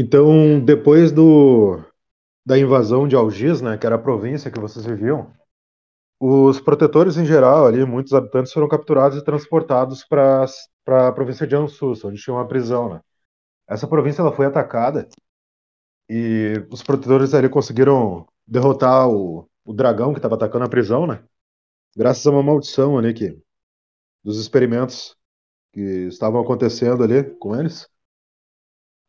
Então, 0.00 0.60
depois 0.64 1.10
do, 1.10 1.82
da 2.46 2.56
invasão 2.56 3.08
de 3.08 3.16
Algiz, 3.16 3.60
né, 3.60 3.76
que 3.76 3.84
era 3.84 3.96
a 3.96 3.98
província 3.98 4.48
que 4.48 4.60
vocês 4.60 4.86
viviam, 4.86 5.34
os 6.20 6.60
protetores 6.60 7.16
em 7.16 7.26
geral, 7.26 7.66
ali, 7.66 7.84
muitos 7.84 8.12
habitantes 8.12 8.52
foram 8.52 8.68
capturados 8.68 9.18
e 9.18 9.24
transportados 9.24 10.04
para 10.04 10.46
a 11.08 11.12
província 11.12 11.48
de 11.48 11.56
Ansus, 11.56 12.04
onde 12.04 12.22
tinha 12.22 12.34
uma 12.34 12.46
prisão, 12.46 12.94
né? 12.94 13.00
Essa 13.68 13.88
província 13.88 14.22
ela 14.22 14.30
foi 14.30 14.46
atacada 14.46 15.08
e 16.08 16.64
os 16.70 16.80
protetores 16.80 17.34
ali 17.34 17.48
conseguiram 17.48 18.24
derrotar 18.46 19.08
o, 19.08 19.50
o 19.64 19.72
dragão 19.72 20.12
que 20.12 20.20
estava 20.20 20.36
atacando 20.36 20.64
a 20.64 20.68
prisão, 20.68 21.08
né? 21.08 21.24
Graças 21.96 22.24
a 22.24 22.30
uma 22.30 22.42
maldição 22.42 22.96
ali 22.96 23.12
que 23.12 23.36
dos 24.22 24.38
experimentos 24.40 25.16
que 25.72 25.80
estavam 26.06 26.40
acontecendo 26.40 27.02
ali 27.02 27.24
com 27.36 27.56
eles. 27.56 27.88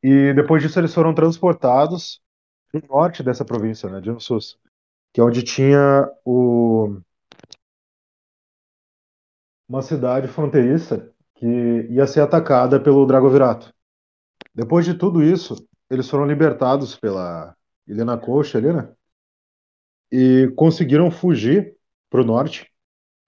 E 0.01 0.33
depois 0.33 0.61
disso 0.61 0.79
eles 0.79 0.93
foram 0.93 1.13
transportados 1.13 2.21
para 2.71 2.81
o 2.83 2.87
norte 2.87 3.21
dessa 3.23 3.43
província, 3.43 3.89
né, 3.89 3.99
de 3.99 4.09
Ansus, 4.09 4.57
que 5.13 5.19
é 5.19 5.23
onde 5.23 5.43
tinha 5.43 6.09
o... 6.23 6.99
uma 9.67 9.81
cidade 9.81 10.27
fronteiriça 10.27 11.11
que 11.35 11.45
ia 11.89 12.05
ser 12.07 12.21
atacada 12.21 12.79
pelo 12.79 13.05
Dragovirato. 13.05 13.73
Depois 14.53 14.85
de 14.85 14.93
tudo 14.93 15.23
isso, 15.23 15.55
eles 15.89 16.09
foram 16.09 16.25
libertados 16.25 16.95
pela 16.95 17.55
Helena 17.87 18.17
Coxa 18.17 18.57
ali, 18.57 18.73
né? 18.73 18.91
E 20.11 20.51
conseguiram 20.55 21.09
fugir 21.09 21.75
para 22.09 22.21
o 22.21 22.25
norte 22.25 22.69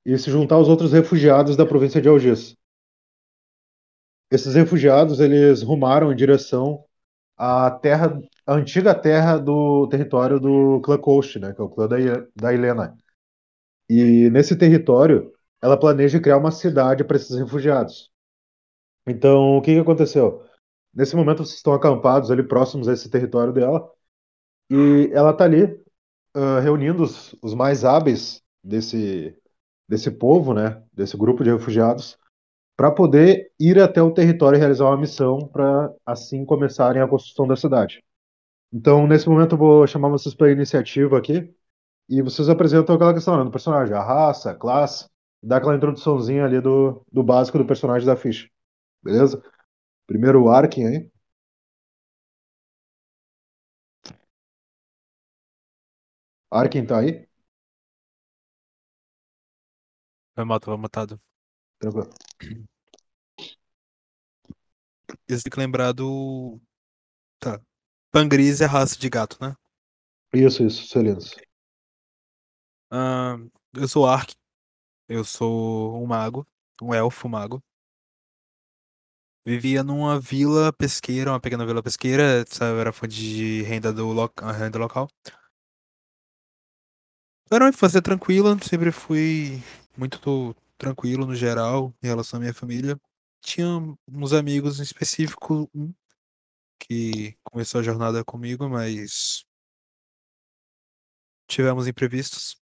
e 0.05 0.17
se 0.17 0.31
juntar 0.31 0.55
aos 0.55 0.67
outros 0.67 0.91
refugiados 0.93 1.55
da 1.55 1.65
província 1.65 2.01
de 2.01 2.09
Algiers. 2.09 2.57
Esses 4.31 4.55
refugiados 4.55 5.19
eles 5.19 5.61
rumaram 5.61 6.11
em 6.11 6.15
direção 6.15 6.85
à 7.37 7.69
terra, 7.69 8.17
à 8.47 8.53
antiga 8.53 8.95
terra 8.95 9.37
do 9.37 9.87
território 9.89 10.39
do 10.39 10.79
clã 10.81 10.97
Coast, 10.97 11.37
né, 11.37 11.53
que 11.53 11.61
é 11.61 11.63
o 11.63 11.69
clã 11.69 11.87
da, 11.87 11.97
da 12.35 12.53
Helena. 12.53 12.95
E 13.89 14.29
nesse 14.29 14.55
território, 14.55 15.33
ela 15.61 15.77
planeja 15.77 16.19
criar 16.19 16.37
uma 16.37 16.51
cidade 16.51 17.03
para 17.03 17.17
esses 17.17 17.37
refugiados. 17.37 18.09
Então, 19.05 19.57
o 19.57 19.61
que, 19.61 19.73
que 19.73 19.79
aconteceu? 19.79 20.45
Nesse 20.93 21.15
momento, 21.15 21.39
vocês 21.39 21.57
estão 21.57 21.73
acampados 21.73 22.31
ali 22.31 22.43
próximos 22.43 22.87
a 22.87 22.93
esse 22.93 23.09
território 23.09 23.51
dela, 23.51 23.89
e 24.69 25.09
ela 25.13 25.31
está 25.31 25.43
ali 25.43 25.63
uh, 25.63 26.59
reunindo 26.61 27.03
os, 27.03 27.35
os 27.41 27.53
mais 27.53 27.83
hábeis 27.83 28.41
desse, 28.63 29.37
desse 29.89 30.09
povo, 30.11 30.53
né, 30.53 30.81
desse 30.93 31.17
grupo 31.17 31.43
de 31.43 31.51
refugiados, 31.51 32.17
para 32.81 32.91
poder 32.91 33.53
ir 33.59 33.79
até 33.79 34.01
o 34.01 34.11
território 34.11 34.57
e 34.57 34.59
realizar 34.59 34.85
uma 34.85 34.97
missão 34.97 35.37
para 35.37 35.93
assim 36.03 36.43
começarem 36.43 36.99
a 36.99 37.07
construção 37.07 37.45
da 37.47 37.55
cidade. 37.55 38.03
Então, 38.73 39.05
nesse 39.07 39.29
momento, 39.29 39.53
eu 39.53 39.59
vou 39.59 39.85
chamar 39.85 40.09
vocês 40.09 40.33
para 40.35 40.47
a 40.47 40.51
iniciativa 40.51 41.15
aqui 41.15 41.53
e 42.09 42.23
vocês 42.23 42.49
apresentam 42.49 42.95
aquela 42.95 43.13
questão 43.13 43.37
né, 43.37 43.43
do 43.43 43.51
personagem, 43.51 43.95
a 43.95 44.01
raça, 44.03 44.51
a 44.51 44.55
classe, 44.55 45.07
dá 45.43 45.57
aquela 45.57 45.75
introduçãozinha 45.75 46.45
ali 46.45 46.59
do, 46.61 47.05
do 47.11 47.23
básico 47.23 47.59
do 47.59 47.65
personagem 47.67 48.07
da 48.07 48.15
ficha. 48.17 48.49
Beleza? 49.03 49.43
Primeiro 50.07 50.43
o 50.43 50.49
Arkin 50.49 50.85
aí. 50.87 51.11
Arkin 56.51 56.85
tá 56.85 56.99
aí? 56.99 57.27
Foi 60.35 60.43
mal, 60.45 60.59
tava 60.59 60.77
mutado. 60.77 61.19
Tranquilo. 61.79 62.09
Eles 65.31 65.43
têm 65.43 65.51
que 65.51 65.59
lembrar 65.59 65.93
do. 65.93 66.59
Tá. 67.39 67.61
Pangris 68.11 68.59
é 68.59 68.65
raça 68.65 68.97
de 68.97 69.09
gato, 69.09 69.37
né? 69.41 69.55
Isso, 70.33 70.63
isso, 70.63 70.83
excelência. 70.83 71.41
Ah, 72.91 73.37
eu 73.73 73.87
sou 73.87 74.05
Ark. 74.05 74.35
Eu 75.07 75.23
sou 75.23 76.01
um 76.01 76.05
mago. 76.05 76.45
Um 76.81 76.93
elfo 76.93 77.29
mago. 77.29 77.63
Vivia 79.45 79.83
numa 79.83 80.19
vila 80.19 80.71
pesqueira, 80.73 81.31
uma 81.31 81.39
pequena 81.39 81.65
vila 81.65 81.81
pesqueira. 81.81 82.41
Essa 82.41 82.65
era 82.65 82.91
fonte 82.91 83.15
de 83.15 83.61
renda 83.63 83.93
do 83.93 84.13
renda 84.57 84.77
local. 84.77 85.07
Era 87.49 87.65
uma 87.65 87.69
infância 87.69 88.01
tranquila, 88.01 88.57
sempre 88.61 88.91
fui 88.91 89.61
muito 89.97 90.55
tranquilo 90.77 91.25
no 91.25 91.35
geral 91.35 91.93
em 92.01 92.07
relação 92.07 92.37
à 92.37 92.41
minha 92.41 92.53
família. 92.53 92.99
Tinha 93.41 93.67
uns 94.07 94.33
amigos 94.33 94.79
em 94.79 94.83
específico, 94.83 95.69
um 95.73 95.93
que 96.79 97.37
começou 97.43 97.79
a 97.79 97.83
jornada 97.83 98.23
comigo, 98.23 98.69
mas 98.69 99.45
tivemos 101.47 101.87
imprevistos. 101.87 102.61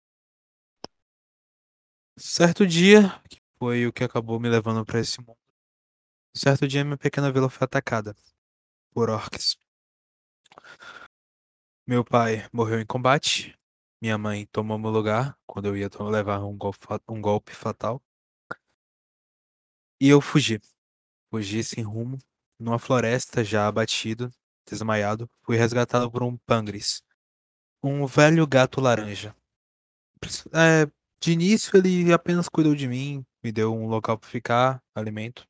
Certo 2.18 2.66
dia, 2.68 3.22
que 3.30 3.40
foi 3.58 3.88
o 3.88 3.94
que 3.94 4.04
acabou 4.04 4.40
me 4.40 4.50
levando 4.50 4.86
para 4.86 5.00
esse 5.00 5.20
mundo. 5.20 5.38
Certo 6.36 6.68
dia, 6.68 6.84
minha 6.84 6.98
pequena 6.98 7.32
vila 7.32 7.50
foi 7.50 7.66
atacada 7.66 8.16
por 8.92 9.10
orcs. 9.10 9.58
Meu 11.88 12.04
pai 12.04 12.48
morreu 12.52 12.80
em 12.80 12.86
combate. 12.86 13.58
Minha 14.02 14.18
mãe 14.18 14.46
tomou 14.48 14.78
meu 14.78 14.92
lugar 14.92 15.38
quando 15.46 15.68
eu 15.68 15.78
ia 15.78 15.90
levar 16.00 16.44
um 16.44 16.58
golpe, 16.58 16.80
um 17.08 17.22
golpe 17.22 17.54
fatal. 17.54 18.02
E 20.00 20.10
eu 20.10 20.22
fugi. 20.22 20.60
Fugi 21.30 21.64
sem 21.64 21.84
rumo, 21.84 22.18
numa 22.60 22.80
floresta 22.80 23.44
já 23.44 23.68
abatido, 23.68 24.32
desmaiado, 24.70 25.30
fui 25.44 25.58
resgatado 25.58 26.10
por 26.12 26.24
um 26.24 26.38
pangris. 26.38 27.02
Um 27.84 28.06
velho 28.06 28.48
gato 28.48 28.82
laranja. 28.82 29.36
É, 30.54 30.90
de 31.20 31.32
início 31.32 31.78
ele 31.78 32.14
apenas 32.14 32.48
cuidou 32.48 32.76
de 32.76 32.88
mim, 32.88 33.26
me 33.44 33.52
deu 33.52 33.74
um 33.74 33.88
local 33.88 34.18
para 34.18 34.30
ficar, 34.30 34.82
alimento. 34.96 35.46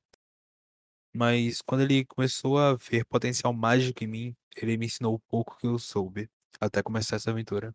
Mas 1.16 1.62
quando 1.62 1.82
ele 1.82 2.06
começou 2.06 2.58
a 2.58 2.74
ver 2.76 3.06
potencial 3.06 3.54
mágico 3.54 4.04
em 4.04 4.08
mim, 4.08 4.36
ele 4.56 4.78
me 4.78 4.88
ensinou 4.88 5.16
o 5.16 5.20
pouco 5.20 5.58
que 5.58 5.68
eu 5.68 5.78
soube, 5.78 6.30
até 6.60 6.82
começar 6.82 7.16
essa 7.18 7.30
aventura. 7.32 7.74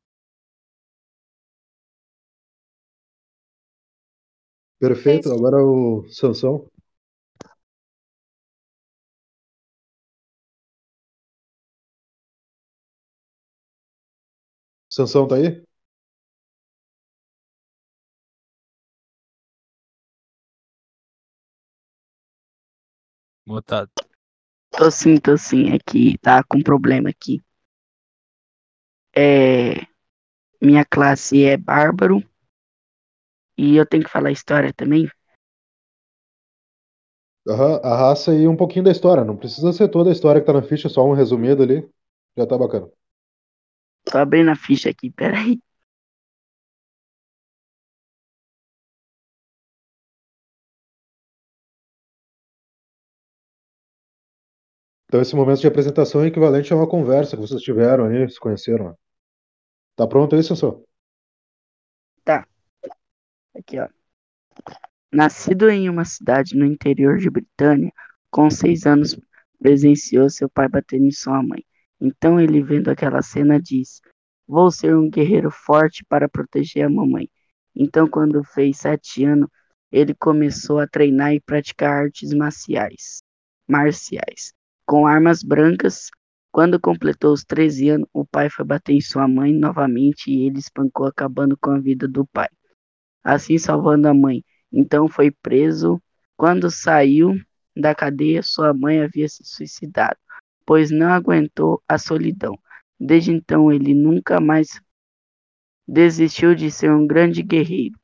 Perfeito, 4.80 5.30
agora 5.32 5.62
o 5.64 6.04
Sansão. 6.08 6.66
Sansão 14.88 15.26
tá 15.26 15.36
aí? 15.36 15.62
Mutado. 23.46 23.90
Tô 24.70 24.90
sim, 24.90 25.18
tô 25.18 25.36
sim, 25.38 25.72
aqui, 25.74 26.18
tá 26.18 26.44
com 26.44 26.62
problema 26.62 27.10
aqui. 27.10 27.42
É, 29.16 29.86
minha 30.62 30.84
classe 30.84 31.44
é 31.44 31.56
bárbaro 31.56 32.22
e 33.58 33.76
eu 33.76 33.84
tenho 33.84 34.04
que 34.04 34.10
falar 34.10 34.30
história 34.30 34.72
também. 34.72 35.10
Aham, 37.48 37.80
a 37.82 37.96
raça 37.96 38.32
e 38.34 38.46
um 38.46 38.56
pouquinho 38.56 38.84
da 38.84 38.90
história. 38.92 39.24
Não 39.24 39.36
precisa 39.36 39.72
ser 39.72 39.88
toda 39.88 40.10
a 40.10 40.12
história 40.12 40.40
que 40.40 40.46
tá 40.46 40.52
na 40.52 40.62
ficha, 40.62 40.88
só 40.88 41.04
um 41.04 41.14
resumido 41.14 41.62
ali. 41.62 41.88
Já 42.36 42.46
tá 42.46 42.56
bacana. 42.56 42.88
Tô 44.04 44.18
abrindo 44.18 44.50
a 44.50 44.56
ficha 44.56 44.90
aqui, 44.90 45.10
peraí. 45.10 45.60
Então 55.06 55.20
esse 55.20 55.34
momento 55.36 55.60
de 55.60 55.66
apresentação 55.66 56.22
é 56.22 56.28
equivalente 56.28 56.72
a 56.72 56.76
uma 56.76 56.88
conversa 56.88 57.36
que 57.36 57.42
vocês 57.42 57.60
tiveram 57.62 58.06
aí, 58.06 58.28
se 58.30 58.38
conheceram. 58.40 58.96
Tá 59.96 60.06
pronto 60.06 60.34
aí, 60.34 60.42
Sansão? 60.42 60.87
Aqui, 63.58 63.78
ó. 63.80 63.88
Nascido 65.12 65.68
em 65.68 65.88
uma 65.88 66.04
cidade 66.04 66.56
no 66.56 66.64
interior 66.64 67.18
de 67.18 67.28
Britânia, 67.28 67.92
com 68.30 68.48
seis 68.50 68.86
anos 68.86 69.18
presenciou 69.58 70.30
seu 70.30 70.48
pai 70.48 70.68
bater 70.68 71.00
em 71.00 71.10
sua 71.10 71.42
mãe. 71.42 71.64
Então 72.00 72.40
ele, 72.40 72.62
vendo 72.62 72.88
aquela 72.88 73.20
cena, 73.22 73.60
disse: 73.60 74.00
Vou 74.46 74.70
ser 74.70 74.94
um 74.96 75.10
guerreiro 75.10 75.50
forte 75.50 76.04
para 76.04 76.28
proteger 76.28 76.86
a 76.86 76.90
mamãe. 76.90 77.28
Então, 77.74 78.08
quando 78.08 78.44
fez 78.44 78.78
sete 78.78 79.24
anos, 79.24 79.48
ele 79.90 80.14
começou 80.14 80.78
a 80.78 80.86
treinar 80.86 81.34
e 81.34 81.40
praticar 81.40 82.04
artes 82.04 82.32
marciais. 82.32 83.22
marciais. 83.68 84.52
Com 84.86 85.06
armas 85.06 85.42
brancas, 85.42 86.10
quando 86.52 86.80
completou 86.80 87.32
os 87.32 87.44
13 87.44 87.90
anos, 87.90 88.08
o 88.12 88.24
pai 88.24 88.48
foi 88.50 88.64
bater 88.64 88.94
em 88.94 89.00
sua 89.00 89.28
mãe 89.28 89.52
novamente 89.52 90.30
e 90.30 90.46
ele 90.46 90.58
espancou, 90.58 91.06
acabando 91.06 91.56
com 91.58 91.70
a 91.70 91.78
vida 91.78 92.08
do 92.08 92.26
pai, 92.26 92.48
assim 93.34 93.58
salvando 93.58 94.08
a 94.08 94.14
mãe. 94.14 94.44
Então 94.72 95.08
foi 95.08 95.30
preso. 95.30 96.00
Quando 96.36 96.70
saiu 96.70 97.34
da 97.76 97.94
cadeia, 97.94 98.42
sua 98.42 98.72
mãe 98.74 99.00
havia 99.02 99.28
se 99.28 99.44
suicidado. 99.44 100.18
pois 100.66 100.90
não 100.90 101.08
aguentou 101.12 101.82
a 101.88 101.98
solidão. 101.98 102.58
Desde 103.00 103.32
então 103.32 103.72
ele 103.72 103.94
nunca 103.94 104.40
mais 104.40 104.80
desistiu 105.88 106.54
de 106.54 106.70
ser 106.70 106.90
um 106.92 107.06
grande 107.06 107.42
guerreiro. 107.42 107.98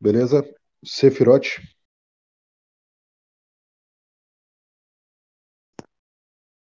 Beleza? 0.00 0.42
Sephiroth. 0.84 1.60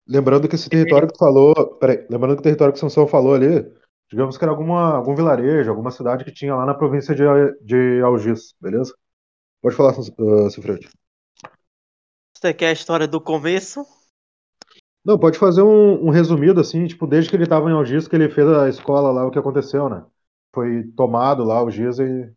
Lembrando 0.06 0.48
que 0.48 0.54
esse 0.56 0.68
território 0.68 1.06
que 1.08 1.14
tu 1.14 1.18
falou. 1.18 1.54
Peraí, 1.78 2.06
lembrando 2.10 2.34
que 2.36 2.40
o 2.40 2.42
território 2.42 2.72
que 2.72 2.78
o 2.78 2.80
Sansão 2.80 3.06
falou 3.06 3.34
ali, 3.34 3.46
digamos 4.10 4.36
que 4.36 4.44
era 4.44 4.52
alguma, 4.52 4.96
algum 4.96 5.14
vilarejo, 5.14 5.70
alguma 5.70 5.90
cidade 5.90 6.24
que 6.24 6.32
tinha 6.32 6.54
lá 6.54 6.66
na 6.66 6.74
província 6.74 7.14
de, 7.14 7.22
de 7.62 8.02
beleza? 8.60 8.94
Pode 9.62 9.76
falar, 9.76 9.92
uh, 9.98 10.50
Sephiroth. 10.50 10.86
Você 12.36 12.52
quer 12.54 12.70
a 12.70 12.72
história 12.72 13.06
do 13.06 13.20
começo? 13.20 13.86
Não, 15.04 15.18
pode 15.18 15.38
fazer 15.38 15.62
um, 15.62 16.06
um 16.06 16.10
resumido, 16.10 16.60
assim, 16.60 16.86
tipo, 16.86 17.06
desde 17.06 17.30
que 17.30 17.36
ele 17.36 17.46
tava 17.46 17.70
em 17.70 17.72
Algis, 17.72 18.06
que 18.06 18.16
ele 18.16 18.28
fez 18.28 18.46
a 18.48 18.68
escola 18.68 19.10
lá, 19.10 19.26
o 19.26 19.30
que 19.30 19.38
aconteceu, 19.38 19.88
né? 19.88 20.04
Foi 20.54 20.84
tomado 20.96 21.42
lá 21.44 21.56
Algis 21.58 21.98
e, 21.98 22.30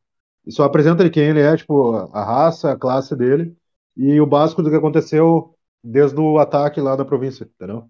e 0.46 0.52
só 0.52 0.64
apresenta 0.64 1.04
ele 1.04 1.10
quem 1.10 1.30
ele 1.30 1.42
é, 1.42 1.56
tipo, 1.58 1.94
a 2.14 2.24
raça, 2.24 2.72
a 2.72 2.78
classe 2.78 3.16
dele 3.16 3.56
e 3.98 4.20
o 4.20 4.26
básico 4.26 4.64
do 4.64 4.70
que 4.70 4.76
aconteceu 4.76 5.56
desde 5.84 6.20
o 6.20 6.38
ataque 6.40 6.80
lá 6.80 6.96
da 6.96 7.04
província, 7.04 7.44
entendeu? 7.44 7.90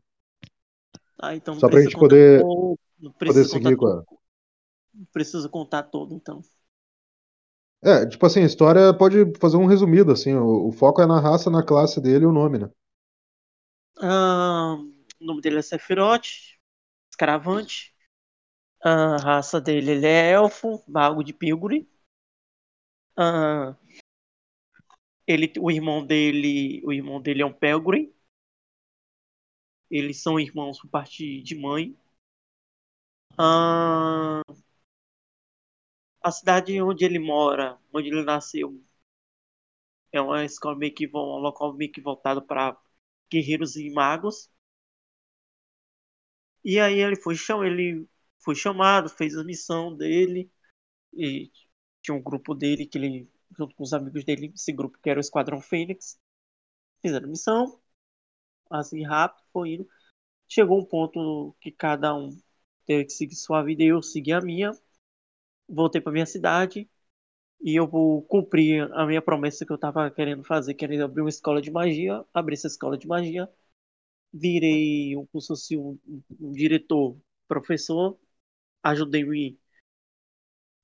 Ah, 1.19 1.35
então 1.35 1.55
Só 1.59 1.69
pra 1.69 1.81
gente 1.81 1.95
poder- 1.95 2.41
todo, 2.41 2.77
não 3.03 3.11
precisa 3.11 3.49
seguir 3.49 3.75
contar. 3.75 4.03
Não 4.93 5.05
precisa 5.11 5.49
contar 5.49 5.83
todo, 5.83 6.13
então. 6.15 6.41
É, 7.83 8.05
tipo 8.05 8.25
assim, 8.25 8.41
a 8.41 8.45
história 8.45 8.93
pode 8.93 9.17
fazer 9.39 9.57
um 9.57 9.65
resumido, 9.65 10.11
assim, 10.11 10.33
o, 10.33 10.67
o 10.67 10.71
foco 10.71 11.01
é 11.01 11.05
na 11.05 11.19
raça, 11.19 11.49
na 11.49 11.61
classe 11.61 11.99
dele 11.99 12.23
e 12.23 12.27
o 12.27 12.31
nome, 12.31 12.59
né? 12.59 12.69
Ah, 13.99 14.77
o 15.19 15.25
nome 15.25 15.41
dele 15.41 15.59
é 15.59 15.61
Sephiroth, 15.61 16.57
escaravante. 17.11 17.93
A 18.81 19.17
raça 19.17 19.59
dele 19.59 19.91
ele 19.91 20.05
é 20.05 20.31
elfo, 20.31 20.81
mago 20.87 21.23
de 21.23 21.33
Pilgrim. 21.33 21.87
Ah, 23.17 23.75
ele, 25.27 25.51
o 25.59 25.71
irmão 25.71 26.05
dele, 26.05 26.81
o 26.85 26.93
irmão 26.93 27.21
dele 27.21 27.41
é 27.41 27.45
um 27.45 27.53
Pelgrim. 27.53 28.13
Eles 29.89 30.21
são 30.21 30.39
irmãos 30.39 30.79
por 30.79 30.89
parte 30.89 31.41
de 31.41 31.55
mãe. 31.55 31.95
Ah, 33.37 34.43
a 36.23 36.31
cidade 36.31 36.81
onde 36.81 37.05
ele 37.05 37.19
mora, 37.19 37.77
onde 37.93 38.07
ele 38.09 38.23
nasceu, 38.23 38.81
é 40.13 40.21
uma 40.21 40.45
escola 40.45 40.77
meio 40.77 40.93
que 40.93 41.05
um 41.13 41.39
local 41.39 41.73
meio 41.73 41.91
que 41.91 41.99
voltado 42.01 42.41
para 42.41 42.77
guerreiros 43.29 43.75
e 43.75 43.89
magos. 43.91 44.49
E 46.63 46.79
aí 46.79 46.99
ele 46.99 47.15
foi, 47.15 47.35
cham- 47.35 47.63
ele 47.63 48.07
foi 48.39 48.55
chamado, 48.55 49.09
fez 49.09 49.35
a 49.37 49.43
missão 49.43 49.95
dele. 49.95 50.51
E 51.13 51.51
tinha 52.01 52.15
um 52.15 52.21
grupo 52.23 52.55
dele 52.55 52.85
que 52.87 52.97
ele, 52.97 53.29
junto 53.57 53.75
com 53.75 53.83
os 53.83 53.93
amigos 53.93 54.25
dele, 54.25 54.51
esse 54.55 54.71
grupo 54.73 54.99
que 55.01 55.09
era 55.09 55.19
o 55.19 55.21
Esquadrão 55.21 55.61
Fênix, 55.61 56.19
fizeram 57.01 57.27
a 57.27 57.31
missão. 57.31 57.81
Assim, 58.69 59.03
rápido, 59.05 59.43
foi 59.53 59.73
indo. 59.75 59.89
Chegou 60.49 60.79
um 60.81 60.85
ponto 60.85 61.55
que 61.61 61.71
cada 61.71 62.15
um 62.15 62.29
teve 62.85 63.05
que 63.05 63.13
seguir 63.13 63.35
sua 63.35 63.63
vida 63.63 63.83
e 63.83 63.87
eu 63.87 64.01
segui 64.01 64.33
a 64.33 64.41
minha. 64.41 64.71
Voltei 65.67 66.01
para 66.01 66.11
minha 66.13 66.25
cidade 66.25 66.89
e 67.61 67.75
eu 67.75 67.87
vou 67.87 68.23
cumprir 68.23 68.91
a 68.93 69.05
minha 69.05 69.21
promessa 69.21 69.65
que 69.65 69.71
eu 69.73 69.77
tava 69.77 70.11
querendo 70.11 70.43
fazer, 70.43 70.73
querendo 70.75 71.03
abrir 71.05 71.21
uma 71.21 71.29
escola 71.29 71.61
de 71.61 71.71
magia, 71.71 72.25
abrir 72.33 72.55
essa 72.55 72.67
escola 72.67 72.97
de 72.97 73.07
magia, 73.07 73.49
virei 74.33 75.15
um, 75.17 75.27
fosse 75.27 75.77
um, 75.77 75.99
um 76.39 76.51
diretor, 76.51 77.17
professor, 77.47 78.19
ajudei 78.83 79.23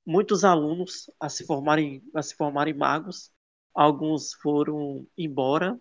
muitos 0.06 0.44
alunos 0.44 1.10
a 1.20 1.30
se 1.30 1.46
formarem, 1.46 2.04
a 2.14 2.22
se 2.22 2.36
formarem 2.36 2.74
magos. 2.74 3.32
Alguns 3.74 4.34
foram 4.34 5.08
embora 5.18 5.80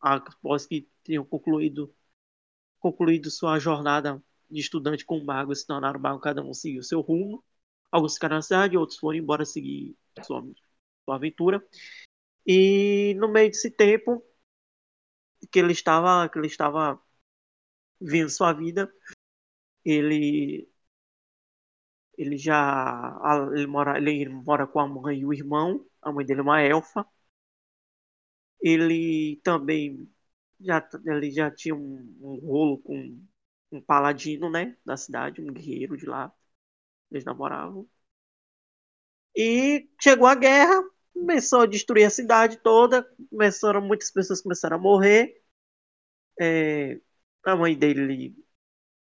após 0.00 0.66
que 0.66 0.88
tenham 1.04 1.24
concluído 1.24 1.94
concluído 2.80 3.30
sua 3.30 3.58
jornada 3.58 4.22
de 4.50 4.60
estudante 4.60 5.04
com 5.04 5.22
mago, 5.24 5.54
se 5.54 5.66
tornaram 5.66 6.00
mago, 6.00 6.20
cada 6.20 6.42
um 6.42 6.54
seguiu 6.54 6.82
seu 6.82 7.00
rumo. 7.00 7.44
Alguns 7.90 8.14
ficaram 8.14 8.36
na 8.36 8.42
cidade, 8.42 8.76
outros 8.76 8.98
foram 8.98 9.18
embora 9.18 9.44
seguir 9.44 9.96
sua, 10.24 10.42
sua 11.04 11.16
aventura. 11.16 11.64
E 12.46 13.14
no 13.18 13.28
meio 13.28 13.50
desse 13.50 13.70
tempo 13.70 14.24
que 15.50 15.58
ele 15.58 15.72
estava, 15.72 16.28
que 16.28 16.38
ele 16.38 16.46
estava 16.46 17.00
vivendo 18.00 18.30
sua 18.30 18.52
vida, 18.52 18.92
ele 19.84 20.68
ele 22.18 22.36
já 22.36 23.18
ele 23.54 23.66
mora, 23.66 23.98
ele 23.98 24.28
mora 24.28 24.66
com 24.66 24.80
a 24.80 24.86
mãe 24.88 25.20
e 25.20 25.26
o 25.26 25.32
irmão. 25.32 25.86
A 26.02 26.12
mãe 26.12 26.24
dele 26.26 26.40
é 26.40 26.42
uma 26.42 26.60
elfa. 26.62 27.06
Ele 28.60 29.40
também 29.42 30.08
já 30.60 30.86
ele 31.06 31.30
já 31.30 31.50
tinha 31.50 31.74
um, 31.74 32.16
um 32.20 32.36
rolo 32.46 32.78
com 32.78 33.20
um 33.72 33.80
paladino, 33.80 34.50
né, 34.50 34.76
da 34.84 34.96
cidade, 34.96 35.40
um 35.40 35.52
guerreiro 35.52 35.96
de 35.96 36.06
lá. 36.06 36.32
Eles 37.10 37.24
namoravam. 37.24 37.88
E 39.36 39.88
chegou 40.00 40.26
a 40.26 40.34
guerra, 40.34 40.82
começou 41.14 41.60
a 41.62 41.66
destruir 41.66 42.04
a 42.04 42.10
cidade 42.10 42.58
toda, 42.58 43.04
começaram 43.30 43.80
muitas 43.80 44.10
pessoas 44.10 44.40
começaram 44.42 44.76
a 44.76 44.80
morrer. 44.80 45.40
É, 46.40 47.00
a 47.44 47.56
mãe 47.56 47.76
dele 47.78 48.34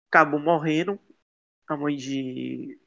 acabou 0.09 0.39
morrendo, 0.39 0.99
a 1.67 1.77
mãe 1.77 1.95
de 1.97 2.79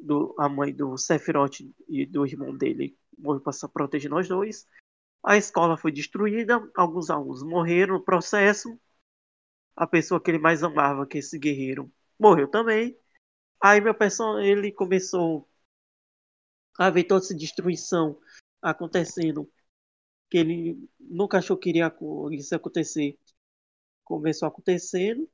do, 0.00 0.34
a 0.38 0.48
mãe 0.48 0.72
do 0.74 0.96
Sephiroth 0.96 1.60
e 1.88 2.06
do 2.06 2.26
irmão 2.26 2.56
dele 2.56 2.96
morreu 3.18 3.40
para 3.40 3.68
proteger 3.68 4.10
nós 4.10 4.28
dois. 4.28 4.66
A 5.24 5.36
escola 5.36 5.76
foi 5.76 5.92
destruída, 5.92 6.62
alguns 6.76 7.10
alunos 7.10 7.42
morreram 7.42 7.94
no 7.94 8.04
processo. 8.04 8.78
A 9.76 9.86
pessoa 9.86 10.20
que 10.20 10.30
ele 10.30 10.38
mais 10.38 10.62
amava, 10.62 11.06
que 11.06 11.18
é 11.18 11.20
esse 11.20 11.38
guerreiro, 11.38 11.92
morreu 12.18 12.48
também. 12.48 12.98
Aí 13.62 13.80
meu 13.80 13.94
personagem, 13.94 14.50
ele 14.50 14.72
começou 14.72 15.48
a 16.78 16.90
ver 16.90 17.04
toda 17.04 17.24
essa 17.24 17.34
destruição 17.34 18.18
acontecendo, 18.62 19.50
que 20.30 20.38
ele 20.38 20.88
nunca 21.00 21.38
achou 21.38 21.56
que 21.56 21.70
iria 21.70 21.94
isso 22.32 22.54
acontecer. 22.54 23.18
Começou 24.04 24.48
acontecendo. 24.48 25.28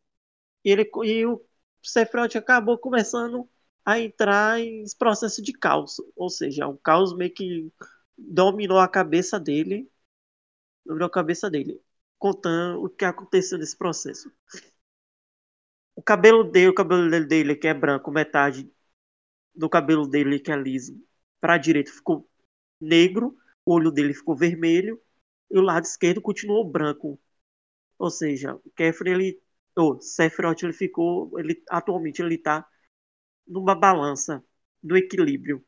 E, 0.65 0.71
ele, 0.71 0.91
e 1.05 1.27
o 1.27 1.45
Sephiroth 1.83 2.37
acabou 2.37 2.79
começando 2.79 3.49
a 3.85 4.01
entrar 4.01 4.61
em 4.61 4.85
processo 4.99 5.43
de 5.43 5.53
caos. 5.53 5.97
Ou 6.17 6.31
seja, 6.31 6.69
o 6.69 6.79
caos 6.79 7.15
meio 7.17 7.33
que 7.35 7.73
dominou 8.17 8.79
a 8.79 8.89
cabeça 8.89 9.41
dele. 9.41 9.91
Dominou 10.87 11.07
a 11.09 11.11
cabeça 11.11 11.51
dele. 11.51 11.81
Contando 12.23 12.85
o 12.85 12.89
que 12.89 13.05
aconteceu 13.05 13.59
nesse 13.59 13.77
processo. 13.77 14.31
O 15.97 16.01
cabelo 16.01 16.45
dele, 16.45 16.69
o 16.69 16.75
cabelo 16.75 17.11
dele 17.27 17.57
que 17.57 17.67
é 17.67 17.75
branco, 17.75 18.13
metade 18.13 18.73
do 19.53 19.69
cabelo 19.69 20.07
dele 20.07 20.39
que 20.39 20.53
é 20.53 20.57
liso, 20.57 21.05
para 21.41 21.55
a 21.55 21.59
direita 21.59 21.91
ficou 21.91 22.31
negro, 22.81 23.37
o 23.67 23.75
olho 23.75 23.91
dele 23.91 24.15
ficou 24.15 24.37
vermelho 24.37 25.03
e 25.51 25.59
o 25.59 25.63
lado 25.63 25.83
esquerdo 25.85 26.23
continuou 26.23 26.65
branco. 26.65 27.21
Ou 27.99 28.09
seja, 28.09 28.55
o 28.55 28.71
Kefir, 28.71 29.09
ele, 29.09 29.43
o 29.77 30.01
Sephiroth, 30.01 30.63
ele 30.63 30.73
ficou, 30.73 31.37
ele 31.41 31.61
atualmente 31.69 32.23
ele 32.23 32.39
tá 32.39 32.65
numa 33.45 33.75
balança 33.75 34.45
do 34.81 34.97
equilíbrio. 34.97 35.67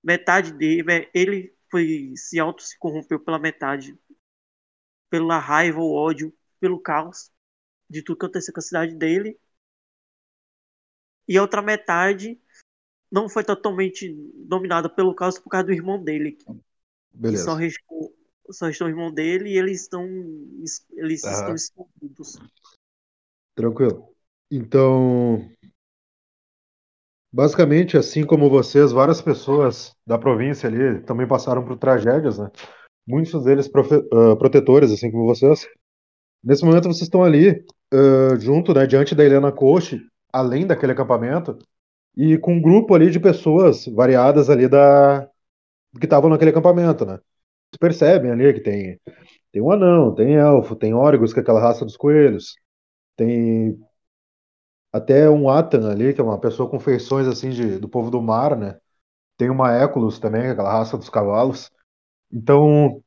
Metade 0.00 0.52
dele, 0.52 1.10
ele 1.12 1.52
foi 1.68 2.12
se 2.14 2.38
auto 2.38 2.62
se 2.62 2.78
corrompeu 2.78 3.18
pela 3.18 3.38
metade, 3.40 3.98
pela 5.10 5.38
raiva, 5.38 5.80
o 5.80 5.92
ódio, 5.92 6.32
pelo 6.58 6.78
caos 6.80 7.30
de 7.88 8.02
tudo 8.02 8.18
que 8.18 8.24
aconteceu 8.24 8.54
com 8.54 8.60
a 8.60 8.62
cidade 8.62 8.94
dele. 8.94 9.38
E 11.26 11.36
a 11.36 11.42
outra 11.42 11.60
metade 11.60 12.40
não 13.10 13.28
foi 13.28 13.44
totalmente 13.44 14.12
dominada 14.46 14.88
pelo 14.88 15.14
caos 15.14 15.38
por 15.38 15.50
causa 15.50 15.66
do 15.66 15.72
irmão 15.72 16.02
dele. 16.02 16.38
Beleza. 17.12 17.44
só 17.44 17.54
restou, 17.54 18.14
só 18.50 18.66
restou 18.66 18.86
o 18.86 18.90
irmão 18.90 19.12
dele 19.12 19.50
e 19.50 19.58
eles 19.58 19.82
estão 19.82 20.06
eles 20.92 21.24
Aham. 21.24 21.34
estão 21.34 21.54
escondidos. 21.54 22.38
Tranquilo. 23.54 24.14
Então, 24.50 25.50
basicamente, 27.32 27.96
assim 27.96 28.24
como 28.24 28.48
vocês, 28.48 28.90
várias 28.92 29.20
pessoas 29.20 29.94
da 30.06 30.18
província 30.18 30.68
ali 30.68 31.02
também 31.02 31.26
passaram 31.26 31.64
por 31.64 31.76
tragédias, 31.76 32.38
né? 32.38 32.50
Muitos 33.10 33.44
deles 33.44 33.70
ah, 34.12 34.36
protetores, 34.36 34.92
assim 34.92 35.10
como 35.10 35.26
vocês. 35.26 35.66
Nesse 36.42 36.64
momento, 36.64 36.84
vocês 36.84 37.02
estão 37.02 37.22
ali, 37.24 37.64
ah, 37.92 38.36
junto, 38.38 38.74
né, 38.74 38.86
diante 38.86 39.14
da 39.14 39.24
Helena 39.24 39.52
Koch, 39.52 39.98
além 40.32 40.66
daquele 40.66 40.92
acampamento, 40.92 41.58
e 42.16 42.38
com 42.38 42.54
um 42.54 42.62
grupo 42.62 42.94
ali 42.94 43.10
de 43.10 43.20
pessoas 43.20 43.86
variadas 43.86 44.50
ali 44.50 44.68
da 44.68 45.28
que 45.98 46.06
estavam 46.06 46.30
naquele 46.30 46.50
acampamento, 46.50 47.04
né? 47.06 47.14
Vocês 47.70 47.78
percebem 47.80 48.30
ali 48.30 48.52
que 48.54 48.60
tem 48.60 49.00
Tem 49.52 49.62
um 49.62 49.72
anão, 49.72 50.14
tem 50.14 50.34
elfo, 50.36 50.76
tem 50.76 50.94
órigos, 50.94 51.32
que 51.32 51.40
é 51.40 51.42
aquela 51.42 51.60
raça 51.60 51.84
dos 51.84 51.96
coelhos. 51.96 52.56
Tem 53.16 53.78
até 54.92 55.28
um 55.30 55.48
Atan 55.48 55.90
ali, 55.90 56.14
que 56.14 56.20
é 56.20 56.24
uma 56.24 56.38
pessoa 56.40 56.68
com 56.68 56.80
feições 56.80 57.26
assim 57.26 57.50
de, 57.50 57.78
do 57.78 57.88
povo 57.88 58.10
do 58.10 58.20
mar, 58.22 58.56
né? 58.56 58.78
Tem 59.36 59.50
uma 59.50 59.72
Éculos 59.72 60.18
também, 60.18 60.48
aquela 60.48 60.72
raça 60.72 60.98
dos 60.98 61.08
cavalos. 61.08 61.70
Então, 62.32 63.02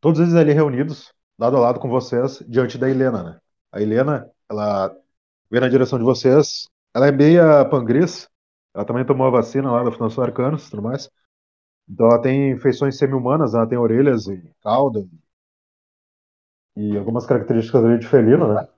todos 0.00 0.20
eles 0.20 0.34
ali 0.34 0.52
reunidos, 0.52 1.12
lado 1.38 1.56
a 1.56 1.60
lado 1.60 1.80
com 1.80 1.88
vocês, 1.88 2.42
diante 2.48 2.78
da 2.78 2.90
Helena, 2.90 3.22
né? 3.22 3.40
A 3.72 3.80
Helena, 3.80 4.30
ela 4.48 4.94
vem 5.50 5.60
na 5.60 5.68
direção 5.68 5.98
de 5.98 6.04
vocês. 6.04 6.68
Ela 6.94 7.08
é 7.08 7.12
meia 7.12 7.64
pangris. 7.66 8.28
Ela 8.74 8.84
também 8.84 9.04
tomou 9.04 9.26
a 9.26 9.30
vacina 9.30 9.70
lá 9.70 9.82
da 9.84 9.92
Fundação 9.92 10.24
Arcanos 10.24 10.66
e 10.66 10.70
tudo 10.70 10.82
mais. 10.82 11.10
Então 11.88 12.06
ela 12.06 12.20
tem 12.20 12.58
feições 12.58 12.98
semi-humanas, 12.98 13.54
ela 13.54 13.66
tem 13.66 13.78
orelhas 13.78 14.26
e 14.28 14.42
cauda 14.62 15.06
e 16.78 16.96
algumas 16.96 17.26
características 17.26 17.98
de 17.98 18.06
felino, 18.06 18.54
né? 18.54 18.68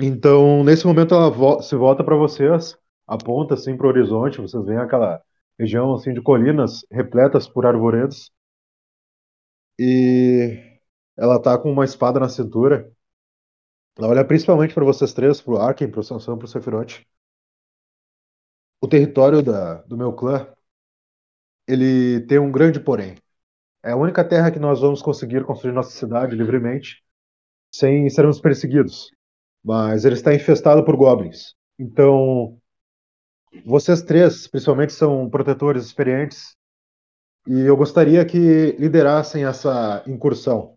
Então, 0.00 0.64
nesse 0.64 0.84
momento 0.84 1.14
ela 1.14 1.30
vo 1.30 1.62
se 1.62 1.76
volta 1.76 2.02
para 2.02 2.16
vocês, 2.16 2.76
aponta 3.06 3.54
assim 3.54 3.76
para 3.76 3.86
o 3.86 3.90
horizonte, 3.90 4.40
vocês 4.40 4.64
veem 4.64 4.78
aquela 4.78 5.22
região 5.56 5.94
assim 5.94 6.12
de 6.12 6.20
colinas 6.20 6.84
repletas 6.90 7.46
por 7.46 7.64
arvoredos. 7.64 8.32
E 9.78 10.80
ela 11.16 11.40
tá 11.40 11.58
com 11.58 11.70
uma 11.70 11.84
espada 11.84 12.20
na 12.20 12.28
cintura. 12.28 12.90
Ela 13.96 14.08
olha 14.08 14.24
principalmente 14.24 14.74
para 14.74 14.84
vocês 14.84 15.12
três, 15.12 15.40
pro 15.40 15.58
Arken, 15.58 15.90
pro 15.90 16.02
Sansão, 16.02 16.38
pro 16.38 16.46
Sephiroth. 16.48 17.04
O 18.80 18.88
território 18.88 19.42
da, 19.42 19.82
do 19.82 19.96
meu 19.96 20.12
clã, 20.12 20.46
ele 21.66 22.20
tem 22.26 22.38
um 22.38 22.50
grande 22.50 22.80
porém. 22.80 23.16
É 23.82 23.92
a 23.92 23.96
única 23.96 24.24
terra 24.24 24.50
que 24.50 24.58
nós 24.58 24.80
vamos 24.80 25.02
conseguir 25.02 25.44
construir 25.44 25.72
nossa 25.72 25.90
cidade 25.90 26.36
livremente, 26.36 27.02
sem 27.74 28.08
sermos 28.10 28.40
perseguidos. 28.40 29.10
Mas 29.62 30.04
ele 30.04 30.14
está 30.14 30.34
infestado 30.34 30.84
por 30.84 30.96
goblins. 30.96 31.54
Então, 31.78 32.60
vocês 33.64 34.02
três, 34.02 34.48
principalmente, 34.48 34.92
são 34.92 35.28
protetores 35.28 35.84
experientes. 35.84 36.56
E 37.46 37.60
eu 37.60 37.76
gostaria 37.76 38.24
que 38.24 38.72
liderassem 38.78 39.44
essa 39.44 40.02
incursão. 40.06 40.76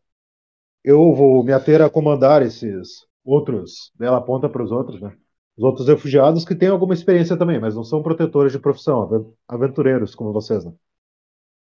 Eu 0.83 1.13
vou 1.13 1.43
me 1.43 1.53
ater 1.53 1.81
a 1.81 1.89
comandar 1.89 2.41
esses 2.41 3.05
outros. 3.23 3.91
Ela 3.99 4.17
aponta 4.17 4.49
para 4.49 4.63
os 4.63 4.71
outros, 4.71 5.01
né? 5.01 5.15
Os 5.57 5.63
outros 5.63 5.87
refugiados 5.87 6.43
que 6.43 6.55
têm 6.55 6.69
alguma 6.69 6.93
experiência 6.93 7.37
também, 7.37 7.59
mas 7.59 7.75
não 7.75 7.83
são 7.83 8.03
protetores 8.03 8.51
de 8.51 8.59
profissão, 8.59 9.33
aventureiros 9.47 10.13
como 10.13 10.33
vocês, 10.33 10.65
né? 10.65 10.73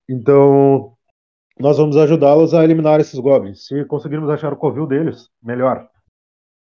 Então, 0.07 0.97
nós 1.59 1.77
vamos 1.77 1.95
ajudá-los 1.95 2.53
a 2.53 2.63
eliminar 2.63 2.99
esses 2.99 3.19
goblins. 3.19 3.67
Se 3.67 3.85
conseguirmos 3.85 4.29
achar 4.29 4.51
o 4.51 4.57
covil 4.57 4.87
deles, 4.87 5.29
melhor. 5.41 5.87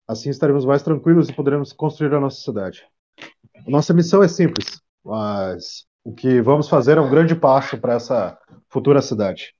Assim 0.08 0.30
estaremos 0.30 0.64
mais 0.64 0.82
tranquilos 0.82 1.28
e 1.28 1.34
poderemos 1.34 1.72
construir 1.72 2.14
a 2.14 2.20
nossa 2.20 2.40
cidade. 2.40 2.86
Nossa 3.66 3.94
missão 3.94 4.22
é 4.22 4.28
simples, 4.28 4.80
mas 5.04 5.86
o 6.04 6.12
que 6.12 6.40
vamos 6.40 6.68
fazer 6.68 6.99
é 6.99 7.00
um 7.00 7.11
grande 7.11 7.34
passo 7.34 7.78
para 7.78 7.94
essa 7.94 8.38
futura 8.68 9.00
cidade. 9.00 9.54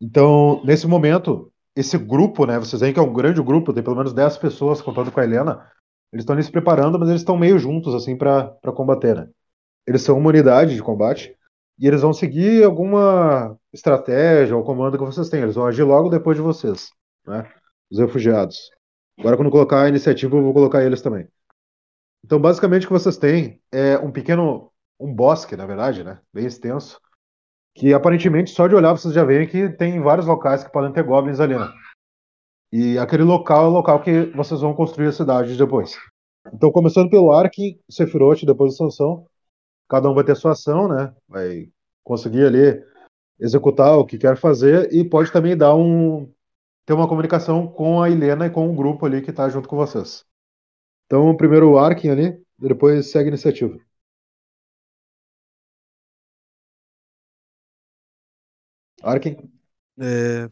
Então, 0.00 0.64
nesse 0.64 0.86
momento, 0.86 1.52
esse 1.76 1.98
grupo, 1.98 2.46
né, 2.46 2.58
vocês 2.58 2.80
veem 2.80 2.92
que 2.92 2.98
é 2.98 3.02
um 3.02 3.12
grande 3.12 3.42
grupo, 3.42 3.72
tem 3.72 3.82
pelo 3.82 3.96
menos 3.96 4.14
10 4.14 4.38
pessoas 4.38 4.80
contando 4.80 5.12
com 5.12 5.20
a 5.20 5.24
Helena. 5.24 5.70
Eles 6.12 6.22
estão 6.24 6.40
se 6.42 6.50
preparando, 6.50 6.98
mas 6.98 7.08
eles 7.08 7.20
estão 7.20 7.36
meio 7.36 7.58
juntos 7.58 7.94
assim 7.94 8.16
para 8.16 8.56
combater, 8.74 9.14
né? 9.14 9.28
Eles 9.86 10.02
são 10.02 10.18
uma 10.18 10.30
unidade 10.30 10.74
de 10.74 10.82
combate 10.82 11.36
e 11.78 11.86
eles 11.86 12.02
vão 12.02 12.12
seguir 12.12 12.64
alguma 12.64 13.56
estratégia 13.72 14.56
ou 14.56 14.64
comando 14.64 14.98
que 14.98 15.04
vocês 15.04 15.28
têm. 15.28 15.42
Eles 15.42 15.54
vão 15.54 15.66
agir 15.66 15.82
logo 15.82 16.08
depois 16.08 16.36
de 16.36 16.42
vocês, 16.42 16.90
né? 17.26 17.48
Os 17.90 17.98
refugiados. 17.98 18.70
Agora, 19.18 19.36
quando 19.36 19.50
colocar 19.50 19.82
a 19.82 19.88
iniciativa, 19.88 20.36
eu 20.36 20.42
vou 20.42 20.54
colocar 20.54 20.82
eles 20.82 21.02
também. 21.02 21.28
Então, 22.24 22.40
basicamente, 22.40 22.84
o 22.84 22.88
que 22.88 22.92
vocês 22.92 23.16
têm 23.16 23.60
é 23.70 23.98
um 23.98 24.10
pequeno, 24.10 24.72
um 25.00 25.12
bosque, 25.12 25.56
na 25.56 25.66
verdade, 25.66 26.04
né? 26.04 26.20
Bem 26.32 26.46
extenso, 26.46 27.00
que 27.74 27.94
aparentemente 27.94 28.50
só 28.50 28.68
de 28.68 28.74
olhar 28.74 28.92
vocês 28.92 29.14
já 29.14 29.24
veem 29.24 29.48
que 29.48 29.70
tem 29.70 30.00
vários 30.00 30.26
locais 30.26 30.62
que 30.62 30.70
podem 30.70 30.92
ter 30.92 31.02
goblins 31.02 31.40
ali, 31.40 31.58
né? 31.58 31.72
E 32.70 32.98
aquele 32.98 33.24
local 33.24 33.64
é 33.64 33.68
o 33.68 33.72
local 33.72 34.02
que 34.02 34.26
vocês 34.26 34.60
vão 34.60 34.74
construir 34.74 35.08
a 35.08 35.12
cidade 35.12 35.56
depois. 35.56 35.96
Então, 36.52 36.70
começando 36.70 37.10
pelo 37.10 37.32
Ark, 37.32 37.80
Sephiroth, 37.90 38.44
depois 38.44 38.74
o 38.74 38.76
Sansão, 38.76 39.26
cada 39.88 40.08
um 40.08 40.14
vai 40.14 40.22
ter 40.22 40.36
sua 40.36 40.52
ação, 40.52 40.86
né? 40.86 41.12
Vai 41.28 41.68
conseguir 42.04 42.44
ali 42.44 42.82
executar 43.38 43.98
o 43.98 44.04
que 44.04 44.18
quer 44.18 44.36
fazer 44.36 44.92
e 44.92 45.02
pode 45.02 45.32
também 45.32 45.56
dar 45.56 45.74
um 45.74 46.30
ter 46.84 46.92
uma 46.92 47.08
comunicação 47.08 47.66
com 47.66 48.02
a 48.02 48.10
Helena 48.10 48.46
e 48.46 48.50
com 48.50 48.68
o 48.70 48.74
grupo 48.74 49.06
ali 49.06 49.22
que 49.22 49.30
está 49.30 49.48
junto 49.48 49.68
com 49.68 49.76
vocês. 49.76 50.24
Então, 51.06 51.36
primeiro 51.36 51.70
o 51.70 51.78
Arkin 51.78 52.08
ali, 52.10 52.42
depois 52.58 53.10
segue 53.10 53.26
a 53.26 53.28
iniciativa. 53.28 53.78
Arkin? 59.02 59.36
É, 59.98 60.48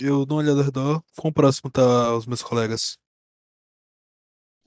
eu 0.00 0.26
dou 0.26 0.38
uma 0.38 0.44
olhada 0.44 0.60
ao 0.60 0.64
redor. 0.64 1.02
Quão 1.16 1.32
próximo 1.32 1.70
tá 1.70 2.14
os 2.16 2.26
meus 2.26 2.42
colegas? 2.42 2.98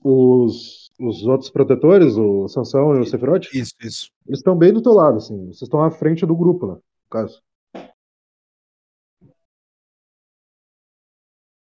Os, 0.02 0.90
os 1.00 1.24
outros 1.26 1.50
protetores, 1.50 2.16
o 2.16 2.48
Sansão 2.48 2.94
e 2.96 3.00
o 3.00 3.06
Sephiroth? 3.06 3.46
Isso, 3.52 3.74
isso. 3.80 4.10
Eles 4.26 4.40
estão 4.40 4.56
bem 4.56 4.72
do 4.72 4.82
teu 4.82 4.92
lado, 4.92 5.16
assim. 5.18 5.46
Vocês 5.46 5.62
estão 5.62 5.82
à 5.82 5.90
frente 5.90 6.24
do 6.24 6.36
grupo 6.36 6.66
lá, 6.66 6.74
no 6.74 6.82
caso. 7.10 7.40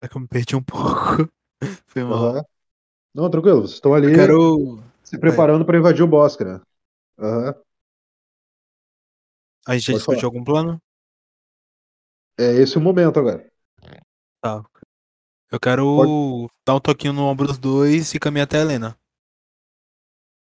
É 0.00 0.08
que 0.08 0.16
eu 0.16 0.20
me 0.20 0.28
perdi 0.28 0.56
um 0.56 0.62
pouco. 0.64 1.28
Foi 1.86 2.02
mal. 2.04 2.36
Aham. 2.36 2.44
Não, 3.14 3.30
tranquilo, 3.30 3.60
vocês 3.62 3.74
estão 3.74 3.94
ali 3.94 4.08
Eu 4.08 4.14
quero. 4.14 4.82
se 5.04 5.18
preparando 5.18 5.64
para 5.64 5.78
invadir 5.78 6.02
o 6.02 6.08
bosque, 6.08 6.44
né? 6.44 6.60
Aham. 7.18 7.54
A 9.66 9.74
gente 9.74 9.86
já 9.86 9.92
discutiu 9.94 10.26
algum 10.28 10.44
plano? 10.44 10.80
É 12.38 12.52
esse 12.54 12.78
o 12.78 12.80
momento 12.80 13.18
agora. 13.18 13.44
Tá. 14.40 14.64
Eu 15.50 15.60
quero 15.60 16.48
dar 16.66 16.76
um 16.76 16.80
toquinho 16.80 17.12
no 17.12 17.24
ombro 17.24 17.46
dos 17.46 17.58
dois 17.58 18.14
e 18.14 18.18
caminhar 18.18 18.44
até 18.44 18.58
a 18.58 18.62
Helena. 18.62 18.98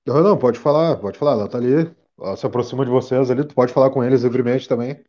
Não, 0.07 0.23
não, 0.23 0.39
pode 0.39 0.59
falar, 0.59 0.97
pode 0.99 1.19
falar. 1.19 1.33
Ela 1.33 1.49
tá 1.49 1.59
ali, 1.59 1.95
ela 2.19 2.37
se 2.37 2.47
aproxima 2.47 2.85
de 2.85 2.91
vocês 2.91 3.31
ali, 3.31 3.47
tu 3.47 3.55
pode 3.55 3.73
falar 3.73 3.91
com 3.91 4.05
eles 4.05 4.23
livremente 4.23 4.69
também. 4.69 5.03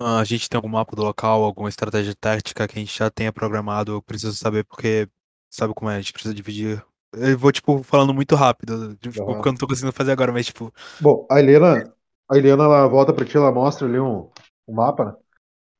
Ah, 0.00 0.18
a 0.18 0.24
gente 0.24 0.48
tem 0.48 0.56
algum 0.58 0.68
mapa 0.68 0.94
do 0.96 1.02
local, 1.02 1.44
alguma 1.44 1.68
estratégia 1.68 2.14
tática 2.14 2.66
que 2.66 2.78
a 2.78 2.80
gente 2.80 2.96
já 2.96 3.10
tenha 3.10 3.32
programado. 3.32 3.92
Eu 3.92 4.02
preciso 4.02 4.34
saber 4.34 4.64
porque 4.64 5.08
sabe 5.48 5.72
como 5.72 5.90
é, 5.90 5.96
a 5.96 6.00
gente 6.00 6.12
precisa 6.12 6.34
dividir. 6.34 6.84
Eu 7.12 7.38
vou, 7.38 7.52
tipo, 7.52 7.82
falando 7.82 8.12
muito 8.12 8.34
rápido, 8.34 8.96
tipo, 8.96 9.20
Aham. 9.22 9.34
porque 9.34 9.48
eu 9.48 9.52
não 9.52 9.58
tô 9.58 9.68
conseguindo 9.68 9.92
fazer 9.92 10.10
agora, 10.12 10.32
mas, 10.32 10.46
tipo, 10.46 10.72
Bom, 11.00 11.26
a 11.30 11.38
Helena, 11.38 11.94
a 12.28 12.36
Helena 12.36 12.64
ela 12.64 12.88
volta 12.88 13.12
pra 13.12 13.24
ti, 13.24 13.36
ela 13.36 13.52
mostra 13.52 13.86
ali 13.86 13.98
um, 14.00 14.28
um 14.66 14.74
mapa, 14.74 15.04
né? 15.06 15.14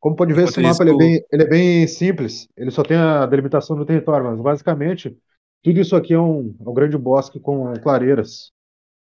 Como 0.01 0.17
pode 0.17 0.35
ver, 0.35 0.45
esse 0.45 0.61
mapa 0.61 0.83
ele 0.85 0.93
é, 0.93 0.97
bem, 0.97 1.27
ele 1.33 1.43
é 1.45 1.47
bem 1.47 1.87
simples. 1.89 2.49
Ele 2.57 2.71
só 2.71 2.83
tem 2.83 2.97
a 2.97 3.27
delimitação 3.27 3.77
do 3.77 3.87
território, 3.87 4.27
mas 4.27 4.41
basicamente 4.41 5.17
tudo 5.63 5.81
isso 5.81 5.97
aqui 5.97 6.13
é 6.15 6.21
um, 6.21 6.55
é 6.61 6.69
um 6.69 6.75
grande 6.75 6.99
bosque 6.99 7.41
com 7.41 7.73
clareiras. 7.83 8.53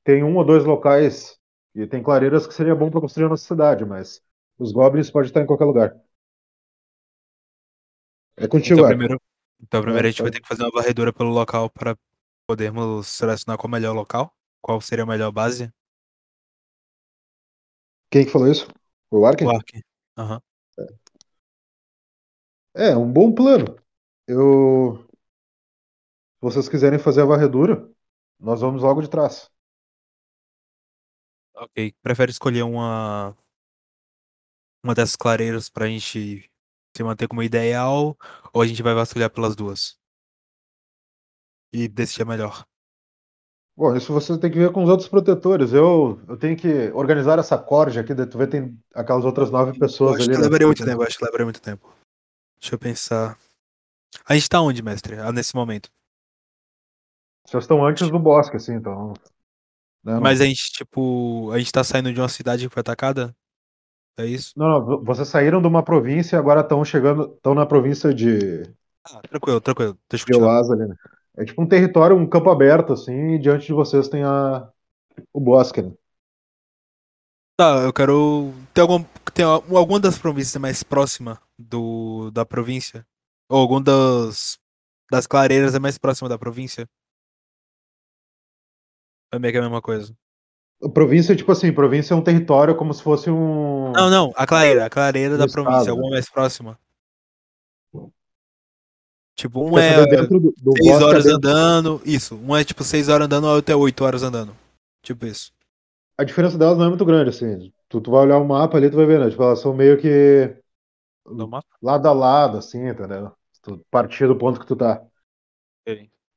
Tem 0.04 0.24
um 0.24 0.36
ou 0.36 0.44
dois 0.44 0.64
locais 0.64 1.38
e 1.74 1.86
tem 1.86 2.02
clareiras 2.02 2.46
que 2.46 2.54
seria 2.54 2.74
bom 2.74 2.90
para 2.90 3.00
construir 3.00 3.26
a 3.26 3.30
nossa 3.30 3.46
cidade, 3.46 3.84
mas 3.84 4.22
os 4.58 4.72
goblins 4.72 5.10
podem 5.10 5.28
estar 5.28 5.42
em 5.42 5.46
qualquer 5.46 5.66
lugar. 5.66 5.96
É 8.36 8.46
contigo, 8.48 8.80
então 8.80 8.86
primeiro, 8.86 9.20
então 9.62 9.82
primeiro 9.82 10.06
a 10.06 10.10
gente 10.10 10.22
vai 10.22 10.30
pode. 10.30 10.36
ter 10.38 10.40
que 10.40 10.48
fazer 10.48 10.62
uma 10.62 10.70
varredura 10.70 11.12
pelo 11.12 11.30
local 11.30 11.70
para 11.70 11.96
podermos 12.46 13.06
selecionar 13.08 13.58
qual 13.58 13.68
é 13.68 13.70
o 13.70 13.72
melhor 13.72 13.94
local, 13.94 14.32
qual 14.62 14.80
seria 14.80 15.04
a 15.04 15.06
melhor 15.06 15.32
base. 15.32 15.70
Quem 18.10 18.24
que 18.24 18.32
falou 18.32 18.50
isso? 18.50 18.66
O 19.10 19.24
Arken? 19.24 19.46
O 19.46 19.50
Ark. 19.50 19.80
Aham. 20.16 20.40
É, 22.74 22.96
um 22.96 23.10
bom 23.10 23.34
plano. 23.34 23.76
Eu. 24.26 25.06
Se 26.34 26.42
vocês 26.42 26.68
quiserem 26.68 26.98
fazer 26.98 27.22
a 27.22 27.24
varredura, 27.24 27.90
nós 28.38 28.60
vamos 28.60 28.82
logo 28.82 29.00
de 29.00 29.08
trás. 29.08 29.50
Ok. 31.54 31.94
Prefere 32.02 32.30
escolher 32.30 32.62
uma 32.62 33.34
uma 34.84 34.94
dessas 34.94 35.16
clareiras 35.16 35.68
pra 35.68 35.88
gente 35.88 36.48
se 36.96 37.02
manter 37.02 37.26
como 37.26 37.42
ideal 37.42 38.16
ou 38.52 38.62
a 38.62 38.66
gente 38.66 38.82
vai 38.82 38.94
vasculhar 38.94 39.30
pelas 39.30 39.56
duas? 39.56 39.98
E 41.72 41.88
decidir 41.88 42.24
melhor. 42.24 42.64
Bom, 43.76 43.94
isso 43.94 44.10
você 44.12 44.38
tem 44.38 44.50
que 44.50 44.58
ver 44.58 44.72
com 44.72 44.82
os 44.82 44.88
outros 44.88 45.08
protetores. 45.08 45.72
Eu, 45.72 46.18
eu 46.26 46.36
tenho 46.38 46.56
que 46.56 46.90
organizar 46.92 47.38
essa 47.38 47.58
corja 47.58 48.00
aqui, 48.00 48.14
tu 48.14 48.38
vê 48.38 48.46
tem 48.46 48.78
aquelas 48.94 49.24
outras 49.24 49.50
nove 49.50 49.72
Eu 49.72 49.80
pessoas 49.80 50.14
acho 50.16 50.22
ali. 50.22 50.30
que 50.30 50.36
né? 50.38 50.44
levaria 50.44 50.66
muito 50.66 50.84
tempo, 50.84 51.02
acho 51.02 51.18
que 51.18 51.24
levaria 51.24 51.44
muito 51.46 51.60
tempo. 51.60 51.92
Deixa 52.58 52.74
eu 52.74 52.78
pensar. 52.78 53.38
A 54.24 54.34
gente 54.34 54.48
tá 54.48 54.60
onde, 54.62 54.82
mestre? 54.82 55.16
Ah, 55.18 55.30
nesse 55.30 55.54
momento. 55.54 55.90
Vocês 57.46 57.64
estão 57.64 57.84
antes 57.84 58.10
do 58.10 58.18
bosque, 58.18 58.56
assim, 58.56 58.74
então. 58.74 59.12
né, 60.02 60.18
Mas 60.20 60.40
a 60.40 60.46
gente, 60.46 60.72
tipo, 60.72 61.50
a 61.52 61.58
gente 61.58 61.70
tá 61.70 61.84
saindo 61.84 62.12
de 62.12 62.20
uma 62.20 62.28
cidade 62.28 62.66
que 62.66 62.72
foi 62.72 62.80
atacada? 62.80 63.36
É 64.16 64.24
isso? 64.24 64.54
Não, 64.56 64.66
não, 64.68 64.84
vo- 64.84 65.04
vocês 65.04 65.28
saíram 65.28 65.60
de 65.60 65.68
uma 65.68 65.82
província 65.82 66.36
e 66.36 66.38
agora 66.38 66.62
estão 66.62 66.82
chegando, 66.82 67.34
estão 67.34 67.54
na 67.54 67.66
província 67.66 68.14
de, 68.14 68.62
Ah, 69.04 69.20
tranquilo, 69.28 69.60
tranquilo. 69.60 69.98
Deixa 70.08 70.24
eu 70.24 70.26
de 70.26 70.32
continuar. 70.32 70.60
Ali, 70.72 70.88
né? 70.88 70.96
É 71.38 71.44
tipo 71.44 71.62
um 71.62 71.68
território, 71.68 72.16
um 72.16 72.28
campo 72.28 72.50
aberto, 72.50 72.92
assim, 72.92 73.34
e 73.34 73.38
diante 73.38 73.66
de 73.66 73.72
vocês 73.72 74.08
tem 74.08 74.22
a, 74.24 74.68
o 75.32 75.40
bosque, 75.40 75.82
né? 75.82 75.92
Tá, 77.58 77.82
eu 77.84 77.92
quero. 77.92 78.52
Tem, 78.74 78.82
algum, 78.82 79.02
tem 79.34 79.44
al- 79.44 79.64
alguma 79.76 79.98
das 79.98 80.18
províncias 80.18 80.60
mais 80.60 80.82
próxima 80.82 81.40
do, 81.58 82.30
da 82.30 82.44
província? 82.44 83.06
Ou 83.48 83.58
alguma 83.60 83.80
das, 83.82 84.58
das 85.10 85.26
clareiras 85.26 85.74
é 85.74 85.78
mais 85.78 85.96
próxima 85.96 86.28
da 86.28 86.38
província? 86.38 86.86
É 89.32 89.38
meio 89.38 89.52
que 89.52 89.58
a 89.58 89.62
mesma 89.62 89.80
coisa. 89.82 90.16
A 90.82 90.88
província, 90.88 91.34
tipo 91.34 91.50
assim, 91.52 91.72
província 91.72 92.12
é 92.14 92.16
um 92.16 92.22
território 92.22 92.76
como 92.76 92.92
se 92.92 93.02
fosse 93.02 93.30
um. 93.30 93.92
Não, 93.94 94.10
não, 94.10 94.32
a 94.36 94.46
clareira, 94.46 94.86
a 94.86 94.90
clareira 94.90 95.36
Do 95.36 95.38
da 95.38 95.48
província, 95.48 95.90
estado. 95.90 95.90
alguma 95.90 96.10
mais 96.10 96.28
próxima. 96.28 96.78
Tipo, 99.36 99.62
um 99.68 99.78
é 99.78 99.94
saber 99.94 100.16
dentro 100.16 100.40
do, 100.40 100.54
do 100.56 100.72
6 100.72 100.86
bosque 100.88 101.02
é 101.02 101.06
horas 101.06 101.24
dentro- 101.24 101.36
andando, 101.50 102.00
isso. 102.04 102.34
Um 102.36 102.56
é 102.56 102.64
tipo 102.64 102.82
6 102.82 103.08
horas 103.08 103.26
andando, 103.26 103.44
o 103.44 103.54
outro 103.54 103.72
é 103.72 103.76
8 103.76 104.02
horas 104.04 104.22
andando. 104.22 104.56
Tipo 105.02 105.26
isso. 105.26 105.52
A 106.18 106.24
diferença 106.24 106.56
delas 106.56 106.78
não 106.78 106.86
é 106.86 106.88
muito 106.88 107.04
grande, 107.04 107.28
assim. 107.30 107.70
Tu, 107.88 108.00
tu 108.00 108.10
vai 108.10 108.22
olhar 108.22 108.38
o 108.38 108.48
mapa 108.48 108.78
ali, 108.78 108.88
tu 108.90 108.96
vai 108.96 109.04
ver, 109.04 109.20
né? 109.20 109.28
Tipo, 109.30 109.42
elas 109.42 109.60
são 109.60 109.74
meio 109.74 109.98
que 109.98 110.56
No 111.26 111.46
mapa? 111.46 111.66
lado 111.82 112.08
a 112.08 112.12
lado, 112.12 112.58
assim, 112.58 112.88
entendeu? 112.88 113.30
Tu 113.62 113.78
partir 113.90 114.26
do 114.26 114.36
ponto 114.36 114.58
que 114.58 114.66
tu 114.66 114.74
tá. 114.74 115.02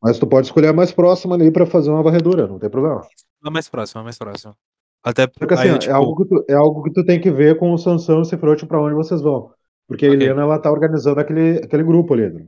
Mas 0.01 0.19
tu 0.19 0.27
pode 0.27 0.47
escolher 0.47 0.67
a 0.67 0.73
mais 0.73 0.91
próxima 0.91 1.35
ali 1.35 1.51
pra 1.51 1.65
fazer 1.65 1.89
uma 1.89 2.03
varredura, 2.03 2.47
não 2.47 2.59
tem 2.59 2.69
problema. 2.69 3.01
A 3.43 3.49
mais 3.51 3.67
próxima, 3.69 4.01
a 4.01 4.03
mais 4.03 4.17
próxima. 4.17 4.55
Até 5.03 5.27
Porque 5.27 5.53
assim, 5.53 5.63
aí, 5.63 5.71
ó, 5.71 5.77
tipo, 5.77 5.91
é, 5.91 5.95
algo 5.95 6.15
que 6.23 6.29
tu, 6.29 6.45
é 6.49 6.53
algo 6.53 6.83
que 6.83 6.91
tu 6.93 7.05
tem 7.05 7.19
que 7.21 7.31
ver 7.31 7.57
com 7.57 7.73
o 7.73 7.77
Sansão 7.77 8.19
e 8.19 8.21
o 8.21 8.25
Cefrote 8.25 8.65
pra 8.65 8.81
onde 8.81 8.95
vocês 8.95 9.21
vão. 9.21 9.53
Porque 9.87 10.05
a 10.05 10.09
Ok. 10.09 10.21
Helena, 10.21 10.41
ela 10.41 10.59
tá 10.59 10.69
organizando 10.71 11.19
aquele, 11.21 11.57
aquele 11.63 11.83
grupo 11.83 12.13
ali. 12.13 12.29
né? 12.29 12.45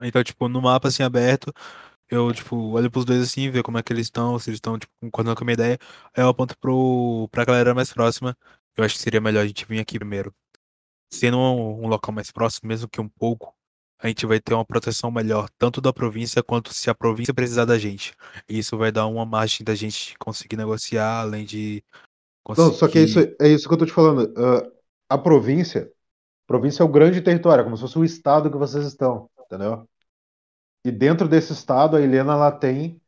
Então, 0.00 0.22
tipo, 0.22 0.48
no 0.48 0.60
mapa 0.62 0.88
assim 0.88 1.02
aberto, 1.02 1.52
eu, 2.08 2.32
tipo, 2.32 2.56
olho 2.72 2.90
pros 2.90 3.04
dois 3.04 3.22
assim, 3.22 3.50
ver 3.50 3.62
como 3.62 3.78
é 3.78 3.82
que 3.82 3.92
eles 3.92 4.06
estão, 4.06 4.38
se 4.38 4.50
eles 4.50 4.58
estão, 4.58 4.78
tipo, 4.78 4.92
concordando 5.00 5.36
com 5.36 5.44
a 5.44 5.46
minha 5.46 5.54
ideia. 5.54 5.78
Aí 6.16 6.22
eu 6.22 6.28
aponto 6.28 6.56
pro, 6.58 7.28
pra 7.32 7.44
galera 7.44 7.74
mais 7.74 7.92
próxima. 7.92 8.36
Eu 8.76 8.84
acho 8.84 8.94
que 8.94 9.00
seria 9.00 9.20
melhor 9.20 9.42
a 9.42 9.46
gente 9.46 9.64
vir 9.66 9.80
aqui 9.80 9.98
primeiro. 9.98 10.34
Sendo 11.12 11.38
um, 11.38 11.84
um 11.84 11.88
local 11.88 12.14
mais 12.14 12.30
próximo, 12.30 12.68
mesmo 12.68 12.88
que 12.88 13.00
um 13.00 13.08
pouco, 13.08 13.54
a 13.98 14.08
gente 14.08 14.26
vai 14.26 14.38
ter 14.38 14.54
uma 14.54 14.64
proteção 14.64 15.10
melhor, 15.10 15.48
tanto 15.58 15.80
da 15.80 15.92
província 15.92 16.42
quanto 16.42 16.72
se 16.72 16.90
a 16.90 16.94
província 16.94 17.32
precisar 17.32 17.64
da 17.64 17.78
gente. 17.78 18.14
E 18.48 18.58
isso 18.58 18.76
vai 18.76 18.92
dar 18.92 19.06
uma 19.06 19.24
margem 19.24 19.64
da 19.64 19.74
gente 19.74 20.16
conseguir 20.18 20.56
negociar, 20.56 21.20
além 21.20 21.44
de 21.44 21.82
conseguir. 22.44 22.68
Não, 22.68 22.74
só 22.74 22.88
que 22.88 22.98
é 22.98 23.02
isso, 23.02 23.18
é 23.40 23.48
isso 23.48 23.66
que 23.66 23.74
eu 23.74 23.78
tô 23.78 23.86
te 23.86 23.92
falando. 23.92 24.32
Ah, 24.36 24.70
a 25.08 25.18
província, 25.18 25.90
província 26.46 26.82
é 26.82 26.86
o 26.86 26.90
grande 26.90 27.20
território, 27.20 27.62
é 27.62 27.64
como 27.64 27.76
se 27.76 27.82
fosse 27.82 27.98
o 27.98 28.04
estado 28.04 28.50
que 28.50 28.58
vocês 28.58 28.84
estão, 28.84 29.30
entendeu? 29.46 29.88
E 30.84 30.90
dentro 30.92 31.28
desse 31.28 31.52
estado, 31.52 31.96
a 31.96 32.00
Helena, 32.02 32.34
ela 32.34 32.52
tem 32.52 33.00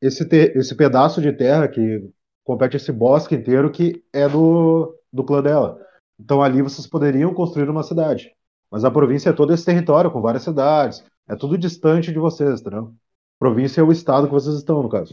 esse, 0.00 0.26
te- 0.28 0.52
esse 0.56 0.74
pedaço 0.76 1.20
de 1.22 1.32
terra 1.32 1.68
que 1.68 2.10
compete 2.44 2.76
esse 2.78 2.92
bosque 2.92 3.34
inteiro 3.34 3.70
que 3.72 4.04
é 4.12 4.28
do, 4.28 4.96
do 5.12 5.24
clã 5.24 5.42
dela. 5.42 5.78
Então 6.18 6.42
ali 6.42 6.62
vocês 6.62 6.86
poderiam 6.86 7.34
construir 7.34 7.70
uma 7.70 7.82
cidade. 7.82 8.32
Mas 8.70 8.84
a 8.84 8.90
província 8.90 9.30
é 9.30 9.32
todo 9.32 9.52
esse 9.54 9.64
território 9.64 10.10
com 10.10 10.20
várias 10.22 10.42
cidades. 10.44 11.04
É 11.28 11.36
tudo 11.36 11.58
distante 11.58 12.12
de 12.12 12.18
vocês, 12.18 12.60
entendeu? 12.60 12.94
Província 13.38 13.80
é 13.80 13.84
o 13.84 13.92
estado 13.92 14.26
que 14.28 14.32
vocês 14.34 14.56
estão, 14.56 14.82
no 14.82 14.88
caso. 14.88 15.12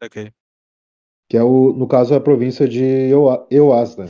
Ok. 0.00 0.32
Que 1.28 1.36
é 1.38 1.42
o, 1.42 1.72
no 1.72 1.86
caso, 1.88 2.14
a 2.14 2.20
província 2.20 2.68
de 2.68 2.82
Eua- 2.84 3.46
Euaz, 3.50 3.96
né? 3.96 4.06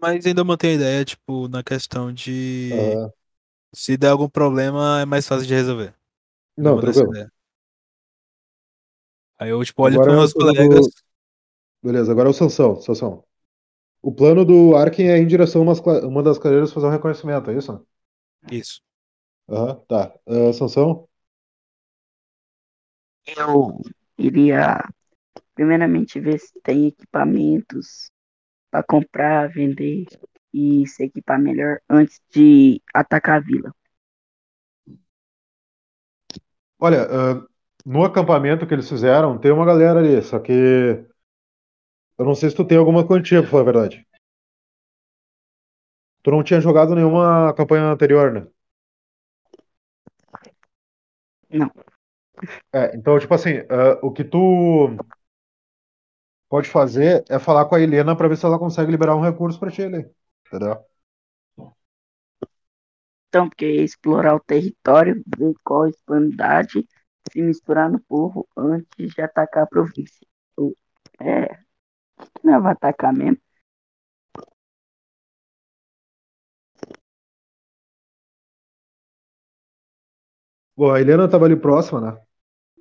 Mas 0.00 0.24
ainda 0.26 0.44
mantenho 0.44 0.72
a 0.74 0.76
ideia, 0.76 1.04
tipo, 1.04 1.48
na 1.48 1.62
questão 1.62 2.12
de. 2.12 2.98
Aham. 2.98 3.12
Se 3.74 3.96
der 3.96 4.10
algum 4.10 4.28
problema, 4.28 5.00
é 5.00 5.04
mais 5.04 5.26
fácil 5.26 5.46
de 5.46 5.54
resolver. 5.54 5.94
Não, 6.56 6.80
nessa 6.80 7.04
tranquilo. 7.04 7.30
Aí 9.38 9.50
eu, 9.50 9.64
tipo, 9.64 9.82
olho 9.82 10.00
Agora 10.00 10.00
pros 10.00 10.16
meus 10.16 10.32
colegas. 10.34 10.86
do- 10.86 10.90
Beleza, 11.82 12.12
agora 12.12 12.28
é 12.28 12.30
o 12.30 12.34
Sansão. 12.34 12.80
Sansão. 12.80 13.24
O 14.02 14.12
plano 14.14 14.44
do 14.44 14.76
Arkin 14.76 15.04
é 15.04 15.18
ir 15.18 15.22
em 15.22 15.26
direção 15.28 15.62
a 15.68 16.06
uma 16.08 16.22
das 16.22 16.38
clareiras 16.38 16.72
fazer 16.72 16.86
um 16.86 16.90
reconhecimento, 16.90 17.50
é 17.50 17.56
isso? 17.58 17.86
Isso. 18.50 18.80
Aham, 19.48 19.76
tá. 19.88 20.14
Ah, 20.26 20.52
Sansão? 20.52 21.08
Eu 23.26 23.78
iria 24.18 24.82
primeiramente 25.54 26.20
ver 26.20 26.38
se 26.40 26.52
tem 26.62 26.86
equipamentos 26.88 28.10
para 28.70 28.84
comprar, 28.84 29.50
vender 29.50 30.06
e 30.52 30.86
se 30.86 31.04
equipar 31.04 31.40
melhor 31.40 31.80
antes 31.88 32.20
de 32.30 32.82
atacar 32.94 33.36
a 33.38 33.40
vila. 33.40 33.74
Olha, 36.78 37.02
ah, 37.10 37.46
no 37.84 38.04
acampamento 38.04 38.66
que 38.66 38.74
eles 38.74 38.88
fizeram, 38.88 39.38
tem 39.38 39.50
uma 39.52 39.66
galera 39.66 40.00
ali, 40.00 40.20
só 40.22 40.38
que 40.38 40.52
eu 42.18 42.24
não 42.24 42.36
sei 42.36 42.50
se 42.50 42.54
tu 42.56 42.64
tem 42.64 42.78
alguma 42.78 43.04
quantia, 43.04 43.40
pra 43.42 43.50
falar 43.50 43.62
a 43.62 43.64
verdade. 43.64 44.06
Tu 46.22 46.30
não 46.30 46.42
tinha 46.42 46.60
jogado 46.60 46.94
nenhuma 46.94 47.52
campanha 47.54 47.84
anterior, 47.84 48.32
né? 48.32 48.46
Não. 51.50 51.70
É, 52.72 52.96
então, 52.96 53.18
tipo 53.18 53.34
assim, 53.34 53.58
ah, 53.68 53.98
o 54.02 54.12
que 54.12 54.24
tu 54.24 54.96
pode 56.48 56.68
fazer 56.68 57.24
é 57.28 57.38
falar 57.38 57.64
com 57.66 57.74
a 57.74 57.80
Helena 57.80 58.14
pra 58.16 58.28
ver 58.28 58.36
se 58.36 58.44
ela 58.44 58.58
consegue 58.58 58.90
liberar 58.90 59.16
um 59.16 59.20
recurso 59.22 59.58
pra 59.58 59.70
ti 59.70 59.82
ali. 59.82 60.06
Entendeu? 60.50 60.84
Então, 63.28 63.48
porque 63.48 63.66
explorar 63.66 64.34
o 64.34 64.40
território, 64.40 65.22
ver 65.38 65.54
qual 65.64 65.84
a 65.84 65.90
disponibilidade, 65.90 66.86
se 67.30 67.40
misturar 67.40 67.88
no 67.90 68.00
povo 68.00 68.48
antes 68.56 69.14
de 69.14 69.22
atacar 69.22 69.62
a 69.62 69.66
província. 69.66 70.26
É, 71.20 71.58
não 72.44 72.62
vai 72.62 72.72
atacar 72.72 73.12
mesmo. 73.12 73.38
Bom, 80.76 80.90
a 80.92 81.00
Helena 81.00 81.28
tava 81.28 81.44
ali 81.44 81.56
próxima, 81.56 82.00
né? 82.00 82.20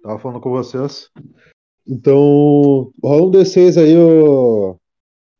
Tava 0.03 0.19
falando 0.19 0.41
com 0.41 0.51
vocês. 0.51 1.09
Então, 1.87 2.93
rola 3.03 3.23
um 3.27 3.31
D6 3.31 3.77
aí, 3.77 3.97
ô, 3.97 4.79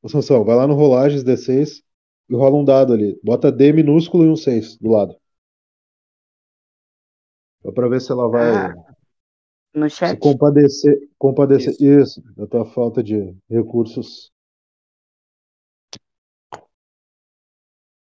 ô 0.02 0.10
Sansão. 0.10 0.44
Vai 0.46 0.56
lá 0.56 0.68
no 0.68 0.76
Rolagens 0.76 1.24
D6 1.24 1.84
e 2.30 2.36
rola 2.36 2.56
um 2.58 2.64
dado 2.64 2.94
ali. 2.94 3.20
Bota 3.24 3.52
D 3.52 3.74
minúsculo 3.74 4.26
e 4.26 4.30
um 4.30 4.36
6 4.36 4.78
do 4.78 4.90
lado. 4.90 5.16
Só 7.62 7.72
pra 7.72 7.88
ver 7.90 8.00
se 8.00 8.12
ela 8.12 8.30
vai 8.30 8.50
Ah, 8.50 8.74
no 9.74 9.90
se 9.90 9.96
chat, 9.96 10.20
compadecer, 10.20 11.10
compadecer. 11.18 11.76
Isso, 11.80 12.22
da 12.36 12.48
tua 12.48 12.66
falta 12.66 13.04
de 13.04 13.36
recursos. 13.50 14.32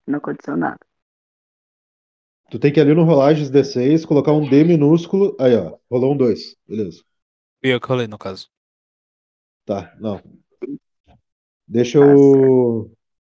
não 0.07 0.17
aconteceu 0.17 0.57
nada. 0.57 0.79
Tu 2.49 2.59
tem 2.59 2.71
que 2.71 2.79
ir 2.79 2.83
ali 2.83 2.93
no 2.93 3.03
Rolagens 3.05 3.49
D6, 3.49 4.05
colocar 4.05 4.33
um 4.33 4.47
D 4.47 4.63
minúsculo. 4.65 5.35
Aí, 5.39 5.55
ó. 5.55 5.77
Rolou 5.89 6.13
um 6.13 6.17
2. 6.17 6.57
Beleza. 6.67 7.01
E 7.63 7.69
eu 7.69 7.79
que 7.79 7.87
rolei, 7.87 8.07
no 8.07 8.17
caso. 8.17 8.49
Tá, 9.65 9.95
não. 9.99 10.21
Deixa 11.65 11.99
Tá 11.99 12.05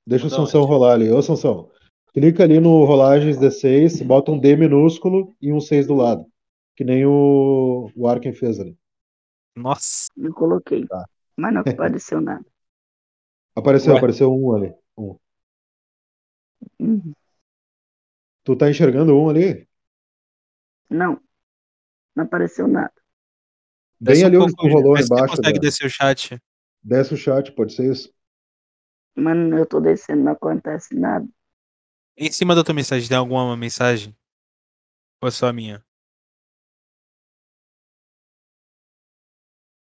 o. 0.06 0.10
Deixa 0.10 0.26
o 0.26 0.30
Manda 0.30 0.44
Sansão 0.44 0.62
onde? 0.62 0.70
rolar 0.70 0.92
ali. 0.94 1.10
Ô, 1.10 1.22
Sansão. 1.22 1.70
Clica 2.12 2.42
ali 2.42 2.60
no 2.60 2.84
Rolagens 2.84 3.38
D6, 3.38 4.02
bota 4.04 4.30
um 4.30 4.38
D 4.38 4.54
minúsculo 4.56 5.34
e 5.40 5.52
um 5.52 5.60
6 5.60 5.86
do 5.86 5.94
lado. 5.94 6.26
Que 6.76 6.84
nem 6.84 7.06
o, 7.06 7.90
o 7.96 8.06
Arken 8.08 8.32
fez 8.32 8.60
ali. 8.60 8.76
Nossa. 9.56 10.06
Eu 10.16 10.32
coloquei, 10.34 10.86
Tá. 10.86 11.04
mas 11.36 11.54
não 11.54 11.60
apareceu 11.62 12.20
nada. 12.20 12.44
Apareceu, 13.54 13.92
Ué. 13.92 13.98
apareceu 13.98 14.32
um 14.34 14.54
ali. 14.54 14.74
Um. 14.96 15.16
Uhum. 16.80 17.12
Tu 18.44 18.56
tá 18.56 18.70
enxergando 18.70 19.14
um 19.14 19.28
ali? 19.28 19.68
Não, 20.88 21.20
não 22.16 22.24
apareceu 22.24 22.66
nada. 22.66 22.92
Bem 24.00 24.14
Desce 24.14 24.24
um 24.24 24.26
ali 24.28 24.36
onde 24.38 24.54
tu 24.54 24.66
rolou 24.68 24.96
se 24.96 25.02
você 25.06 25.14
embaixo. 25.14 25.36
consegue 25.36 25.58
da- 25.58 25.60
descer 25.60 25.86
o 25.86 25.90
chat. 25.90 26.38
Desce 26.82 27.14
o 27.14 27.16
chat, 27.16 27.52
pode 27.52 27.74
ser 27.74 27.90
isso? 27.92 28.12
Mano, 29.16 29.56
eu 29.58 29.64
tô 29.66 29.80
descendo, 29.80 30.22
não 30.24 30.32
acontece 30.32 30.94
nada. 30.94 31.26
Em 32.16 32.30
cima 32.32 32.54
da 32.54 32.64
tua 32.64 32.72
mensagem, 32.74 33.06
tem 33.08 33.16
alguma 33.18 33.54
mensagem? 33.56 34.16
Ou 35.22 35.28
é 35.28 35.30
só 35.30 35.46
a 35.48 35.52
minha? 35.54 35.82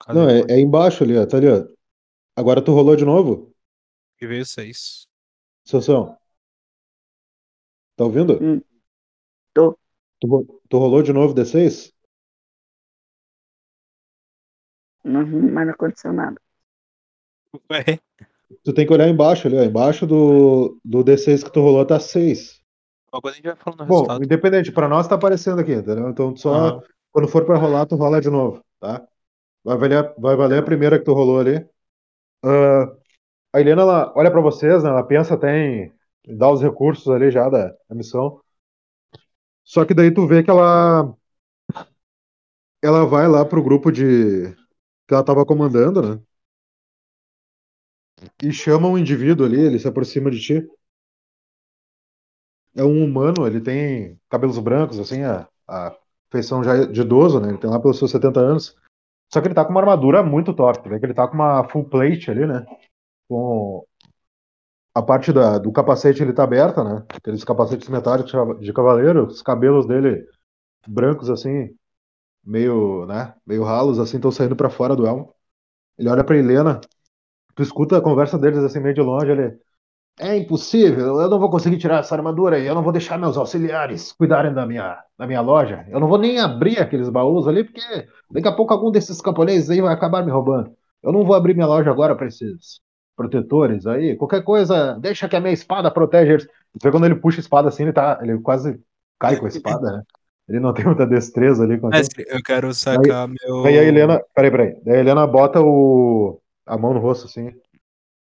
Cadê 0.01 0.19
Não, 0.19 0.29
é, 0.29 0.41
é 0.51 0.61
embaixo 0.61 1.03
ali, 1.05 1.17
ó. 1.17 1.27
Tá 1.27 1.37
ali, 1.39 1.49
ó. 1.49 1.67
Agora 2.37 2.63
tu 2.65 2.73
rolou 2.73 2.97
de 2.97 3.05
novo? 3.07 3.55
que 4.19 4.27
veio 4.27 4.45
seis? 4.47 5.07
Sansão. 5.65 6.19
Tá 7.97 8.05
ouvindo? 8.05 8.39
Hum. 8.43 8.61
Tô. 9.55 9.79
Tu, 10.21 10.61
tu 10.71 10.79
rolou 10.79 11.03
de 11.03 11.13
novo 11.13 11.35
D6? 11.35 11.93
Uhum, 15.05 15.53
mas 15.53 15.67
não 15.67 15.75
aconteceu 15.75 16.13
nada. 16.13 16.41
Ué, 17.71 17.99
tu 18.65 18.73
tem 18.75 18.87
que 18.87 18.93
olhar 18.93 19.09
embaixo 19.09 19.47
ali, 19.49 19.57
ó. 19.59 19.63
Embaixo 19.65 20.07
do, 20.07 20.79
do 20.85 21.03
D6 21.05 21.43
que 21.45 21.53
tu 21.53 21.61
rolou 21.61 21.85
tá 21.87 21.99
6. 22.01 22.61
Agora 23.11 23.33
a 23.33 23.37
gente 23.37 23.47
vai 23.47 23.57
falando 23.57 23.85
Bom, 23.85 23.87
resultado. 23.87 24.23
independente, 24.23 24.73
pra 24.73 24.89
nós 24.89 25.09
tá 25.09 25.15
aparecendo 25.17 25.61
aqui, 25.61 25.73
entendeu? 25.73 26.09
Então 26.09 26.33
tu 26.33 26.41
só, 26.41 26.81
Aham. 26.81 26.83
quando 27.13 27.29
for 27.29 27.45
pra 27.45 27.57
rolar, 27.59 27.87
tu 27.87 27.97
rola 27.97 28.21
de 28.21 28.31
novo, 28.31 28.65
tá? 28.81 29.07
Vai 29.65 29.79
valer, 29.79 30.15
vai 30.19 30.37
valer 30.37 30.59
a 30.61 30.63
primeira 30.65 30.99
que 30.99 31.05
tu 31.05 31.13
rolou 31.15 31.41
ali. 31.41 31.67
Ah, 32.45 32.85
a 33.55 33.61
Helena, 33.61 33.83
ela 33.83 34.13
olha 34.17 34.31
pra 34.31 34.41
vocês, 34.41 34.83
né? 34.85 34.91
Ela 34.91 35.05
pensa 35.07 35.35
até 35.35 35.57
em 35.59 35.93
dar 36.39 36.51
os 36.53 36.63
recursos 36.63 37.09
ali 37.09 37.31
já 37.31 37.49
da, 37.49 37.69
da 37.89 37.95
missão. 37.97 38.41
Só 39.65 39.85
que 39.85 39.95
daí 39.95 40.13
tu 40.13 40.27
vê 40.27 40.43
que 40.43 40.51
ela 40.51 41.15
ela 42.83 43.07
vai 43.07 43.29
lá 43.29 43.45
pro 43.45 43.63
grupo 43.63 43.91
de 43.93 44.55
que 45.09 45.15
ela 45.15 45.25
tava 45.25 45.47
comandando, 45.47 46.03
né? 46.17 46.23
E 48.43 48.53
chama 48.53 48.89
um 48.89 48.99
indivíduo 48.99 49.47
ali, 49.47 49.61
ele 49.61 49.79
se 49.79 49.89
aproxima 49.89 50.31
de 50.31 50.41
ti. 50.41 50.69
É 52.75 52.83
um 52.83 53.05
humano, 53.05 53.47
ele 53.47 53.61
tem 53.61 54.19
cabelos 54.31 54.59
brancos, 54.59 54.99
assim, 54.99 55.23
a, 55.23 55.47
a 55.69 55.97
feição 56.31 56.65
já 56.65 56.85
de 56.87 57.01
idoso, 57.03 57.41
né? 57.41 57.49
Ele 57.49 57.59
tem 57.59 57.69
lá 57.71 57.79
pelos 57.79 57.99
seus 57.99 58.11
70 58.11 58.41
anos. 58.41 58.77
Só 59.33 59.41
que 59.41 59.49
ele 59.49 59.55
tá 59.55 59.65
com 59.65 59.71
uma 59.71 59.81
armadura 59.81 60.23
muito 60.23 60.55
top, 60.55 60.89
né? 60.89 60.99
Que 60.99 61.07
ele 61.07 61.15
tá 61.15 61.29
com 61.29 61.35
uma 61.35 61.69
full 61.69 61.85
plate 61.85 62.31
ali, 62.31 62.47
né? 62.47 62.65
Com 63.29 63.87
a 64.95 65.03
parte 65.03 65.33
da, 65.33 65.59
do 65.59 65.73
capacete 65.73 66.23
ele 66.23 66.33
tá 66.33 66.45
aberta, 66.45 66.85
né? 66.85 67.05
Aqueles 67.09 67.45
capacetes 67.45 67.89
metálicos 67.89 68.33
de 68.61 68.73
cavaleiro, 68.73 69.27
os 69.27 69.43
cabelos 69.43 69.87
dele 69.87 70.27
brancos 70.87 71.31
assim, 71.31 71.75
meio, 72.45 73.07
né, 73.07 73.35
meio 73.47 73.65
ralos 73.65 73.99
assim, 73.99 74.17
estão 74.17 74.31
saindo 74.31 74.57
pra 74.57 74.71
fora 74.71 74.97
do 74.97 75.07
elmo. 75.07 75.35
Ele 75.99 76.09
olha 76.09 76.25
pra 76.25 76.37
Helena, 76.37 76.81
tu 77.55 77.63
escuta 77.63 77.99
a 77.99 78.03
conversa 78.03 78.39
deles 78.39 78.59
assim 78.59 78.81
meio 78.81 78.95
de 78.95 79.01
longe, 79.01 79.31
ele 79.31 79.59
é 80.21 80.37
impossível, 80.37 81.21
eu 81.21 81.29
não 81.31 81.39
vou 81.39 81.51
conseguir 81.51 81.79
tirar 81.79 82.01
essa 82.01 82.15
armadura 82.15 82.57
aí, 82.57 82.67
eu 82.67 82.75
não 82.75 82.83
vou 82.83 82.93
deixar 82.93 83.19
meus 83.19 83.37
auxiliares 83.37 84.13
cuidarem 84.13 84.53
da 84.53 84.67
minha, 84.67 84.99
da 85.19 85.27
minha 85.27 85.41
loja. 85.41 85.87
Eu 85.89 85.99
não 85.99 86.07
vou 86.09 86.19
nem 86.19 86.39
abrir 86.39 86.79
aqueles 86.79 87.09
baús 87.09 87.49
ali, 87.49 87.65
porque 87.65 88.07
daqui 88.31 88.49
a 88.49 88.53
pouco 88.53 88.73
algum 88.73 88.91
desses 88.91 89.21
camponeses 89.21 89.71
aí 89.71 89.81
vai 89.81 89.93
acabar 89.93 90.25
me 90.25 90.31
roubando. 90.31 90.71
Eu 91.03 91.13
não 91.13 91.25
vou 91.25 91.35
abrir 91.35 91.55
minha 91.55 91.67
loja 91.67 91.91
agora 91.91 92.15
pra 92.15 92.27
esses 92.27 92.81
protetores 93.17 93.87
aí. 93.87 94.17
Qualquer 94.17 94.43
coisa, 94.43 94.99
deixa 95.01 95.29
que 95.29 95.37
a 95.37 95.41
minha 95.41 95.53
espada 95.53 95.91
protege 95.91 96.33
eles. 96.33 96.45
Você 96.45 96.89
vê 96.89 96.91
quando 96.91 97.05
ele 97.07 97.17
puxa 97.17 97.39
a 97.39 97.41
espada 97.41 97.69
assim, 97.69 97.85
ele 97.85 97.93
tá. 97.93 98.19
Ele 98.23 98.39
quase 98.39 98.79
cai 99.19 99.37
com 99.37 99.47
a 99.47 99.49
espada, 99.49 99.93
né? 99.93 100.03
Ele 100.49 100.61
não 100.61 100.73
tem 100.73 100.85
muita 100.85 101.07
destreza 101.07 101.63
ali 101.63 101.79
com 101.79 101.87
aquilo. 101.87 102.01
Mestre, 102.01 102.25
eu 102.29 102.43
quero 102.43 102.75
sacar 102.75 103.29
meu. 103.29 103.63
Daí 103.63 103.79
a 103.79 103.85
Helena. 103.85 104.21
Peraí, 104.35 104.51
peraí. 104.51 104.77
Daí 104.85 104.97
a 104.97 105.01
Helena 105.01 105.27
bota 105.27 105.61
o. 105.61 106.41
a 106.73 106.79
mão 106.79 106.95
no 106.95 107.01
rosto 107.01 107.27
assim. 107.27 107.51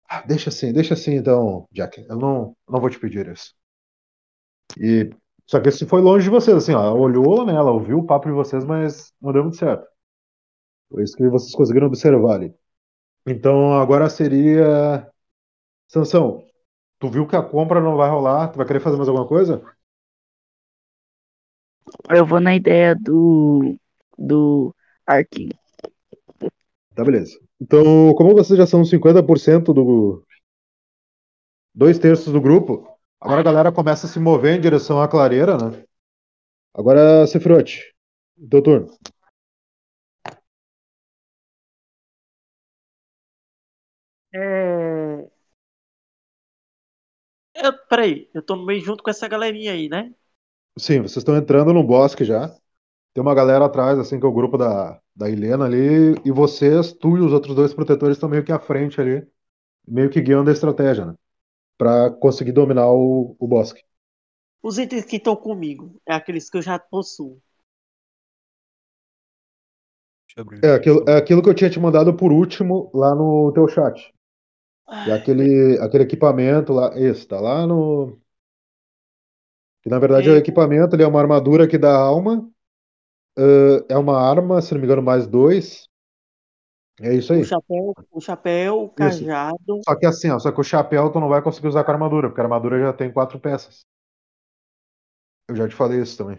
Ah, 0.08 0.22
deixa 0.26 0.50
assim, 0.50 0.72
deixa 0.72 0.94
assim 0.94 1.14
então, 1.14 1.66
Jack. 1.72 2.04
Eu 2.08 2.16
não, 2.16 2.56
não 2.68 2.80
vou 2.80 2.90
te 2.90 2.98
pedir 2.98 3.28
isso. 3.28 3.54
E. 4.78 5.10
Só 5.46 5.60
que 5.60 5.68
isso 5.68 5.86
foi 5.86 6.00
longe 6.00 6.24
de 6.24 6.30
vocês, 6.30 6.56
assim, 6.56 6.72
ó. 6.72 6.82
Ela 6.82 6.94
olhou, 6.94 7.44
né? 7.46 7.54
Ela 7.54 7.72
ouviu 7.72 7.98
o 7.98 8.06
papo 8.06 8.26
de 8.28 8.32
vocês, 8.34 8.64
mas 8.64 9.12
não 9.20 9.32
deu 9.32 9.42
muito 9.42 9.56
certo. 9.56 9.86
Foi 10.88 11.02
isso 11.02 11.16
que 11.16 11.28
vocês 11.28 11.54
conseguiram 11.54 11.86
observar 11.86 12.34
ali. 12.34 12.54
Então 13.26 13.74
agora 13.74 14.08
seria. 14.10 15.08
Sansão, 15.88 16.44
tu 16.98 17.08
viu 17.10 17.26
que 17.26 17.36
a 17.36 17.42
compra 17.42 17.80
não 17.80 17.96
vai 17.96 18.10
rolar? 18.10 18.48
Tu 18.48 18.56
vai 18.56 18.66
querer 18.66 18.80
fazer 18.80 18.96
mais 18.96 19.08
alguma 19.08 19.28
coisa? 19.28 19.62
Eu 22.10 22.26
vou 22.26 22.40
na 22.40 22.54
ideia 22.54 22.94
do. 22.94 23.76
do 24.18 24.74
Arkin. 25.06 25.50
Tá, 26.94 27.04
beleza. 27.04 27.38
Então, 27.62 28.12
como 28.16 28.34
vocês 28.34 28.58
já 28.58 28.66
são 28.66 28.84
50% 28.84 29.72
do. 29.72 30.24
Dois 31.72 31.96
terços 31.96 32.32
do 32.32 32.40
grupo, 32.40 32.84
agora 33.20 33.40
a 33.40 33.44
galera 33.44 33.72
começa 33.72 34.06
a 34.06 34.08
se 34.10 34.18
mover 34.18 34.58
em 34.58 34.60
direção 34.60 35.00
à 35.00 35.06
clareira, 35.06 35.56
né? 35.56 35.84
Agora, 36.74 37.24
Sefrote, 37.24 37.94
teu 38.50 38.60
turno. 38.60 38.88
É... 44.34 45.30
Eu, 47.54 47.72
peraí, 47.88 48.28
eu 48.34 48.42
tô 48.42 48.56
meio 48.56 48.80
junto 48.80 49.02
com 49.04 49.10
essa 49.10 49.28
galerinha 49.28 49.72
aí, 49.72 49.88
né? 49.88 50.12
Sim, 50.76 51.00
vocês 51.02 51.18
estão 51.18 51.36
entrando 51.36 51.72
no 51.72 51.84
bosque 51.84 52.24
já. 52.24 52.52
Tem 53.14 53.22
uma 53.22 53.34
galera 53.34 53.66
atrás, 53.66 53.98
assim, 53.98 54.18
que 54.18 54.24
é 54.26 54.28
o 54.28 54.32
grupo 54.32 54.56
da, 54.56 55.00
da 55.14 55.30
Helena 55.30 55.66
ali. 55.66 56.14
E 56.24 56.30
vocês, 56.32 56.92
tu 56.92 57.16
e 57.18 57.20
os 57.20 57.32
outros 57.32 57.54
dois 57.54 57.74
protetores 57.74 58.16
estão 58.16 58.28
meio 58.28 58.44
que 58.44 58.52
à 58.52 58.58
frente 58.58 59.00
ali. 59.00 59.26
Meio 59.88 60.10
que 60.10 60.20
guiando 60.20 60.50
a 60.50 60.52
estratégia, 60.52 61.06
né? 61.06 61.14
Pra 61.78 62.10
conseguir 62.10 62.52
dominar 62.52 62.88
o, 62.92 63.36
o 63.38 63.48
bosque. 63.48 63.82
Os 64.60 64.76
itens 64.76 65.04
que 65.04 65.18
estão 65.18 65.36
comigo 65.36 66.00
é 66.04 66.12
aqueles 66.14 66.50
que 66.50 66.56
eu 66.56 66.62
já 66.62 66.76
possuo. 66.76 67.40
Deixa 70.26 70.40
eu 70.40 70.42
abrir 70.42 70.64
É 70.64 70.72
aquilo, 70.74 71.04
é 71.08 71.16
aquilo 71.16 71.42
que 71.42 71.48
eu 71.48 71.54
tinha 71.54 71.70
te 71.70 71.78
mandado 71.80 72.14
por 72.16 72.32
último 72.32 72.90
lá 72.94 73.14
no 73.14 73.52
teu 73.52 73.68
chat. 73.68 74.12
Ai, 74.86 75.12
aquele, 75.12 75.78
aquele 75.80 76.04
equipamento 76.04 76.72
lá, 76.72 76.92
esse, 76.98 77.26
tá 77.26 77.40
lá 77.40 77.66
no. 77.66 78.20
Que 79.82 79.88
na 79.90 79.98
verdade 80.00 80.28
é 80.28 80.32
o 80.32 80.36
É. 80.36 80.38
equipamento, 80.38 80.94
ele 80.96 81.02
é 81.04 81.06
uma 81.06 81.20
armadura 81.20 81.68
que 81.68 81.78
dá 81.78 81.94
alma. 81.94 82.48
Ãh, 83.38 83.84
é 83.88 83.96
uma 83.96 84.18
arma, 84.20 84.60
se 84.60 84.72
não 84.72 84.80
me 84.80 84.86
engano, 84.86 85.02
mais 85.02 85.26
dois. 85.26 85.88
É 87.00 87.14
isso 87.14 87.32
aí. 87.32 87.40
o 87.40 87.44
chapéu, 87.44 87.94
o 88.10 88.20
chapéu, 88.20 88.82
o 88.82 88.90
cajado. 88.90 89.80
Só 89.84 89.96
que 89.96 90.06
assim, 90.06 90.30
ó, 90.30 90.38
só 90.38 90.52
que 90.52 90.60
o 90.60 90.64
chapéu 90.64 91.10
tu 91.10 91.18
não 91.18 91.28
vai 91.28 91.42
conseguir 91.42 91.68
usar 91.68 91.84
com 91.84 91.90
a 91.90 91.94
armadura, 91.94 92.28
porque 92.28 92.40
a 92.40 92.44
armadura 92.44 92.78
já 92.78 92.92
tem 92.92 93.12
quatro 93.12 93.40
peças. 93.40 93.84
Eu 95.48 95.56
já 95.56 95.68
te 95.68 95.74
falei 95.74 96.00
isso 96.00 96.16
também. 96.16 96.38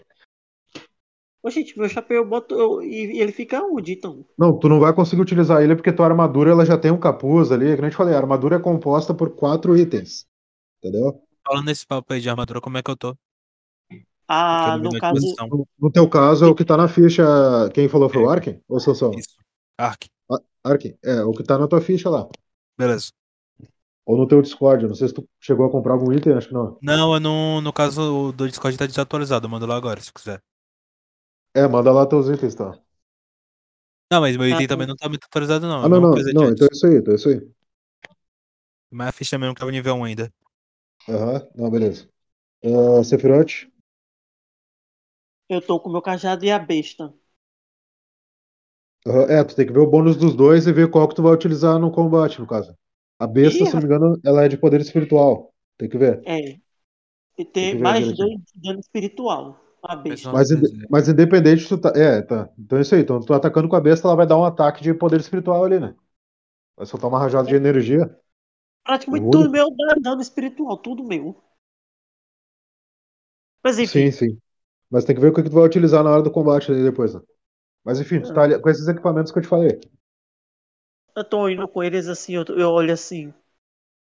Ô, 1.43 1.49
gente, 1.49 1.77
meu 1.77 1.89
chapéu 1.89 2.23
eu 2.23 2.27
boto 2.27 2.55
eu- 2.55 2.81
e 2.81 3.19
ele 3.19 3.33
fica 3.33 3.61
onde, 3.61 3.93
então? 3.93 4.25
Não, 4.37 4.57
tu 4.57 4.69
não 4.69 4.79
vai 4.79 4.93
conseguir 4.93 5.21
utilizar 5.21 5.61
ele 5.61 5.75
porque 5.75 5.91
tua 5.91 6.05
armadura 6.05 6.51
ela 6.51 6.65
já 6.65 6.77
tem 6.77 6.89
um 6.89 6.99
capuz 6.99 7.51
ali. 7.51 7.75
Que 7.75 7.81
nem 7.81 7.85
eu 7.85 7.91
te 7.91 7.97
falei, 7.97 8.15
a 8.15 8.17
armadura 8.17 8.55
é 8.55 8.59
composta 8.59 9.13
por 9.13 9.35
quatro 9.35 9.77
itens. 9.77 10.25
Entendeu? 10.79 11.21
Falando 11.45 11.65
nesse 11.65 11.85
papo 11.85 12.13
aí 12.13 12.21
de 12.21 12.29
armadura, 12.29 12.61
como 12.61 12.77
é 12.77 12.83
que 12.83 12.89
eu 12.89 12.95
tô? 12.95 13.17
Ah, 14.27 14.77
no 14.77 14.91
caso. 14.99 15.35
No, 15.79 15.91
teu 15.91 16.09
caso, 16.09 16.45
é 16.45 16.47
o 16.47 16.55
que 16.55 16.65
tá 16.65 16.77
na 16.77 16.87
ficha. 16.87 17.23
Quem 17.73 17.89
falou 17.89 18.09
foi 18.09 18.21
o 18.21 18.29
Arkin? 18.29 18.59
Ou 18.67 18.79
sou 18.79 18.95
só? 18.95 19.11
Isso. 19.11 19.35
Ark. 19.77 20.07
Arkin, 20.63 20.95
é, 21.03 21.21
o 21.23 21.31
que 21.31 21.43
tá 21.43 21.57
na 21.57 21.67
tua 21.67 21.81
ficha 21.81 22.09
lá. 22.09 22.27
Beleza. 22.77 23.11
Ou 24.05 24.17
no 24.17 24.27
teu 24.27 24.41
Discord. 24.41 24.83
eu 24.83 24.89
Não 24.89 24.95
sei 24.95 25.07
se 25.07 25.13
tu 25.13 25.27
chegou 25.39 25.65
a 25.65 25.71
comprar 25.71 25.93
algum 25.93 26.11
item, 26.11 26.33
acho 26.33 26.47
que 26.47 26.53
não. 26.53 26.77
Não, 26.81 27.13
eu 27.13 27.19
não, 27.19 27.61
no 27.61 27.73
caso 27.73 28.01
o 28.01 28.31
do 28.31 28.47
Discord 28.47 28.77
tá 28.77 28.85
desatualizado. 28.85 29.45
Eu 29.45 29.49
mando 29.49 29.65
lá 29.65 29.75
agora, 29.75 29.99
se 30.01 30.11
quiser. 30.11 30.41
É, 31.55 31.67
manda 31.67 31.91
lá 31.91 32.05
teus 32.05 32.27
itens, 32.29 32.55
tá? 32.55 32.77
Não, 34.11 34.21
mas 34.21 34.37
meu 34.37 34.47
item 34.47 34.65
Ah, 34.65 34.67
também 34.67 34.87
não 34.87 34.95
tá 34.95 35.09
muito 35.09 35.25
atualizado, 35.25 35.67
não. 35.67 35.83
Ah, 35.83 35.85
é 35.85 35.89
não, 35.89 36.01
não. 36.01 36.13
de 36.13 36.33
Não, 36.33 36.49
então 36.49 36.67
é 36.67 36.75
isso 36.75 36.85
aí, 36.87 36.95
então 36.97 37.13
é 37.13 37.15
isso 37.15 37.29
aí. 37.29 37.41
Mas 38.91 39.07
a 39.07 39.11
ficha 39.11 39.37
mesmo 39.37 39.55
tava 39.55 39.71
nível 39.71 39.95
1 39.95 40.03
ainda. 40.03 40.31
Aham, 41.09 41.47
não, 41.55 41.69
beleza. 41.69 42.07
Uh, 42.63 43.03
Sephiroth, 43.03 43.67
eu 45.49 45.61
tô 45.61 45.79
com 45.79 45.87
o 45.89 45.91
meu 45.93 46.01
cajado 46.01 46.43
e 46.45 46.51
a 46.51 46.59
besta. 46.59 47.13
É, 49.05 49.43
tu 49.43 49.55
tem 49.55 49.65
que 49.65 49.73
ver 49.73 49.79
o 49.79 49.87
bônus 49.89 50.15
dos 50.15 50.33
dois 50.35 50.65
e 50.65 50.71
ver 50.73 50.89
qual 50.89 51.07
que 51.07 51.15
tu 51.15 51.21
vai 51.23 51.33
utilizar 51.33 51.77
no 51.79 51.91
combate, 51.91 52.39
no 52.39 52.47
caso. 52.47 52.73
A 53.19 53.27
besta, 53.27 53.65
Ih, 53.65 53.65
se 53.65 53.73
não 53.73 53.81
me 53.81 53.85
engano, 53.87 54.19
ela 54.25 54.43
é 54.45 54.47
de 54.47 54.57
poder 54.57 54.79
espiritual. 54.81 55.53
Tem 55.77 55.89
que 55.89 55.97
ver. 55.97 56.25
É. 56.25 56.59
E 57.37 57.45
Tem 57.45 57.79
mais 57.79 58.13
dois 58.13 58.37
de 58.53 58.61
dano 58.61 58.79
espiritual. 58.79 59.59
A 59.83 59.95
besta. 59.95 60.29
Mas, 60.31 60.49
mas 60.89 61.07
independente, 61.07 61.67
tu 61.67 61.77
tá. 61.77 61.89
É, 61.95 62.21
tá. 62.21 62.49
Então 62.57 62.77
é 62.77 62.81
isso 62.81 62.95
aí. 62.95 63.01
Então, 63.01 63.19
tu 63.19 63.33
atacando 63.33 63.69
com 63.69 63.75
a 63.75 63.81
besta, 63.81 64.07
ela 64.07 64.15
vai 64.15 64.27
dar 64.27 64.37
um 64.37 64.43
ataque 64.45 64.81
de 64.83 64.93
poder 64.93 65.19
espiritual 65.19 65.63
ali, 65.63 65.79
né? 65.79 65.95
Vai 66.77 66.85
soltar 66.87 67.09
uma 67.09 67.19
rajada 67.19 67.47
de 67.47 67.55
energia. 67.55 68.09
Praticamente 68.85 69.27
tudo 69.29 69.49
meu 69.49 69.69
dá 69.75 69.95
dano 70.01 70.21
espiritual, 70.21 70.77
tudo 70.77 71.03
meu. 71.03 71.35
Mas 73.63 73.79
enfim, 73.79 74.05
Sim, 74.05 74.11
sim. 74.11 74.39
Mas 74.93 75.05
tem 75.05 75.15
que 75.15 75.21
ver 75.21 75.29
o 75.29 75.33
que 75.33 75.43
tu 75.43 75.51
vai 75.51 75.65
utilizar 75.65 76.03
na 76.05 76.11
hora 76.11 76.23
do 76.23 76.31
combate 76.31 76.73
depois, 76.73 77.15
né? 77.15 77.21
Mas 77.85 77.99
enfim, 78.01 78.21
tu 78.21 78.33
tá 78.33 78.43
ali 78.43 78.59
com 78.61 78.69
esses 78.69 78.87
equipamentos 78.87 79.31
que 79.31 79.39
eu 79.39 79.43
te 79.43 79.49
falei. 79.49 79.79
eu 81.15 81.23
tô 81.23 81.47
indo 81.49 81.67
com 81.67 81.83
eles 81.83 82.07
assim, 82.07 82.33
eu, 82.35 82.43
eu 82.57 82.69
olho 82.71 82.93
assim, 82.93 83.33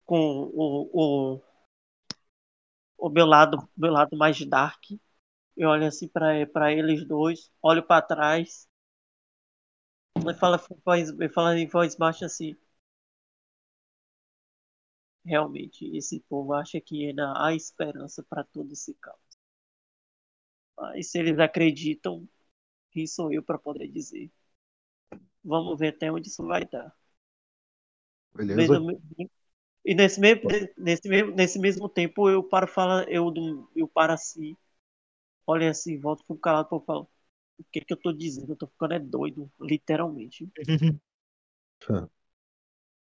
com 0.07 0.19
o, 0.55 0.91
o, 1.37 1.43
o 2.99 3.09
meu 3.11 3.25
lado, 3.27 3.69
meu 3.77 3.91
lado 3.93 4.17
mais 4.17 4.39
dark. 4.47 4.83
Eu 5.57 5.71
olho 5.71 5.87
assim 5.87 6.09
pra, 6.09 6.47
pra 6.49 6.73
eles 6.73 7.07
dois, 7.07 7.51
olho 7.63 7.83
pra 7.87 8.03
trás. 8.03 8.69
E 10.31 10.35
fala, 10.35 10.61
voz- 10.85 11.11
fala 11.33 11.59
em 11.59 11.67
voz 11.67 11.97
baixa 11.97 12.27
assim. 12.27 12.55
Realmente, 15.27 15.95
esse 15.95 16.21
povo 16.21 16.55
acha 16.55 16.81
que 16.81 17.07
ainda 17.07 17.31
há 17.37 17.55
esperança 17.55 18.23
pra 18.23 18.43
todo 18.45 18.73
esse 18.73 18.95
caos. 18.95 19.21
Mas 20.77 21.11
se 21.11 21.19
eles 21.19 21.39
acreditam, 21.39 22.29
quem 22.93 23.07
sou 23.07 23.33
eu 23.33 23.43
pra 23.43 23.59
poder 23.59 23.89
dizer? 23.89 24.31
Vamos 25.43 25.79
ver 25.79 25.89
até 25.95 26.11
onde 26.13 26.29
isso 26.29 26.45
vai 26.47 26.65
dar. 26.67 26.95
Beleza? 28.35 28.81
E 29.85 29.95
nesse 29.95 30.21
mesmo, 30.21 30.43
nesse 30.77 31.09
mesmo, 31.09 31.31
nesse 31.33 31.59
mesmo 31.59 31.89
tempo 31.89 32.29
eu 32.29 32.43
paro 32.43 32.67
fala, 32.67 33.05
eu, 33.09 33.33
eu 33.75 33.89
paro 33.89 34.13
assim, 34.13 34.57
olho 35.47 35.69
assim, 35.71 35.99
volto 36.01 36.25
pro 36.27 36.39
calado 36.39 36.69
e 36.77 36.87
falo, 36.87 37.09
o 37.59 37.65
que 37.73 37.81
que 37.83 37.93
eu 37.93 37.99
tô 37.99 38.13
dizendo? 38.13 38.53
Eu 38.53 38.57
tô 38.57 38.67
ficando 38.69 38.95
é 38.95 38.99
doido, 39.01 39.51
literalmente. 39.61 40.49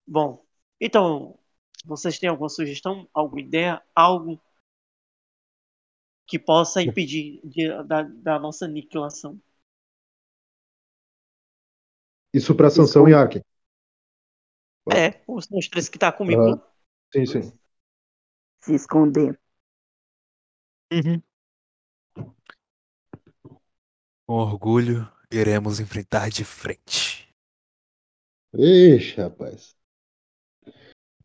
Bom, 0.07 0.43
então, 0.79 1.37
vocês 1.85 2.17
têm 2.19 2.29
alguma 2.29 2.49
sugestão, 2.49 3.07
alguma 3.13 3.41
ideia, 3.41 3.81
algo 3.95 4.39
que 6.29 6.39
possa 6.39 6.81
impedir 6.83 7.41
de, 7.43 7.67
da, 7.85 8.03
da 8.03 8.39
nossa 8.39 8.65
aniquilação? 8.65 9.41
Isso 12.33 12.55
pra 12.55 12.69
Sansão 12.71 13.07
e 13.07 13.13
Ark. 13.13 13.39
É, 14.91 15.21
os, 15.27 15.47
os 15.51 15.67
três 15.67 15.89
que 15.89 15.97
tá 15.99 16.11
comigo. 16.11 16.43
Aham. 16.43 16.61
Sim, 17.13 17.25
sim. 17.25 17.59
Se 18.61 18.73
esconder. 18.73 19.37
Uhum. 20.91 21.23
Com 24.25 24.35
orgulho, 24.35 25.05
iremos 25.29 25.81
enfrentar 25.81 26.29
de 26.29 26.45
frente. 26.45 27.27
Ixi, 28.67 29.15
rapaz. 29.21 29.75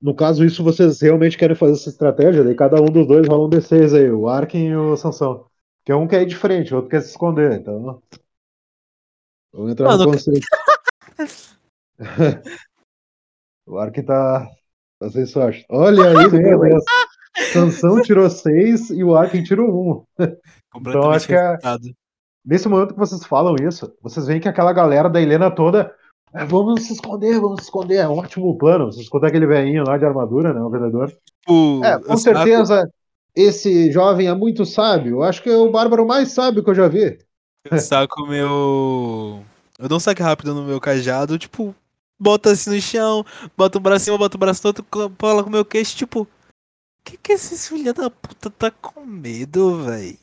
No 0.04 0.14
caso, 0.14 0.44
isso 0.44 0.62
vocês 0.62 1.00
realmente 1.00 1.38
querem 1.38 1.56
fazer 1.56 1.72
essa 1.72 1.88
estratégia? 1.88 2.44
Daí 2.44 2.54
cada 2.54 2.78
um 2.78 2.84
dos 2.84 3.06
dois 3.06 3.26
rola 3.26 3.46
um 3.46 3.48
D6 3.48 3.96
aí, 3.96 4.10
o 4.10 4.28
Arkin 4.28 4.66
e 4.66 4.76
o 4.76 4.94
Sansão. 4.98 5.46
Porque 5.78 5.94
um 5.94 6.06
quer 6.06 6.20
ir 6.20 6.26
de 6.26 6.36
frente, 6.36 6.74
o 6.74 6.76
outro 6.76 6.90
quer 6.90 7.00
se 7.00 7.08
esconder, 7.08 7.58
então. 7.58 8.02
Vamos 9.50 9.72
entrar 9.72 9.88
Mano, 9.88 10.04
no 10.04 10.12
conceito. 10.12 10.46
o 13.66 13.78
Arkin 13.78 14.02
tá, 14.02 14.46
tá 15.00 15.08
sem 15.08 15.24
sorte. 15.24 15.64
Olha 15.70 16.10
aí, 16.10 16.28
meu 16.38 16.60
Deus. 16.60 16.84
Sansão 17.54 18.02
tirou 18.02 18.28
6 18.28 18.90
e 18.90 19.02
o 19.02 19.16
Arkin 19.16 19.42
tirou 19.42 20.04
1. 20.18 20.26
Completamente 20.70 21.16
acho 21.16 21.26
que 21.28 21.34
é-. 21.34 21.58
Nesse 22.44 22.68
momento 22.68 22.92
que 22.92 23.00
vocês 23.00 23.24
falam 23.24 23.56
isso, 23.58 23.96
vocês 24.02 24.26
veem 24.26 24.38
que 24.38 24.50
aquela 24.50 24.74
galera 24.74 25.08
da 25.08 25.18
Helena 25.18 25.50
toda. 25.50 25.96
"É, 26.34 26.44
vamos 26.44 26.82
se 26.82 26.92
esconder, 26.92 27.40
vamos 27.40 27.60
se 27.60 27.64
esconder. 27.64 27.96
É 27.96 28.08
um 28.08 28.18
ótimo 28.18 28.56
plano. 28.58 28.86
Vocês 28.86 29.04
escutam 29.04 29.28
aquele 29.28 29.46
velhinho 29.46 29.84
lá 29.84 29.96
de 29.96 30.04
armadura, 30.04 30.52
né? 30.52 30.60
O 30.60 30.70
vendedor. 30.70 31.08
Tipo, 31.08 31.84
É, 31.84 31.98
com 32.00 32.16
certeza 32.16 32.90
esse 33.34 33.90
jovem 33.90 34.28
é 34.28 34.34
muito 34.34 34.64
sábio. 34.64 35.22
Acho 35.22 35.42
que 35.42 35.50
é 35.50 35.56
o 35.56 35.70
bárbaro 35.70 36.06
mais 36.06 36.32
sábio 36.32 36.62
que 36.62 36.70
eu 36.70 36.74
já 36.74 36.88
vi. 36.88 37.18
Eu 37.70 37.78
saco 37.78 38.26
meu. 38.26 39.42
Eu 39.78 39.88
dou 39.88 39.96
um 39.96 40.00
saque 40.00 40.22
rápido 40.22 40.54
no 40.54 40.62
meu 40.62 40.80
cajado, 40.80 41.38
tipo, 41.38 41.74
bota 42.18 42.52
assim 42.52 42.70
no 42.70 42.80
chão, 42.80 43.24
bota 43.56 43.78
o 43.78 43.80
braço 43.80 44.02
em 44.02 44.04
cima, 44.04 44.18
bota 44.18 44.36
o 44.36 44.40
braço 44.40 44.60
no 44.62 44.68
outro, 44.68 44.84
cola 45.18 45.42
com 45.42 45.48
o 45.48 45.52
meu 45.52 45.64
queixo, 45.64 45.96
tipo. 45.96 46.28
Que 47.04 47.18
que 47.18 47.32
esse 47.32 47.68
filho 47.68 47.92
da 47.92 48.08
puta 48.08 48.48
tá 48.48 48.70
com 48.70 49.04
medo, 49.04 49.82
véi? 49.82 50.18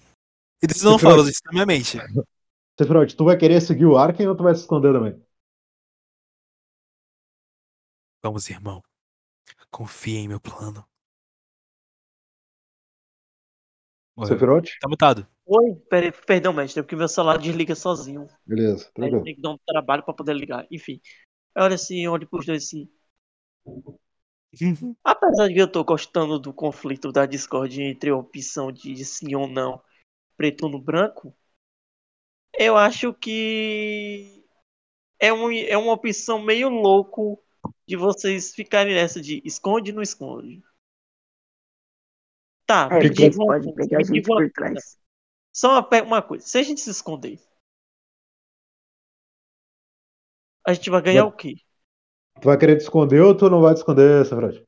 Eles 0.63 0.81
não 0.81 0.97
falam 0.97 1.27
isso 1.27 1.41
na 1.45 1.51
minha 1.51 1.65
mente. 1.65 1.99
Sephiroth, 2.79 3.13
tu 3.15 3.25
vai 3.25 3.37
querer 3.37 3.61
seguir 3.61 3.85
o 3.85 3.97
Arken 3.97 4.27
ou 4.27 4.35
tu 4.35 4.43
vai 4.43 4.55
se 4.55 4.61
esconder 4.61 4.93
também? 4.93 5.15
Vamos, 8.23 8.49
irmão. 8.49 8.83
Confia 9.71 10.19
em 10.19 10.27
meu 10.27 10.39
plano. 10.39 10.85
Morreu. 14.15 14.33
Sephiroth? 14.33 14.69
Tá 14.79 14.87
mutado. 14.87 15.27
Oi, 15.45 15.75
pera, 15.89 16.11
perdão, 16.11 16.53
mestre, 16.53 16.79
é 16.79 16.83
porque 16.83 16.95
meu 16.95 17.07
celular 17.07 17.39
desliga 17.39 17.73
sozinho. 17.73 18.27
Beleza, 18.45 18.91
tranquilo. 18.93 19.23
tem 19.23 19.35
que 19.35 19.41
dar 19.41 19.51
um 19.51 19.57
trabalho 19.65 20.03
pra 20.03 20.13
poder 20.13 20.33
ligar. 20.33 20.67
Enfim. 20.69 21.01
Olha 21.55 21.75
assim, 21.75 22.07
olho 22.07 22.27
pros 22.27 22.45
dois 22.45 22.63
assim. 22.63 22.87
Apesar 25.03 25.47
de 25.47 25.53
que 25.55 25.61
eu 25.61 25.71
tô 25.71 25.83
gostando 25.83 26.37
do 26.37 26.53
conflito 26.53 27.11
da 27.11 27.25
Discord 27.25 27.81
entre 27.81 28.11
a 28.11 28.15
opção 28.15 28.71
de 28.71 29.03
sim 29.03 29.33
ou 29.33 29.47
não, 29.47 29.81
preto 30.37 30.69
no 30.69 30.79
branco, 30.79 31.35
eu 32.53 32.77
acho 32.77 33.13
que 33.13 34.45
é, 35.19 35.33
um, 35.33 35.51
é 35.51 35.77
uma 35.77 35.93
opção 35.93 36.41
meio 36.41 36.69
louco 36.69 37.41
de 37.87 37.95
vocês 37.95 38.53
ficarem 38.55 38.95
nessa 38.95 39.21
de 39.21 39.41
esconde 39.45 39.91
ou 39.91 39.97
não 39.97 40.01
esconde. 40.03 40.63
Tá, 42.65 42.89
É, 42.89 43.03
me 43.03 43.09
diga 43.09 43.37
uma 43.37 43.45
pode 43.45 43.71
pegar 43.73 43.99
a 43.99 44.03
gente 44.03 44.21
por 44.33 44.49
trás. 44.51 44.97
Só 45.53 45.79
uma, 45.79 46.03
uma 46.03 46.21
coisa, 46.21 46.45
se 46.47 46.57
a 46.57 46.63
gente 46.63 46.81
se 46.81 46.89
esconder, 46.91 47.39
a 50.65 50.73
gente 50.73 50.89
vai 50.89 51.01
ganhar 51.01 51.25
Não. 51.25 51.27
o 51.27 51.31
quê? 51.31 51.53
Tu 52.41 52.45
vai 52.49 52.57
querer 52.57 52.75
te 52.77 52.81
esconder 52.83 53.21
ou 53.21 53.33
tu 53.37 53.49
não 53.49 53.61
vai 53.61 53.73
te 53.73 53.77
esconder, 53.77 54.25
Sephiroth? 54.25 54.61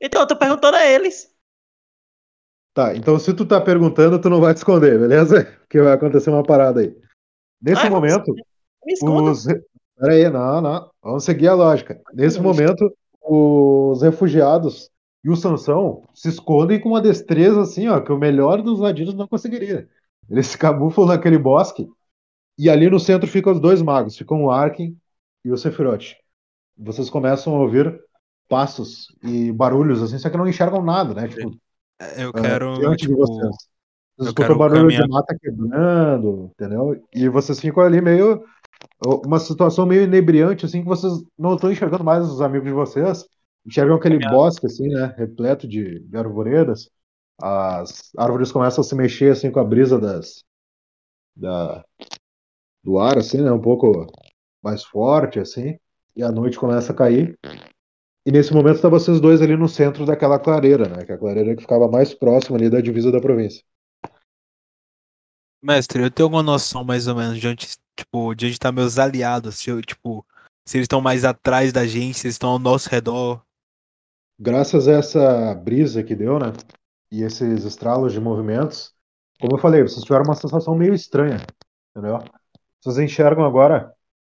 Então, 0.00 0.22
eu 0.22 0.26
tô 0.26 0.36
perguntando 0.36 0.76
a 0.76 0.84
eles. 0.86 1.32
Tá, 2.74 2.94
então 2.96 3.18
se 3.18 3.34
tu 3.34 3.44
tá 3.46 3.60
perguntando, 3.60 4.20
tu 4.20 4.30
não 4.30 4.40
vai 4.40 4.54
te 4.54 4.58
esconder, 4.58 4.98
beleza? 4.98 5.44
Porque 5.60 5.80
vai 5.80 5.92
acontecer 5.92 6.30
uma 6.30 6.42
parada 6.44 6.80
aí. 6.80 6.94
Nesse 7.62 7.86
Ah, 7.86 7.90
vamos 7.90 8.14
momento, 8.16 8.40
os. 9.00 9.46
Pera 9.98 10.12
aí, 10.12 10.30
não, 10.30 10.60
não. 10.60 10.90
Vamos 11.02 11.24
seguir 11.24 11.48
a 11.48 11.54
lógica. 11.54 12.00
Nesse 12.14 12.40
momento, 12.40 12.92
os 13.22 14.02
refugiados 14.02 14.90
e 15.24 15.30
o 15.30 15.36
Sansão 15.36 16.04
se 16.14 16.28
escondem 16.28 16.80
com 16.80 16.90
uma 16.90 17.00
destreza 17.00 17.62
assim, 17.62 17.88
ó, 17.88 18.00
que 18.00 18.12
o 18.12 18.18
melhor 18.18 18.62
dos 18.62 18.78
ladinos 18.78 19.14
não 19.14 19.26
conseguiria. 19.26 19.88
Eles 20.30 20.46
se 20.46 20.58
camuflam 20.58 21.06
naquele 21.06 21.38
bosque 21.38 21.88
e 22.56 22.70
ali 22.70 22.88
no 22.88 23.00
centro 23.00 23.28
ficam 23.28 23.52
os 23.52 23.60
dois 23.60 23.82
magos, 23.82 24.16
ficam 24.16 24.44
o 24.44 24.50
Arkin 24.50 24.96
e 25.44 25.50
o 25.50 25.56
Sephiroth. 25.56 26.14
Vocês 26.76 27.10
começam 27.10 27.54
a 27.54 27.60
ouvir 27.60 28.00
passos 28.48 29.08
e 29.22 29.52
barulhos 29.52 30.02
assim, 30.02 30.18
só 30.18 30.30
que 30.30 30.36
não 30.36 30.48
enxergam 30.48 30.82
nada, 30.82 31.14
né? 31.14 31.28
Tipo, 31.28 31.50
Eu 32.16 32.30
ah, 32.34 32.40
quero, 32.40 32.74
diante 32.78 33.06
de 33.06 33.08
tipo. 33.08 33.16
vocês. 33.16 33.56
Vocês 34.16 34.26
eu 34.26 34.26
escutam 34.26 34.46
quero 34.46 34.58
barulho 34.58 34.80
caminhar. 34.82 35.02
de 35.02 35.08
mata 35.08 35.36
quebrando, 35.40 36.50
entendeu? 36.52 37.02
E 37.14 37.28
vocês 37.28 37.60
ficam 37.60 37.82
ali 37.82 38.00
meio. 38.00 38.44
Uma 39.24 39.38
situação 39.38 39.86
meio 39.86 40.02
inebriante, 40.02 40.66
assim, 40.66 40.82
que 40.82 40.88
vocês 40.88 41.12
não 41.38 41.54
estão 41.54 41.70
enxergando 41.70 42.04
mais 42.04 42.28
os 42.28 42.40
amigos 42.40 42.66
de 42.66 42.74
vocês. 42.74 43.26
Enxergam 43.66 43.96
aquele 43.96 44.18
Caminhar. 44.18 44.32
bosque, 44.32 44.66
assim, 44.66 44.88
né? 44.88 45.14
Repleto 45.16 45.66
de, 45.68 46.00
de 46.00 46.16
arvoredas. 46.16 46.90
As 47.40 48.10
árvores 48.16 48.50
começam 48.50 48.82
a 48.82 48.84
se 48.84 48.94
mexer, 48.94 49.32
assim, 49.32 49.50
com 49.50 49.60
a 49.60 49.64
brisa 49.64 49.98
das. 49.98 50.44
Da, 51.36 51.84
do 52.82 52.98
ar, 52.98 53.18
assim, 53.18 53.40
né? 53.40 53.52
Um 53.52 53.60
pouco 53.60 54.06
mais 54.62 54.82
forte, 54.84 55.38
assim. 55.38 55.78
E 56.16 56.22
a 56.22 56.32
noite 56.32 56.58
começa 56.58 56.92
a 56.92 56.96
cair. 56.96 57.38
E 58.26 58.32
nesse 58.32 58.52
momento 58.52 58.76
estão 58.76 58.90
vocês 58.90 59.20
dois 59.20 59.40
ali 59.40 59.56
no 59.56 59.68
centro 59.68 60.04
daquela 60.04 60.38
clareira, 60.38 60.88
né? 60.88 61.04
Que 61.04 61.12
é 61.12 61.14
a 61.14 61.18
clareira 61.18 61.54
que 61.54 61.62
ficava 61.62 61.88
mais 61.88 62.12
próxima 62.12 62.56
ali 62.56 62.68
da 62.68 62.80
divisa 62.80 63.12
da 63.12 63.20
província. 63.20 63.62
Mestre, 65.62 66.02
eu 66.02 66.10
tenho 66.10 66.26
alguma 66.26 66.42
noção 66.42 66.84
mais 66.84 67.08
ou 67.08 67.14
menos 67.14 67.38
de 67.38 67.48
onde, 67.48 67.66
tipo, 67.98 68.34
de 68.34 68.46
onde 68.46 68.58
tá 68.58 68.72
meus 68.72 68.98
aliados, 68.98 69.56
se 69.56 69.70
eu, 69.70 69.80
tipo, 69.82 70.24
se 70.66 70.76
eles 70.76 70.84
estão 70.84 71.00
mais 71.00 71.24
atrás 71.24 71.72
da 71.72 71.86
gente, 71.86 72.18
se 72.18 72.26
eles 72.26 72.34
estão 72.34 72.50
ao 72.50 72.58
nosso 72.58 72.88
redor. 72.88 73.42
graças 74.38 74.86
a 74.86 74.92
essa 74.92 75.54
brisa 75.54 76.02
que 76.02 76.14
deu, 76.14 76.38
né? 76.38 76.52
E 77.10 77.22
esses 77.22 77.64
estralos 77.64 78.12
de 78.12 78.20
movimentos, 78.20 78.94
como 79.40 79.56
eu 79.56 79.60
falei, 79.60 79.82
vocês 79.82 80.04
tiveram 80.04 80.24
uma 80.24 80.34
sensação 80.34 80.74
meio 80.74 80.94
estranha, 80.94 81.38
entendeu? 81.90 82.18
Vocês 82.80 82.98
enxergam 82.98 83.44
agora 83.44 83.92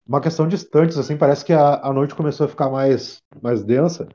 uma 0.07 0.21
questão 0.21 0.49
distantes, 0.49 0.97
assim, 0.97 1.17
parece 1.17 1.45
que 1.45 1.53
a, 1.53 1.87
a 1.87 1.93
noite 1.93 2.15
começou 2.15 2.47
a 2.47 2.49
ficar 2.49 2.71
mais, 2.71 3.23
mais 3.43 3.63
densa, 3.63 4.09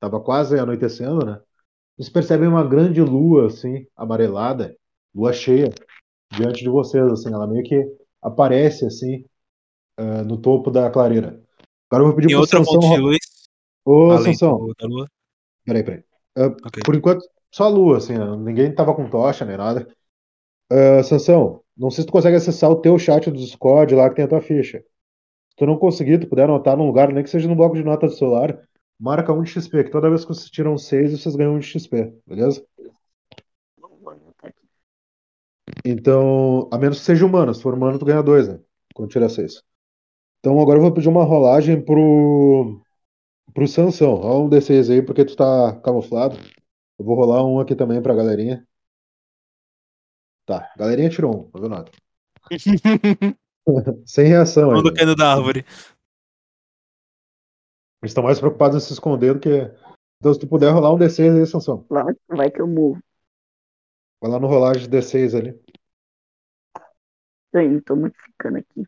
tava 0.00 0.20
quase 0.20 0.58
anoitecendo, 0.58 1.24
né? 1.24 1.40
Vocês 1.96 2.08
percebem 2.12 2.48
uma 2.48 2.66
grande 2.66 3.00
lua, 3.00 3.46
assim, 3.46 3.86
amarelada, 3.96 4.76
lua 5.14 5.32
cheia, 5.32 5.70
diante 6.30 6.62
de 6.62 6.68
vocês, 6.68 7.04
assim, 7.10 7.32
ela 7.32 7.46
meio 7.46 7.64
que 7.64 7.84
aparece, 8.26 8.86
assim, 8.86 9.24
ah, 9.96 10.22
no 10.24 10.36
topo 10.36 10.70
da 10.70 10.90
clareira. 10.90 11.40
Agora 11.88 12.02
eu 12.02 12.06
vou 12.08 12.16
pedir 12.16 12.28
Tem 12.28 12.36
pro 12.36 12.40
outra 12.42 12.58
Sansão... 12.58 12.82
fonte 12.82 12.94
de 12.94 13.00
luz, 13.00 13.18
Ô, 13.84 14.10
além 14.10 14.34
Sansão, 14.34 14.72
da 14.78 14.86
lua. 14.86 15.06
Peraí, 15.64 15.82
peraí. 15.84 16.04
Ah, 16.36 16.46
Ok. 16.46 16.82
por 16.84 16.94
enquanto, 16.94 17.24
só 17.50 17.64
a 17.64 17.68
lua, 17.68 17.98
assim, 17.98 18.16
ó, 18.18 18.36
ninguém 18.36 18.74
tava 18.74 18.94
com 18.94 19.08
tocha 19.08 19.44
nem 19.44 19.56
nada. 19.56 19.86
Ah, 20.70 21.02
Sansão, 21.02 21.62
não 21.76 21.90
sei 21.90 22.02
se 22.02 22.06
tu 22.06 22.12
consegue 22.12 22.36
acessar 22.36 22.70
o 22.70 22.80
teu 22.80 22.98
chat 22.98 23.30
do 23.30 23.36
Discord 23.38 23.94
lá 23.94 24.08
que 24.08 24.16
tem 24.16 24.24
a 24.24 24.28
tua 24.28 24.40
ficha. 24.40 24.78
Se 25.50 25.56
tu 25.56 25.66
não 25.66 25.78
conseguir, 25.78 26.18
tu 26.18 26.28
puder 26.28 26.44
anotar 26.44 26.76
num 26.76 26.86
lugar, 26.86 27.12
nem 27.12 27.22
que 27.22 27.30
seja 27.30 27.48
no 27.48 27.54
bloco 27.54 27.76
de 27.76 27.84
notas 27.84 28.12
do 28.12 28.18
celular, 28.18 28.58
marca 28.98 29.32
um 29.32 29.42
de 29.42 29.50
XP, 29.50 29.84
que 29.84 29.90
toda 29.90 30.08
vez 30.08 30.22
que 30.24 30.28
vocês 30.28 30.50
tiram 30.50 30.76
seis, 30.76 31.12
vocês 31.12 31.36
ganham 31.36 31.54
um 31.54 31.58
de 31.58 31.66
XP, 31.66 32.12
beleza? 32.26 32.64
Então, 35.88 36.68
a 36.72 36.78
menos 36.78 36.98
que 36.98 37.04
seja 37.04 37.24
humano, 37.24 37.54
se 37.54 37.62
for 37.62 37.72
humano, 37.72 37.96
tu 37.96 38.04
ganha 38.04 38.20
dois, 38.20 38.48
né? 38.48 38.58
Quando 38.92 39.08
tira 39.08 39.28
seis. 39.28 39.62
Então 40.40 40.60
agora 40.60 40.78
eu 40.78 40.82
vou 40.82 40.92
pedir 40.92 41.08
uma 41.08 41.22
rolagem 41.22 41.80
pro. 41.80 42.80
pro 43.54 43.68
Sansão. 43.68 44.16
Rola 44.16 44.44
um 44.44 44.48
D6 44.48 44.90
aí, 44.90 45.00
porque 45.00 45.24
tu 45.24 45.36
tá 45.36 45.80
camuflado. 45.80 46.36
Eu 46.98 47.04
vou 47.04 47.14
rolar 47.14 47.44
um 47.44 47.60
aqui 47.60 47.76
também 47.76 48.02
pra 48.02 48.16
galerinha. 48.16 48.66
Tá, 50.44 50.72
galerinha 50.76 51.08
tirou 51.08 51.36
um, 51.36 51.50
não 51.54 51.60
viu 51.60 51.68
nada. 51.68 51.90
Sem 54.04 54.26
reação 54.26 54.72
Mundo 54.72 54.88
ainda. 54.88 54.94
caindo 54.94 55.14
da 55.14 55.34
árvore. 55.34 55.64
Eles 58.02 58.10
estão 58.10 58.24
mais 58.24 58.38
preocupados 58.40 58.76
em 58.76 58.86
se 58.86 58.92
esconder 58.92 59.34
do 59.34 59.40
que 59.40 59.70
Então, 60.18 60.34
se 60.34 60.40
tu 60.40 60.48
puder 60.48 60.72
rolar 60.72 60.92
um 60.92 60.98
D6 60.98 61.36
aí, 61.36 61.46
Sansão. 61.46 61.84
Lá 61.90 62.04
vai 62.28 62.50
que 62.50 62.60
eu 62.60 62.66
morro. 62.66 63.00
Vai 64.20 64.30
lá 64.30 64.40
no 64.40 64.46
rolagem 64.46 64.82
de 64.82 64.88
D6 64.88 65.34
ali. 65.34 65.60
Indo, 67.64 67.82
tô 67.82 67.96
modificando 67.96 68.58
aqui. 68.58 68.86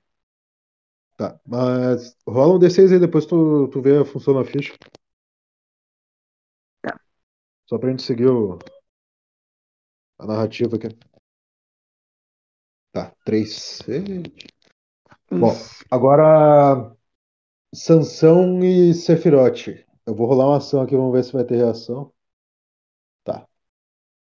Tá. 1.17 1.39
Mas 1.47 2.17
rola 2.27 2.55
um 2.55 2.59
D6 2.59 2.93
aí, 2.93 3.01
depois 3.01 3.27
tu, 3.27 3.69
tu 3.69 3.83
vê 3.83 3.99
a 3.99 4.05
função 4.05 4.35
da 4.35 4.45
ficha. 4.45 4.75
Tá. 6.81 7.01
Só 7.67 7.79
pra 7.79 7.91
gente 7.91 8.03
seguir 8.03 8.29
o... 8.29 8.59
a 10.19 10.27
narrativa 10.27 10.77
aqui. 10.77 10.89
Tá, 12.93 13.13
3. 13.25 13.81
Bom, 15.31 15.53
agora. 15.91 16.95
Sansão 17.75 18.65
e 18.65 18.95
Sephiroth. 18.95 19.69
Eu 20.07 20.15
vou 20.15 20.27
rolar 20.27 20.47
uma 20.47 20.57
ação 20.57 20.81
aqui, 20.81 20.97
vamos 20.97 21.13
ver 21.13 21.23
se 21.23 21.33
vai 21.33 21.45
ter 21.45 21.57
reação. 21.57 22.13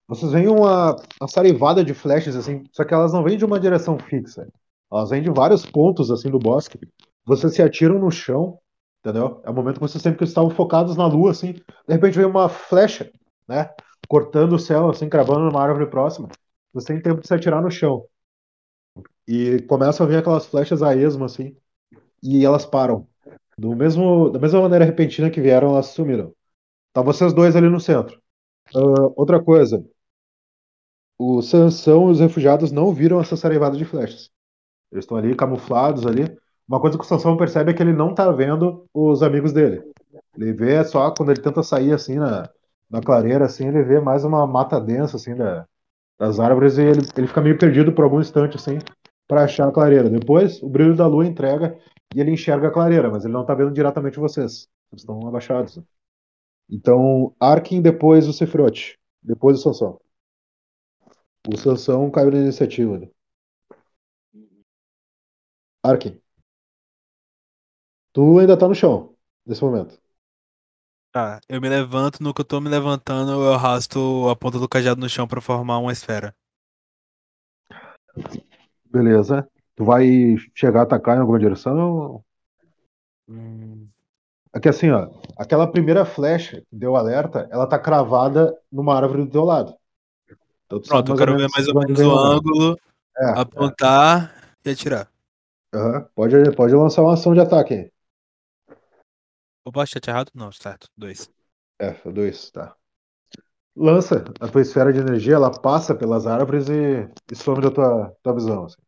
Vocês 0.08 0.32
veem 0.32 0.48
uma, 0.48 0.96
uma 1.20 1.28
sarivada 1.28 1.84
de 1.84 1.94
flechas, 1.94 2.36
assim, 2.36 2.64
só 2.72 2.86
que 2.86 2.94
elas 2.94 3.12
não 3.12 3.24
vêm 3.24 3.38
de 3.38 3.44
uma 3.44 3.60
direção 3.60 4.00
fixa. 4.00 4.48
Elas 4.92 5.10
vêm 5.10 5.22
de 5.22 5.30
vários 5.30 5.66
pontos, 5.66 6.10
assim, 6.10 6.30
do 6.30 6.40
bosque. 6.40 6.80
Vocês 7.26 7.54
se 7.54 7.62
atiram 7.62 8.00
no 8.00 8.10
chão, 8.10 8.58
entendeu? 9.02 9.42
É 9.44 9.50
o 9.50 9.54
momento 9.54 9.76
que 9.76 9.82
vocês 9.82 10.02
sempre 10.02 10.24
estavam 10.24 10.50
focados 10.50 10.96
na 10.96 11.06
lua, 11.06 11.32
assim. 11.32 11.54
De 11.54 11.64
repente 11.94 12.18
vem 12.18 12.26
uma 12.26 12.48
flecha, 12.48 13.12
né? 13.48 13.70
Cortando 14.08 14.54
o 14.54 14.60
céu, 14.60 14.90
assim, 14.90 15.10
cravando 15.10 15.42
numa 15.42 15.62
árvore 15.62 15.88
próxima. 15.88 16.30
Vocês 16.74 16.86
têm 16.86 17.02
tempo 17.02 17.22
de 17.22 17.28
se 17.28 17.34
atirar 17.34 17.62
no 17.62 17.70
chão. 17.70 18.06
E 19.28 19.62
começam 19.64 20.06
a 20.06 20.10
vir 20.10 20.18
aquelas 20.18 20.46
flechas 20.46 20.82
a 20.82 20.96
esmo, 20.96 21.26
assim. 21.26 21.56
E 22.24 22.46
elas 22.46 22.66
param. 22.66 23.06
Do 23.58 23.76
mesmo, 23.76 24.30
da 24.30 24.40
mesma 24.40 24.62
maneira 24.62 24.86
repentina 24.86 25.30
que 25.30 25.42
vieram, 25.42 25.70
elas 25.72 25.88
sumiram. 25.88 26.34
Tá 26.94 27.02
vocês 27.02 27.34
dois 27.34 27.56
ali 27.56 27.70
no 27.70 27.80
centro. 27.80 28.22
Ah, 28.76 29.12
outra 29.16 29.44
coisa. 29.44 29.84
O 31.20 31.42
Sansão 31.42 32.10
e 32.10 32.12
os 32.12 32.20
refugiados 32.20 32.72
não 32.72 32.94
viram 32.94 33.20
essa 33.20 33.36
sarevada 33.36 33.78
de 33.78 33.86
flechas. 33.86 34.30
Eles 34.92 35.04
estão 35.04 35.18
ali 35.18 35.36
camuflados 35.36 36.06
ali. 36.06 36.38
Uma 36.68 36.80
coisa 36.80 36.98
que 36.98 37.04
o 37.04 37.08
Sansão 37.08 37.38
percebe 37.38 37.72
é 37.72 37.74
que 37.74 37.82
ele 37.82 37.94
não 37.94 38.14
tá 38.14 38.32
vendo 38.32 38.86
os 38.94 39.24
amigos 39.24 39.52
dele. 39.52 39.84
Ele 40.38 40.54
vê 40.54 40.84
só 40.84 41.12
quando 41.12 41.32
ele 41.32 41.42
tenta 41.42 41.64
sair 41.64 41.94
assim 41.94 42.16
na, 42.16 42.50
na 42.90 43.02
clareira, 43.02 43.46
assim, 43.46 43.68
ele 43.68 43.84
vê 43.84 44.00
mais 44.00 44.24
uma 44.24 44.46
mata 44.46 44.80
densa 44.80 45.18
assim 45.18 45.36
da, 45.36 45.66
das 46.20 46.40
árvores 46.40 46.78
e 46.78 46.84
ele, 46.84 47.02
ele 47.18 47.28
fica 47.28 47.42
meio 47.42 47.58
perdido 47.58 47.92
por 47.92 48.04
algum 48.04 48.22
instante 48.22 48.56
assim 48.58 48.80
para 49.28 49.44
achar 49.44 49.68
a 49.68 49.72
clareira. 49.72 50.10
Depois 50.10 50.62
o 50.62 50.70
brilho 50.70 50.96
da 50.96 51.08
lua 51.08 51.26
entrega 51.26 51.78
e 52.16 52.22
ele 52.22 52.32
enxerga 52.32 52.68
a 52.68 52.72
clareira, 52.72 53.10
mas 53.10 53.26
ele 53.26 53.34
não 53.34 53.46
tá 53.46 53.54
vendo 53.54 53.72
diretamente 53.72 54.20
vocês. 54.20 54.68
Vocês 54.90 55.02
estão 55.02 55.28
abaixados. 55.28 55.80
Então, 56.70 57.34
Arkin 57.40 57.82
depois 57.82 58.28
o 58.28 58.34
Sephiroth, 58.34 58.96
depois 59.22 59.60
o 59.60 59.62
Sansão. 59.62 60.00
O 61.50 61.58
Sansão 61.58 62.12
caiu 62.12 62.30
na 62.30 62.38
iniciativa. 62.38 63.00
né? 63.00 63.08
Arkin. 65.84 66.22
Tu 68.14 68.40
ainda 68.40 68.58
tá 68.58 68.68
no 68.68 68.76
chão 68.76 69.16
nesse 69.46 69.64
momento. 69.64 69.98
Tá, 71.12 71.42
eu 71.50 71.60
me 71.60 71.68
levanto, 71.68 72.24
no 72.24 72.34
que 72.34 72.40
eu 72.42 72.46
tô 72.46 72.62
me 72.62 72.70
levantando, 72.70 73.32
eu 73.34 73.54
arrasto 73.54 74.30
a 74.30 74.36
ponta 74.38 74.58
do 74.60 74.70
cajado 74.70 75.02
no 75.02 75.10
chão 75.10 75.28
pra 75.28 75.42
formar 75.42 75.80
uma 75.80 75.92
esfera. 75.92 76.34
Beleza. 78.86 79.48
Tu 79.76 79.86
vai 79.86 80.36
chegar 80.56 80.82
a 80.82 80.84
atacar 80.84 81.18
em 81.18 81.20
alguma 81.22 81.40
direção? 81.40 82.24
Hum, 83.28 83.90
É 84.56 84.60
que 84.60 84.70
assim, 84.70 84.90
ó, 84.92 85.10
aquela 85.38 85.72
primeira 85.72 86.06
flecha 86.06 86.62
que 86.62 86.76
deu 86.76 86.96
alerta, 86.96 87.48
ela 87.52 87.68
tá 87.68 87.80
cravada 87.80 88.58
numa 88.72 88.96
árvore 88.96 89.26
do 89.26 89.32
teu 89.32 89.44
lado. 89.46 89.76
Então, 90.68 90.82
Pronto, 90.82 91.14
eu 91.14 91.18
quero 91.18 91.38
ver 91.38 91.48
mais 91.50 91.68
ou 91.68 91.80
menos 91.80 92.00
o 92.00 92.12
ângulo, 92.12 92.78
É, 93.18 93.24
é. 93.26 93.40
apontar 93.40 94.52
e 94.66 94.70
atirar. 94.70 95.10
Aham. 95.74 96.06
Pode, 96.14 96.56
pode 96.56 96.76
lançar 96.76 97.02
uma 97.02 97.14
ação 97.14 97.34
de 97.34 97.40
ataque 97.40 97.74
aí. 97.74 97.92
Opa, 99.66 99.86
chat 99.86 100.06
errado? 100.08 100.32
Não, 100.36 100.52
certo. 100.52 100.88
Dois. 100.98 101.30
É, 101.80 101.92
dois, 102.12 102.52
tá. 102.52 102.76
Lança 103.76 104.26
a 104.42 104.48
tua 104.48 104.62
esfera 104.62 104.92
de 104.92 105.00
energia, 105.00 105.36
ela 105.36 105.52
passa 105.52 105.94
pelas 105.96 106.26
árvores 106.26 106.68
e, 106.68 107.08
e 107.32 107.36
some 107.36 107.62
da 107.62 107.72
tua, 107.72 108.16
tua 108.24 108.34
visão. 108.34 108.66
assim. 108.66 108.82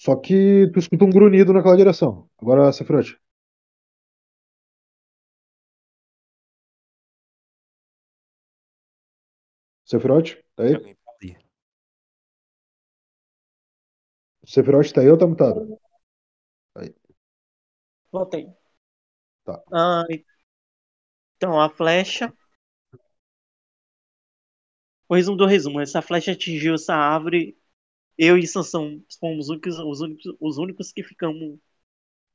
Só 0.00 0.16
que 0.16 0.68
tu 0.72 0.78
escuta 0.78 1.04
um 1.04 1.10
grunhido 1.10 1.52
naquela 1.52 1.76
direção. 1.76 2.28
Agora, 2.40 2.72
Sephiroth. 2.72 3.16
Sephiroth, 9.88 10.36
tá 10.54 10.64
aí? 10.64 10.94
Tá. 10.94 10.98
Sephiroth 14.44 14.92
tá 14.92 15.00
aí 15.00 15.08
ou 15.08 15.16
tá 15.16 15.26
mutado? 15.26 15.78
Voltei. 18.12 18.48
Tá. 19.44 19.62
Ah, 19.72 20.04
então, 21.36 21.58
a 21.58 21.70
flecha. 21.70 22.32
O 25.08 25.14
resumo 25.14 25.38
do 25.38 25.46
resumo. 25.46 25.80
Essa 25.80 26.02
flecha 26.02 26.32
atingiu 26.32 26.74
essa 26.74 26.94
árvore. 26.94 27.56
Eu 28.16 28.36
e 28.36 28.46
Sansão 28.46 29.02
fomos 29.18 29.46
os 29.46 29.50
únicos, 29.50 29.78
os 29.78 30.00
únicos, 30.00 30.36
os 30.38 30.58
únicos 30.58 30.92
que 30.92 31.02
ficamos. 31.02 31.58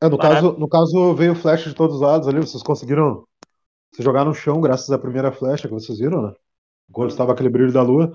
É, 0.01 0.09
no 0.09 0.17
Barato. 0.17 0.47
caso, 0.47 0.59
no 0.59 0.67
caso 0.67 1.13
veio 1.13 1.35
flecha 1.35 1.69
de 1.69 1.75
todos 1.75 1.97
os 1.97 2.01
lados 2.01 2.27
ali, 2.27 2.39
vocês 2.39 2.63
conseguiram 2.63 3.27
se 3.93 4.01
jogar 4.01 4.25
no 4.25 4.33
chão 4.33 4.59
graças 4.59 4.89
à 4.89 4.97
primeira 4.97 5.31
flecha 5.31 5.67
que 5.67 5.73
vocês 5.73 5.99
viram, 5.99 6.29
né? 6.29 6.33
Quando 6.91 7.09
estava 7.11 7.33
aquele 7.33 7.49
brilho 7.49 7.71
da 7.73 7.81
lua. 7.81 8.11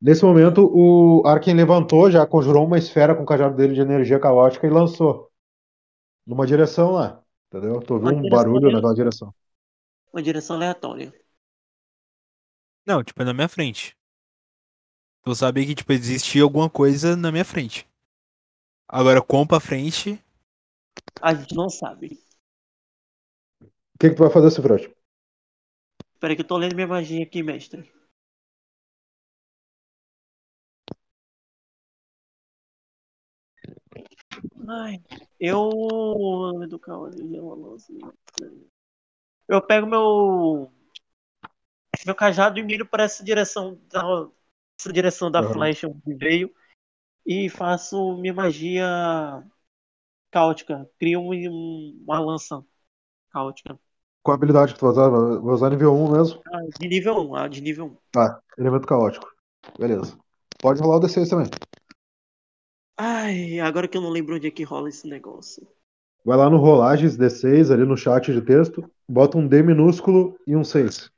Nesse 0.00 0.24
momento, 0.24 0.62
o 0.72 1.22
Arken 1.26 1.54
levantou, 1.54 2.10
já 2.10 2.26
conjurou 2.26 2.66
uma 2.66 2.78
esfera 2.78 3.14
com 3.14 3.22
o 3.22 3.26
cajado 3.26 3.56
dele 3.56 3.74
de 3.74 3.80
energia 3.80 4.18
caótica 4.20 4.66
e 4.66 4.70
lançou. 4.70 5.30
Numa 6.26 6.46
direção 6.46 6.92
lá, 6.92 7.22
entendeu? 7.52 7.80
Tu 7.82 7.94
ouviu 7.94 8.10
Uma 8.10 8.14
um 8.14 8.28
barulho 8.28 8.70
mesmo? 8.70 8.72
naquela 8.72 8.94
direção. 8.94 9.34
Uma 10.12 10.22
direção 10.22 10.54
aleatória. 10.54 11.12
Não, 12.86 13.02
tipo, 13.02 13.22
é 13.22 13.24
na 13.24 13.32
minha 13.32 13.48
frente. 13.48 13.96
Eu 15.24 15.34
sabia 15.34 15.64
que, 15.64 15.74
tipo, 15.74 15.94
existia 15.94 16.42
alguma 16.42 16.68
coisa 16.68 17.16
na 17.16 17.32
minha 17.32 17.42
frente. 17.44 17.88
Agora, 18.88 19.22
quão 19.22 19.46
pra 19.46 19.58
frente, 19.58 20.22
A 21.22 21.32
gente 21.34 21.54
não 21.54 21.70
sabe. 21.70 22.20
O 23.94 23.98
que, 24.00 24.08
que 24.10 24.16
tu 24.16 24.22
vai 24.24 24.30
fazer, 24.32 24.50
Sephiroth? 24.50 24.86
Peraí 26.20 26.36
que 26.36 26.42
eu 26.42 26.46
tô 26.46 26.56
lendo 26.56 26.74
minha 26.76 26.86
magia 26.86 27.22
aqui, 27.24 27.42
mestre. 27.42 27.80
Ai, 34.68 35.02
eu. 35.38 36.62
Educar 36.62 36.98
o 36.98 37.08
Eu 39.48 39.62
pego 39.62 39.86
meu. 39.86 40.70
Meu 42.06 42.14
cajado 42.14 42.58
e 42.58 42.62
miro 42.62 42.86
para 42.86 43.04
essa 43.04 43.22
direção 43.22 43.78
da, 43.90 44.02
essa 44.78 44.92
direção 44.92 45.30
da 45.30 45.40
Aham. 45.40 45.52
flecha 45.52 45.88
onde 45.88 46.14
veio 46.14 46.50
e 47.26 47.48
faço 47.48 48.16
minha 48.16 48.34
magia 48.34 48.86
caótica. 50.30 50.88
Crio 50.98 51.20
um- 51.20 52.02
uma 52.04 52.20
lança 52.20 52.64
caótica. 53.30 53.78
Qual 54.22 54.34
a 54.34 54.36
habilidade 54.36 54.74
que 54.74 54.78
tu 54.78 54.82
vai 54.86 54.92
usar? 54.92 55.08
Vai 55.08 55.54
usar 55.54 55.70
nível 55.70 55.94
1 55.94 56.12
mesmo? 56.12 56.42
Ah, 56.46 56.60
de 56.78 56.88
nível 56.88 57.14
1, 57.30 57.34
ah, 57.34 57.48
de 57.48 57.60
nível 57.60 57.86
1. 57.86 57.96
Tá, 58.12 58.40
elemento 58.58 58.86
caótico. 58.86 59.30
Beleza. 59.78 60.18
Pode 60.60 60.80
rolar 60.80 60.96
o 60.96 61.00
D6 61.00 61.28
também. 61.28 61.48
Ai, 63.02 63.58
agora 63.60 63.88
que 63.88 63.96
eu 63.96 64.02
não 64.02 64.10
lembro 64.10 64.36
onde 64.36 64.46
é 64.46 64.50
que 64.50 64.62
rola 64.62 64.90
esse 64.90 65.08
negócio. 65.08 65.66
Vai 66.22 66.36
lá 66.36 66.50
no 66.50 66.58
Rolagens 66.58 67.16
D6, 67.16 67.70
ali 67.70 67.86
no 67.86 67.96
chat 67.96 68.30
de 68.30 68.42
texto, 68.42 68.84
bota 69.08 69.38
um 69.38 69.48
D 69.48 69.62
minúsculo 69.62 70.38
e 70.46 70.54
um 70.54 70.62
6. 70.62 71.10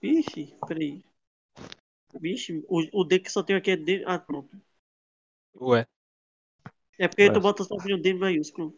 Vixe, 0.00 0.54
peraí. 0.66 1.02
Vixe, 2.18 2.64
o, 2.68 3.00
o 3.00 3.04
D 3.04 3.18
que 3.18 3.30
só 3.30 3.42
tenho 3.42 3.58
aqui 3.58 3.72
é 3.72 3.76
D. 3.76 4.02
Ah, 4.06 4.18
pronto. 4.18 4.56
ué, 5.60 5.86
É 6.98 7.06
porque 7.06 7.28
tu 7.28 7.34
Mas- 7.34 7.42
bota 7.42 7.62
só 7.64 7.74
o 7.74 7.98
D 8.00 8.14
maiúsculo. 8.14 8.74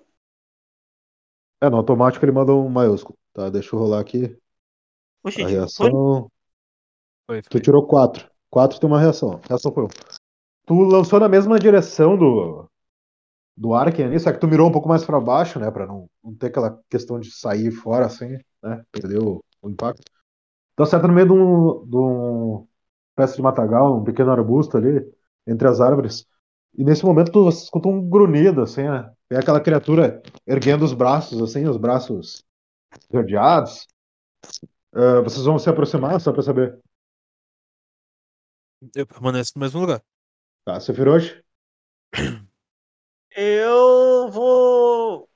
É, 1.60 1.70
no 1.70 1.76
automático 1.76 2.24
ele 2.24 2.32
manda 2.32 2.52
um 2.52 2.68
maiúsculo. 2.68 3.16
Tá, 3.32 3.48
deixa 3.48 3.76
eu 3.76 3.78
rolar 3.78 4.00
aqui. 4.00 4.36
Oxe, 5.22 5.42
A 5.42 5.44
foi? 5.44 5.52
reação. 5.52 6.30
foi, 7.26 7.42
Tu 7.42 7.50
foi. 7.52 7.60
tirou 7.60 7.86
4. 7.86 8.28
4 8.50 8.80
tem 8.80 8.90
uma 8.90 9.00
reação. 9.00 9.40
A 9.44 9.48
reação 9.48 9.72
foi 9.72 9.84
1. 9.84 9.88
Tu 10.72 10.84
lançou 10.84 11.20
na 11.20 11.28
mesma 11.28 11.58
direção 11.58 12.16
do. 12.16 12.66
Do 13.54 13.74
Arken 13.74 14.06
ali, 14.06 14.18
só 14.18 14.32
que 14.32 14.38
tu 14.38 14.48
mirou 14.48 14.66
um 14.66 14.72
pouco 14.72 14.88
mais 14.88 15.04
pra 15.04 15.20
baixo, 15.20 15.60
né? 15.60 15.70
Pra 15.70 15.86
não, 15.86 16.08
não 16.24 16.34
ter 16.34 16.46
aquela 16.46 16.80
questão 16.88 17.20
de 17.20 17.30
sair 17.30 17.70
fora 17.70 18.06
assim, 18.06 18.38
né? 18.62 18.82
Perder 18.90 19.18
o, 19.22 19.44
impacto. 19.64 20.10
Então 20.72 20.84
acerta 20.84 21.06
no 21.06 21.12
meio 21.12 21.26
de 21.26 21.32
um, 21.34 21.86
de 21.86 21.96
um 21.96 22.66
espécie 23.10 23.36
de 23.36 23.42
matagal, 23.42 23.98
um 23.98 24.02
pequeno 24.02 24.30
arbusto 24.30 24.78
ali, 24.78 25.06
entre 25.46 25.68
as 25.68 25.82
árvores. 25.82 26.26
E 26.74 26.82
nesse 26.82 27.04
momento 27.04 27.30
tu 27.30 27.46
escuta 27.50 27.88
um 27.88 28.08
grunhido, 28.08 28.62
assim, 28.62 28.84
né? 28.84 29.12
Vem 29.28 29.38
aquela 29.38 29.60
criatura 29.60 30.22
erguendo 30.46 30.86
os 30.86 30.94
braços, 30.94 31.42
assim, 31.42 31.66
os 31.68 31.76
braços 31.76 32.42
rodeados. 33.12 33.86
Ah, 34.94 35.20
vocês 35.20 35.44
vão 35.44 35.58
se 35.58 35.68
aproximar, 35.68 36.18
só 36.22 36.32
pra 36.32 36.42
saber. 36.42 36.80
Eu 38.96 39.06
permaneço 39.06 39.52
no 39.56 39.60
mesmo 39.60 39.78
lugar. 39.78 40.02
Tá, 40.64 40.78
Sephiroth? 40.80 41.42
Eu 43.34 44.30
vou. 44.30 45.28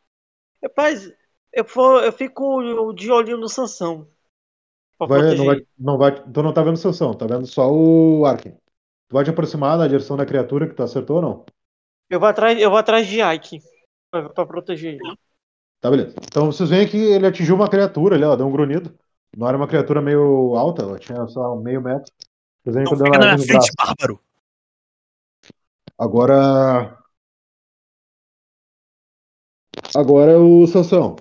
Rapaz, 0.62 1.10
eu, 1.52 1.64
vou, 1.64 1.98
eu 2.00 2.12
fico 2.12 2.92
de 2.92 3.10
olhinho 3.10 3.38
no 3.38 3.48
Sansão. 3.48 4.08
Vai, 4.98 5.34
não 5.34 5.44
vai, 5.44 5.66
não 5.78 5.98
vai, 5.98 6.24
tu 6.32 6.42
não 6.42 6.52
tá 6.54 6.62
vendo 6.62 6.78
Sansão, 6.78 7.12
tá 7.12 7.26
vendo 7.26 7.46
só 7.46 7.70
o 7.70 8.24
Arkin. 8.24 8.50
Tu 9.08 9.12
vai 9.12 9.24
te 9.24 9.30
aproximar 9.30 9.76
na 9.76 9.86
direção 9.86 10.16
da 10.16 10.24
criatura 10.26 10.66
que 10.66 10.74
tu 10.74 10.82
acertou 10.82 11.16
ou 11.16 11.22
não? 11.22 11.44
Eu 12.08 12.18
vou 12.18 12.28
atrás, 12.28 12.58
eu 12.60 12.70
vou 12.70 12.78
atrás 12.78 13.06
de 13.06 13.20
Ike. 13.20 13.60
Pra, 14.10 14.28
pra 14.30 14.46
proteger 14.46 14.94
ele. 14.94 15.16
Tá, 15.80 15.90
beleza. 15.90 16.14
Então 16.24 16.46
vocês 16.46 16.70
veem 16.70 16.88
que 16.88 16.96
ele 16.96 17.26
atingiu 17.26 17.54
uma 17.54 17.68
criatura 17.68 18.16
ali, 18.16 18.24
ó, 18.24 18.34
deu 18.36 18.46
um 18.46 18.52
grunhido. 18.52 18.96
Não 19.36 19.46
era 19.46 19.56
uma 19.56 19.68
criatura 19.68 20.00
meio 20.00 20.54
alta, 20.56 20.82
ela 20.82 20.98
tinha 20.98 21.26
só 21.26 21.54
meio 21.56 21.82
metro. 21.82 22.10
Vocês 22.62 22.74
veem 22.74 22.86
que 22.86 22.92
Não 22.92 22.98
deu 22.98 23.06
fica 23.06 23.18
uma 23.18 23.26
na 23.26 23.34
minha 23.34 23.46
frente, 23.46 23.70
braço. 23.70 23.72
bárbaro! 23.76 24.25
Agora. 25.99 26.99
Agora 29.94 30.32
é 30.32 30.36
o 30.36 30.66
Sansão. 30.66 31.16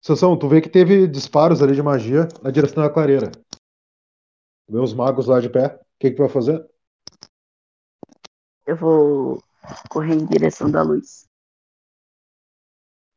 Sansão, 0.00 0.38
tu 0.38 0.48
vê 0.48 0.60
que 0.60 0.68
teve 0.68 1.06
disparos 1.06 1.62
ali 1.62 1.74
de 1.74 1.82
magia 1.82 2.28
na 2.42 2.50
direção 2.50 2.82
da 2.82 2.90
clareira. 2.90 3.30
Vê 4.68 4.78
os 4.78 4.94
magos 4.94 5.26
lá 5.26 5.40
de 5.40 5.48
pé. 5.48 5.66
O 5.66 5.78
que, 5.98 6.10
que 6.10 6.16
tu 6.16 6.22
vai 6.22 6.28
fazer? 6.28 6.64
Eu 8.66 8.76
vou 8.76 9.42
correr 9.88 10.14
em 10.14 10.26
direção 10.26 10.70
da 10.70 10.82
luz. 10.82 11.26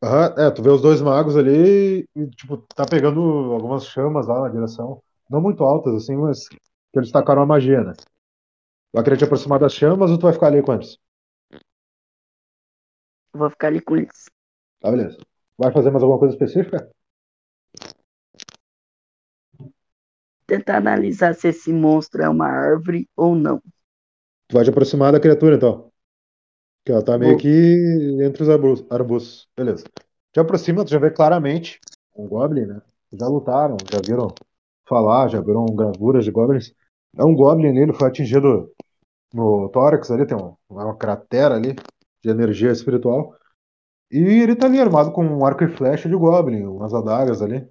Aham, 0.04 0.36
é, 0.38 0.52
tu 0.52 0.62
vê 0.62 0.70
os 0.70 0.82
dois 0.82 1.02
magos 1.02 1.36
ali 1.38 2.08
e, 2.16 2.28
tipo, 2.36 2.58
tá 2.76 2.86
pegando 2.86 3.22
algumas 3.54 3.86
chamas 3.86 4.28
lá 4.28 4.42
na 4.42 4.50
direção. 4.50 5.02
Não 5.30 5.42
muito 5.42 5.64
altas, 5.64 5.96
assim, 5.96 6.16
mas 6.16 6.48
que 6.48 6.60
eles 6.96 7.12
tacaram 7.12 7.42
a 7.42 7.46
magia, 7.46 7.84
né? 7.84 7.94
Vai 8.96 9.04
querer 9.04 9.18
te 9.18 9.26
aproximar 9.26 9.60
das 9.60 9.74
chamas 9.74 10.10
ou 10.10 10.18
tu 10.18 10.22
vai 10.22 10.32
ficar 10.32 10.48
ali 10.48 10.62
com 10.62 10.74
eles? 10.74 10.98
Vou 13.34 13.50
ficar 13.50 13.68
ali 13.68 13.82
com 13.82 13.98
eles. 13.98 14.30
Tá, 14.80 14.90
beleza. 14.90 15.18
Vai 15.58 15.74
fazer 15.74 15.92
mais 15.92 16.02
alguma 16.02 16.18
coisa 16.18 16.34
específica? 16.34 16.90
Tentar 20.48 20.78
analisar 20.78 21.36
se 21.36 21.50
esse 21.50 21.74
monstro 21.74 22.22
é 22.22 22.30
uma 22.30 22.48
árvore 22.48 23.10
ou 23.18 23.36
não. 23.36 23.62
Tu 24.48 24.54
vai 24.54 24.64
te 24.64 24.70
aproximar 24.70 25.12
da 25.12 25.20
criatura, 25.20 25.58
então. 25.58 25.92
Que 26.86 26.94
ela 26.94 27.04
tá 27.04 27.18
meio 27.18 27.34
Vou. 27.34 27.42
que 27.42 28.18
entre 28.24 28.44
os 28.44 28.48
arbus- 28.48 28.86
arbustos. 28.90 29.50
Beleza. 29.58 29.84
Te 30.32 30.40
aproxima, 30.40 30.86
tu 30.86 30.92
já 30.92 31.00
vê 31.00 31.12
claramente 31.12 31.82
um 32.16 32.30
Goblin, 32.30 32.66
né? 32.66 32.82
Já 33.12 33.28
lutaram, 33.28 33.76
já 33.92 34.00
viram 34.00 34.34
falar, 34.88 35.28
já 35.28 35.42
viram 35.42 35.66
gravuras 35.66 36.24
de 36.24 36.32
Goblins. 36.32 36.74
É 37.18 37.24
um 37.24 37.36
Goblin 37.36 37.70
ali, 37.70 37.80
ele 37.82 37.94
foi 37.94 38.08
atingido 38.08 38.72
no 39.34 39.70
tórax 39.70 40.12
ali, 40.12 40.28
tem 40.28 40.38
um- 40.38 40.56
uma 40.70 40.98
cratera 40.98 41.56
ali 41.56 41.76
de 42.24 42.30
energia 42.32 42.72
espiritual. 42.72 43.36
E 44.12 44.20
ele 44.20 44.56
tá 44.56 44.68
ali 44.68 44.80
armado 44.82 45.12
com 45.14 45.26
um 45.26 45.46
arco 45.46 45.64
e 45.64 45.70
flecha 45.70 46.10
de 46.10 46.16
Goblin, 46.16 46.66
umas 46.66 46.94
adagas 46.94 47.42
ali. 47.42 47.68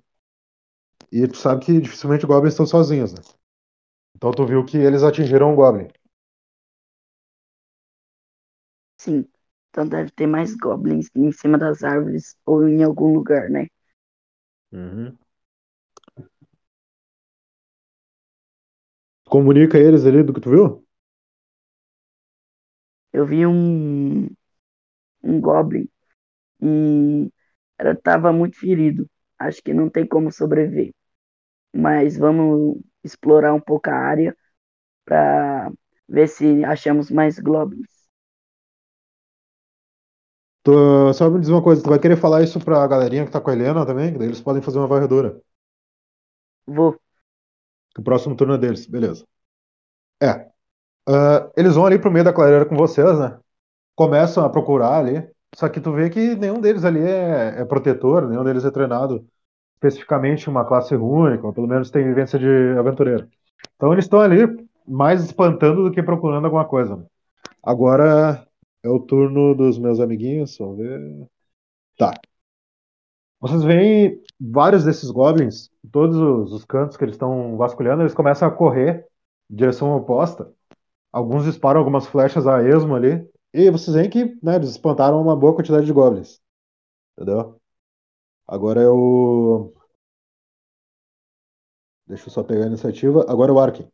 E 1.11 1.27
tu 1.27 1.37
sabe 1.39 1.65
que 1.65 1.81
dificilmente 1.81 2.27
Goblins 2.27 2.53
estão 2.53 2.67
sozinhos, 2.67 3.15
né? 3.15 3.23
Então 4.17 4.33
tu 4.33 4.47
viu 4.47 4.65
que 4.65 4.79
eles 4.79 5.03
atingiram 5.05 5.53
um 5.53 5.57
Goblin. 5.57 5.89
Sim. 8.99 9.29
Então 9.71 9.87
deve 9.89 10.11
ter 10.11 10.27
mais 10.27 10.55
goblins 10.57 11.09
em 11.15 11.31
cima 11.33 11.57
das 11.59 11.83
árvores 11.85 12.37
ou 12.47 12.69
em 12.69 12.83
algum 12.83 13.13
lugar, 13.15 13.49
né? 13.51 13.67
Uhum. 14.73 15.19
Comunica 19.35 19.76
eles 19.78 20.07
ali 20.07 20.22
do 20.22 20.32
que 20.32 20.41
tu 20.41 20.49
viu? 20.51 20.66
Eu 23.12 23.26
vi 23.26 23.47
um 23.47 24.28
um 25.22 25.41
goblin 25.41 25.89
e 26.62 27.30
ela 27.78 27.97
tava 27.97 28.32
muito 28.32 28.59
ferido. 28.59 29.09
Acho 29.39 29.62
que 29.62 29.74
não 29.74 29.91
tem 29.91 30.07
como 30.09 30.32
sobreviver. 30.32 30.95
Mas 31.74 32.16
vamos 32.18 32.80
explorar 33.05 33.55
um 33.55 33.61
pouco 33.61 33.91
a 33.91 33.95
área 33.95 34.37
para 35.07 35.72
ver 36.09 36.28
se 36.28 36.64
achamos 36.66 37.11
mais 37.11 37.39
goblins. 37.41 38.09
Tu, 40.62 40.72
só 41.14 41.28
me 41.30 41.41
diz 41.41 41.49
uma 41.51 41.62
coisa, 41.62 41.82
tu 41.82 41.89
vai 41.91 41.99
querer 41.99 42.16
falar 42.16 42.43
isso 42.43 42.59
pra 42.61 42.87
galerinha 42.87 43.24
que 43.26 43.30
tá 43.30 43.41
com 43.41 43.51
a 43.51 43.53
Helena 43.55 43.85
também? 43.87 44.12
Que 44.12 44.18
daí 44.18 44.28
eles 44.28 44.41
podem 44.41 44.62
fazer 44.62 44.78
uma 44.78 44.87
varredura. 44.87 45.41
Vou. 46.66 46.99
O 47.99 48.03
próximo 48.03 48.37
turno 48.37 48.55
é 48.55 48.59
deles, 48.59 48.87
beleza. 48.87 49.25
É. 50.23 50.49
Ah, 51.09 51.51
eles 51.57 51.75
vão 51.75 51.87
ali 51.87 51.99
pro 51.99 52.11
meio 52.11 52.25
da 52.25 52.33
clareira 52.33 52.65
com 52.67 52.77
vocês, 52.77 53.19
né? 53.19 53.39
Começam 53.97 54.45
a 54.45 54.51
procurar 54.51 54.99
ali. 54.99 55.29
Só 55.55 55.69
que 55.69 55.81
tu 55.81 55.93
vê 55.93 56.11
que 56.11 56.35
nenhum 56.35 56.61
deles 56.61 56.85
ali 56.85 57.01
é, 57.01 57.61
é 57.61 57.65
protetor, 57.65 58.29
nenhum 58.29 58.45
deles 58.45 58.65
é 58.65 58.71
treinado 58.71 59.25
especificamente 59.75 60.49
uma 60.49 60.65
classe 60.65 60.95
única, 60.97 61.47
ou 61.47 61.53
pelo 61.53 61.69
menos 61.69 61.91
tem 61.91 62.05
vivência 62.05 62.39
de 62.39 62.79
aventureiro. 62.79 63.29
Então 63.77 63.93
eles 63.93 64.07
estão 64.07 64.21
ali 64.21 64.41
mais 64.87 65.23
espantando 65.25 65.85
do 65.85 65.93
que 65.93 66.03
procurando 66.03 66.47
alguma 66.47 66.65
coisa. 66.65 66.97
né? 66.97 67.05
Agora 67.63 68.47
é 68.83 68.89
o 68.89 68.99
turno 69.01 69.55
dos 69.55 69.79
meus 69.79 70.01
amiguinhos, 70.01 70.57
vamos 70.59 70.79
ver. 70.79 71.29
Tá. 71.99 72.13
Vocês 73.45 73.63
veem 73.63 74.23
vários 74.41 74.85
desses 74.85 75.11
goblins, 75.11 75.71
todos 75.93 76.17
os, 76.17 76.51
os 76.51 76.65
cantos 76.65 76.97
que 76.97 77.05
eles 77.05 77.15
estão 77.15 77.59
vasculhando, 77.59 78.01
eles 78.01 78.15
começam 78.15 78.49
a 78.49 78.51
correr 78.51 79.07
em 79.51 79.57
direção 79.57 79.95
oposta. 79.95 80.51
Alguns 81.13 81.45
disparam 81.45 81.79
algumas 81.81 82.07
flechas 82.07 82.47
a 82.47 82.63
esmo 82.63 82.95
ali. 82.95 83.29
E 83.53 83.71
vocês 83.71 83.95
veem 83.95 84.09
que 84.09 84.25
né, 84.43 84.57
eles 84.57 84.71
espantaram 84.71 85.21
uma 85.21 85.37
boa 85.37 85.55
quantidade 85.55 85.85
de 85.85 85.93
goblins. 85.93 86.41
Entendeu? 87.19 87.61
Agora 88.47 88.81
é 88.81 88.89
o. 88.89 89.75
Deixa 92.07 92.29
eu 92.29 92.33
só 92.33 92.43
pegar 92.43 92.65
a 92.65 92.69
iniciativa. 92.69 93.27
Agora 93.29 93.51
é 93.53 93.55
o 93.55 93.59
Arkin. 93.59 93.87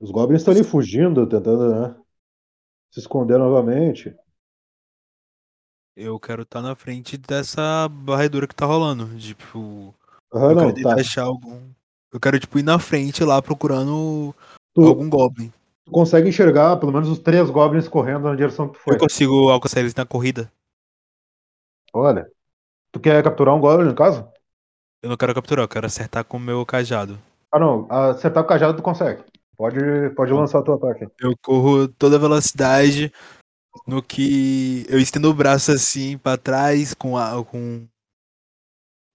Os 0.00 0.10
goblins 0.10 0.40
estão 0.40 0.52
ali 0.52 0.64
fugindo, 0.64 1.28
tentando 1.28 1.70
né, 1.72 2.02
se 2.90 3.00
esconder 3.00 3.38
novamente. 3.38 4.14
Eu 5.96 6.18
quero 6.18 6.42
estar 6.42 6.62
na 6.62 6.74
frente 6.74 7.18
dessa 7.18 7.88
barredura 7.88 8.46
que 8.46 8.54
tá 8.54 8.64
rolando. 8.64 9.06
Tipo, 9.18 9.94
eu 10.32 10.54
não, 10.54 10.72
quero 10.72 10.88
tá. 10.88 11.00
achar 11.00 11.24
algum. 11.24 11.60
Eu 12.12 12.18
quero, 12.18 12.40
tipo, 12.40 12.58
ir 12.58 12.62
na 12.62 12.78
frente 12.78 13.22
lá 13.22 13.40
procurando 13.42 14.34
Tu, 14.74 14.82
algum 14.82 15.08
Goblin. 15.08 15.52
tu 15.84 15.90
consegue 15.90 16.28
enxergar 16.28 16.76
pelo 16.78 16.92
menos 16.92 17.08
os 17.08 17.18
três 17.18 17.50
goblins 17.50 17.88
correndo 17.88 18.24
na 18.24 18.34
direção 18.34 18.68
que 18.68 18.74
tu 18.74 18.80
foi. 18.80 18.94
Eu 18.94 18.98
consigo 18.98 19.50
alcançar 19.50 19.80
eles 19.80 19.94
na 19.94 20.06
corrida. 20.06 20.50
Olha. 21.92 22.30
Tu 22.90 23.00
quer 23.00 23.22
capturar 23.22 23.54
um 23.54 23.60
goblin, 23.60 23.88
no 23.88 23.94
caso? 23.94 24.26
Eu 25.02 25.10
não 25.10 25.16
quero 25.16 25.34
capturar, 25.34 25.64
eu 25.64 25.68
quero 25.68 25.86
acertar 25.86 26.24
com 26.24 26.36
o 26.36 26.40
meu 26.40 26.64
cajado. 26.64 27.18
Ah, 27.50 27.58
não. 27.58 27.86
Acertar 27.90 28.42
com 28.42 28.46
o 28.46 28.48
cajado 28.48 28.76
tu 28.76 28.82
consegue. 28.82 29.22
Pode, 29.56 30.10
pode 30.16 30.32
lançar 30.32 30.60
o 30.60 30.64
teu 30.64 30.74
ataque. 30.74 31.06
Eu 31.20 31.34
corro 31.42 31.86
toda 31.86 32.18
velocidade 32.18 33.12
no 33.86 34.02
que 34.02 34.84
eu 34.88 34.98
estendo 34.98 35.30
o 35.30 35.34
braço 35.34 35.72
assim 35.72 36.18
pra 36.18 36.36
trás 36.36 36.94
com, 36.94 37.16
a, 37.16 37.44
com 37.44 37.86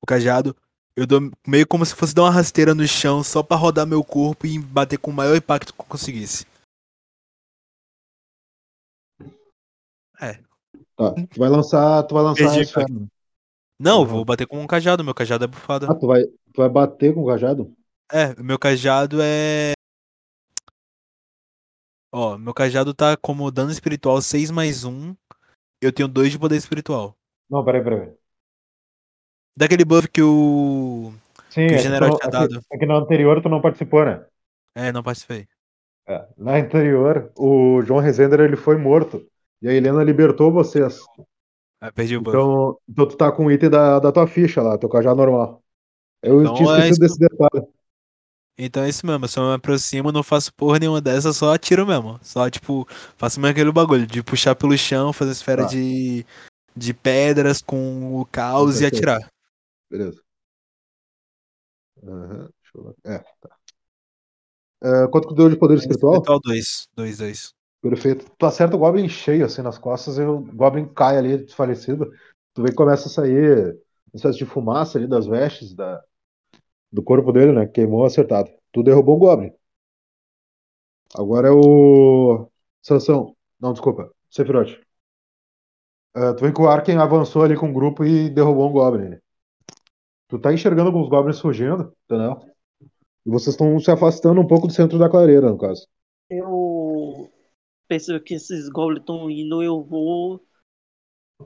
o 0.02 0.06
cajado. 0.06 0.56
Eu 0.96 1.06
dou 1.06 1.32
meio 1.46 1.68
como 1.68 1.86
se 1.86 1.94
fosse 1.94 2.16
dar 2.16 2.24
uma 2.24 2.32
rasteira 2.32 2.74
no 2.74 2.88
chão 2.88 3.24
só 3.24 3.44
pra 3.44 3.56
rodar 3.56 3.86
meu 3.86 4.04
corpo 4.04 4.48
e 4.48 4.58
bater 4.58 4.98
com 4.98 5.12
o 5.12 5.14
maior 5.14 5.36
impacto 5.36 5.74
que 5.74 5.80
eu 5.80 5.86
conseguisse. 5.86 6.46
É. 10.20 10.34
Tá. 10.96 11.14
Tu 11.14 11.38
vai 11.40 11.50
lançar. 11.50 12.02
Tu 12.04 12.16
vai 12.16 12.24
lançar 12.24 12.52
Perdi 12.52 12.72
a. 12.76 12.86
Não, 13.80 13.98
eu 13.98 14.00
Uhum. 14.02 14.06
vou 14.08 14.26
bater 14.26 14.48
com 14.48 14.60
um 14.60 14.66
cajado, 14.66 15.04
meu 15.04 15.14
cajado 15.14 15.44
é 15.44 15.48
bufado. 15.48 15.86
Ah, 15.88 15.94
tu 15.94 16.08
vai, 16.08 16.24
tu 16.24 16.58
vai 16.58 16.70
bater 16.70 17.14
com 17.14 17.22
o 17.22 17.28
cajado? 17.28 17.72
É, 18.12 18.34
meu 18.42 18.58
cajado 18.58 19.20
é. 19.22 19.74
Ó, 22.18 22.36
meu 22.36 22.52
cajado 22.52 22.96
tá 22.96 23.16
como 23.16 23.52
dano 23.52 23.70
espiritual 23.72 24.20
6 24.20 24.50
mais 24.50 24.84
1. 24.84 25.16
Eu 25.80 25.94
tenho 25.94 26.08
2 26.08 26.32
de 26.32 26.40
poder 26.40 26.56
espiritual. 26.56 27.16
Não, 27.48 27.64
peraí, 27.64 27.84
peraí. 27.84 28.12
Daquele 29.56 29.86
buff 29.86 30.08
que 30.08 30.22
o. 30.24 31.14
Sim, 31.50 31.68
Que 31.68 31.74
o 31.74 31.76
é 31.76 31.78
general 31.78 32.18
tu 32.18 32.18
tinha 32.20 32.32
não, 32.32 32.40
é, 32.40 32.48
dado. 32.48 32.62
é 32.72 32.78
que 32.78 32.86
no 32.88 32.96
anterior 32.96 33.40
tu 33.42 33.50
não 33.50 33.62
participou, 33.62 34.04
né? 34.04 34.26
É, 34.76 34.92
não 34.92 35.04
participei. 35.04 35.48
É. 36.08 36.28
Na 36.38 36.56
anterior, 36.56 37.32
o 37.38 37.82
João 37.84 38.00
Rezender 38.00 38.40
ele 38.40 38.56
foi 38.56 38.78
morto. 38.78 39.24
E 39.62 39.68
a 39.68 39.74
Helena 39.74 40.04
libertou 40.04 40.52
vocês. 40.52 41.00
Ah, 41.80 41.92
perdi 41.92 42.18
o 42.18 42.22
buff. 42.22 42.36
Então, 42.36 42.78
então 42.90 43.08
tu 43.08 43.16
tá 43.16 43.32
com 43.32 43.46
o 43.46 43.52
item 43.52 43.70
da, 43.70 44.00
da 44.00 44.12
tua 44.12 44.26
ficha 44.26 44.62
lá, 44.62 44.78
teu 44.78 44.90
cajado 44.90 45.18
normal. 45.18 45.62
Eu 46.24 46.42
Então 46.42 46.56
tinha 46.56 46.70
é 46.78 46.90
esquecido 46.90 47.06
isso. 47.06 47.20
desse 47.20 47.20
detalhe. 47.20 47.68
Então 48.58 48.84
é 48.84 48.90
isso 48.90 49.06
mesmo, 49.06 49.24
eu 49.26 49.30
só 49.30 49.48
me 49.48 49.54
aproximo, 49.56 50.12
não 50.12 50.24
faço 50.24 50.52
porra 50.54 50.80
nenhuma 50.80 51.00
dessa, 51.00 51.32
só 51.32 51.54
atiro 51.54 51.86
mesmo. 51.86 52.20
Só, 52.24 52.50
tipo, 52.50 52.88
faço 53.16 53.40
mesmo 53.40 53.52
aquele 53.52 53.72
bagulho 53.72 54.08
de 54.08 54.24
puxar 54.24 54.56
pelo 54.56 54.76
chão, 54.76 55.14
fazer 55.14 55.32
esfera 55.32 55.62
Tá. 55.64 55.70
de, 55.70 56.26
de 56.76 56.94
pedras 56.94 57.62
com 57.62 58.20
o 58.20 58.26
caos 58.26 58.82
e 58.82 58.86
atirar. 58.86 59.20
Beleza. 59.92 60.20
Aham, 62.04 62.50
deixa 62.62 62.76
eu 62.76 62.84
ver. 62.84 62.96
É, 63.06 63.20
tá. 63.42 63.58
É, 64.84 65.08
quanto 65.08 65.28
que 65.28 65.36
deu 65.36 65.50
de 65.50 65.56
poder 65.58 65.76
espiritual? 65.78 66.14
Espiritual 66.14 66.40
2. 66.44 66.88
2, 66.96 67.18
2. 67.18 67.54
Perfeito. 67.82 68.26
Tu 68.38 68.46
acerta 68.46 68.76
o 68.76 68.80
Goblin 68.80 69.08
cheio, 69.08 69.46
assim, 69.46 69.62
nas 69.62 69.78
costas, 69.78 70.18
e 70.18 70.24
o 70.24 70.40
Goblin 70.40 70.88
cai 70.88 71.18
ali, 71.18 71.38
desfalecido. 71.38 72.12
Tu 72.56 72.64
vê 72.64 72.70
que 72.70 72.76
começa 72.76 73.08
a 73.08 73.12
sair 73.12 73.76
uma 74.12 74.16
espécie 74.16 74.40
de 74.40 74.46
fumaça 74.46 74.98
ali 74.98 75.08
das 75.08 75.28
vestes 75.28 75.76
da, 75.76 76.04
do 76.92 77.04
corpo 77.04 77.32
dele, 77.32 77.52
né? 77.52 77.68
Queimou 77.68 78.06
acertado. 78.06 78.50
Tu 78.72 78.84
derrubou 78.84 79.16
o 79.16 79.20
Goblin. 79.20 79.52
Agora 81.16 81.48
é 81.48 81.52
o. 81.52 82.50
Sansão. 82.82 83.36
Não, 83.60 83.74
desculpa. 83.74 84.12
Sephiroth. 84.30 84.80
É, 86.16 86.34
tu 86.34 86.42
vê 86.42 86.52
que 86.52 86.62
o 86.62 86.68
Arken 86.68 86.98
avançou 86.98 87.44
ali 87.44 87.56
com 87.56 87.70
o 87.70 87.74
grupo 87.74 88.04
e 88.04 88.30
derrubou 88.30 88.70
um 88.70 88.74
Goblin. 88.74 89.18
Tu 90.28 90.40
tá 90.40 90.54
enxergando 90.54 90.90
alguns 90.90 91.10
Goblins 91.10 91.40
fugindo, 91.40 91.94
entendeu? 92.06 92.40
E 93.26 93.30
vocês 93.30 93.54
estão 93.54 93.78
se 93.80 93.92
afastando 93.92 94.42
um 94.42 94.48
pouco 94.48 94.68
do 94.68 94.74
centro 94.74 94.98
da 94.98 95.10
clareira, 95.10 95.50
no 95.50 95.58
caso. 95.58 95.88
Eu 96.30 97.30
percebo 97.88 98.24
que 98.24 98.34
esses 98.34 98.70
goblins 98.70 99.02
estão 99.02 99.30
indo, 99.30 99.64
eu 99.64 99.84
vou 99.84 100.46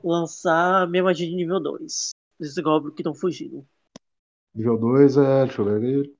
lançar 0.02 0.88
minha 0.88 1.02
magia 1.02 1.28
de 1.28 1.34
nível 1.34 1.60
2. 1.60 2.10
Esses 2.40 2.58
goblins 2.58 2.94
que 2.94 3.02
estão 3.02 3.14
fugindo. 3.14 3.66
Nível 4.54 4.78
2 4.78 5.16
é. 5.16 5.44
Deixa 5.46 5.60
eu 5.60 5.64
ver 5.64 5.76
aqui. 5.76 6.14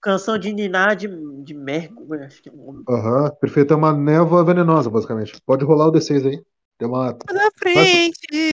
Canção 0.00 0.38
de 0.38 0.52
Niná 0.52 0.94
de, 0.94 1.08
de 1.42 1.54
Mergo, 1.54 2.14
eu 2.14 2.22
acho 2.22 2.42
que 2.42 2.48
é 2.48 2.52
o 2.52 2.56
nome. 2.56 2.84
Aham, 2.88 3.34
perfeito. 3.40 3.72
É 3.72 3.76
uma 3.76 3.92
névoa 3.92 4.44
venenosa, 4.44 4.88
basicamente. 4.88 5.40
Pode 5.44 5.64
rolar 5.64 5.88
o 5.88 5.90
D6 5.90 6.24
aí. 6.24 6.44
Tem 6.78 6.86
uma. 6.86 7.16
Na 7.32 7.50
frente! 7.58 8.50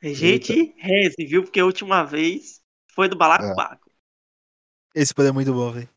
Gente, 0.00 0.74
reze, 0.78 1.26
viu? 1.26 1.42
Porque 1.42 1.58
a 1.58 1.64
última 1.64 2.04
vez 2.04 2.62
foi 2.94 3.08
do 3.08 3.16
balacobaco. 3.16 3.90
Esse 4.94 5.12
poder 5.12 5.30
é 5.30 5.32
muito 5.32 5.52
bom, 5.52 5.72
velho. 5.72 5.88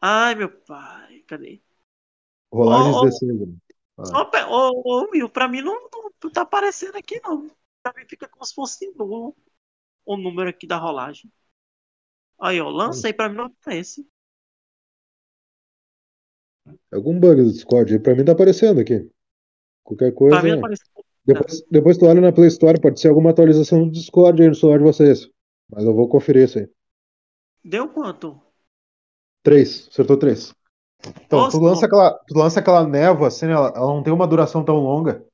Ai, 0.00 0.34
meu 0.34 0.50
pai, 0.50 1.20
cadê? 1.26 1.62
Rolagens 2.52 2.96
Ô, 2.96 3.00
ô, 3.00 3.04
D6. 3.04 3.38
né? 3.38 3.56
Ah, 3.98 4.46
ô, 4.48 4.82
ô, 4.84 5.10
Will, 5.10 5.28
pra 5.28 5.48
mim 5.48 5.62
não, 5.62 5.74
não, 5.92 6.10
não 6.22 6.30
tá 6.30 6.42
aparecendo 6.42 6.96
aqui, 6.96 7.20
não. 7.22 7.50
Pra 7.82 7.92
mim 7.96 8.04
fica 8.08 8.28
como 8.28 8.44
se 8.44 8.54
fosse 8.54 8.92
nulo 8.96 9.34
o 10.06 10.16
número 10.16 10.48
aqui 10.48 10.66
da 10.66 10.78
rolagem. 10.78 11.30
Aí, 12.40 12.60
ó, 12.60 12.68
lancei, 12.70 13.12
pra 13.12 13.28
mim 13.28 13.36
não 13.36 13.44
aparece. 13.46 14.06
algum 16.92 17.18
bug 17.18 17.42
do 17.42 17.52
Discord 17.52 17.92
aí. 17.92 17.98
Pra 17.98 18.14
mim 18.14 18.24
tá 18.24 18.32
aparecendo 18.32 18.80
aqui. 18.80 19.08
Qualquer 19.84 20.10
Pra 20.10 20.18
coisa. 20.18 20.42
mim 20.42 20.50
não 20.50 20.58
aparece. 20.58 20.82
Depois, 21.24 21.62
depois 21.70 21.98
tu 21.98 22.06
olha 22.06 22.20
na 22.20 22.32
Play 22.32 22.48
Store, 22.48 22.80
pode 22.80 23.00
ser 23.00 23.08
alguma 23.08 23.30
atualização 23.30 23.84
do 23.84 23.90
Discord 23.90 24.40
aí 24.40 24.48
no 24.48 24.54
celular 24.54 24.78
de 24.78 24.84
vocês. 24.84 25.28
Mas 25.70 25.84
eu 25.84 25.94
vou 25.94 26.08
conferir 26.08 26.44
isso 26.44 26.58
aí. 26.58 26.68
Deu 27.64 27.88
quanto? 27.88 28.40
Três, 29.42 29.88
acertou 29.90 30.16
três. 30.16 30.54
Então, 31.26 31.40
Nossa, 31.40 31.58
tu 31.58 31.62
lança 31.62 31.86
aquela, 31.86 32.10
tu 32.26 32.38
lança 32.38 32.60
aquela 32.60 32.86
névoa, 32.86 33.28
assim, 33.28 33.46
ela, 33.46 33.68
ela 33.76 33.86
não 33.86 34.02
tem 34.02 34.12
uma 34.12 34.26
duração 34.26 34.64
tão 34.64 34.76
longa. 34.76 35.24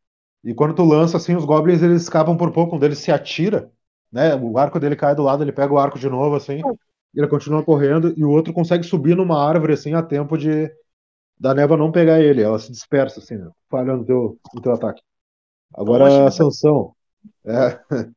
E 0.44 0.52
quando 0.54 0.74
tu 0.74 0.84
lança, 0.84 1.16
assim, 1.16 1.36
os 1.36 1.44
goblins 1.44 1.82
eles 1.82 2.02
escapam 2.02 2.36
por 2.36 2.52
pouco, 2.52 2.76
um 2.76 2.78
deles 2.78 2.98
se 2.98 3.12
atira, 3.12 3.70
né? 4.12 4.34
O 4.36 4.58
arco 4.58 4.78
dele 4.78 4.94
cai 4.94 5.14
do 5.14 5.22
lado, 5.22 5.42
ele 5.42 5.52
pega 5.52 5.72
o 5.72 5.78
arco 5.78 5.98
de 5.98 6.08
novo, 6.08 6.36
assim, 6.36 6.60
e 7.14 7.18
ele 7.20 7.28
continua 7.28 7.64
correndo, 7.64 8.12
e 8.16 8.24
o 8.24 8.30
outro 8.30 8.52
consegue 8.52 8.84
subir 8.84 9.16
numa 9.16 9.42
árvore, 9.42 9.72
assim, 9.72 9.94
a 9.94 10.02
tempo 10.02 10.36
de 10.36 10.70
da 11.38 11.52
névoa 11.52 11.76
não 11.76 11.90
pegar 11.90 12.20
ele, 12.20 12.40
ela 12.40 12.58
se 12.58 12.70
dispersa, 12.70 13.18
assim, 13.18 13.36
né? 13.36 13.50
falha 13.68 13.96
no 13.96 14.04
teu, 14.04 14.38
no 14.54 14.62
teu 14.62 14.72
ataque. 14.72 15.02
Agora, 15.74 16.04
Poxa. 16.04 16.30
Sansão. 16.30 16.94
É. 17.44 17.80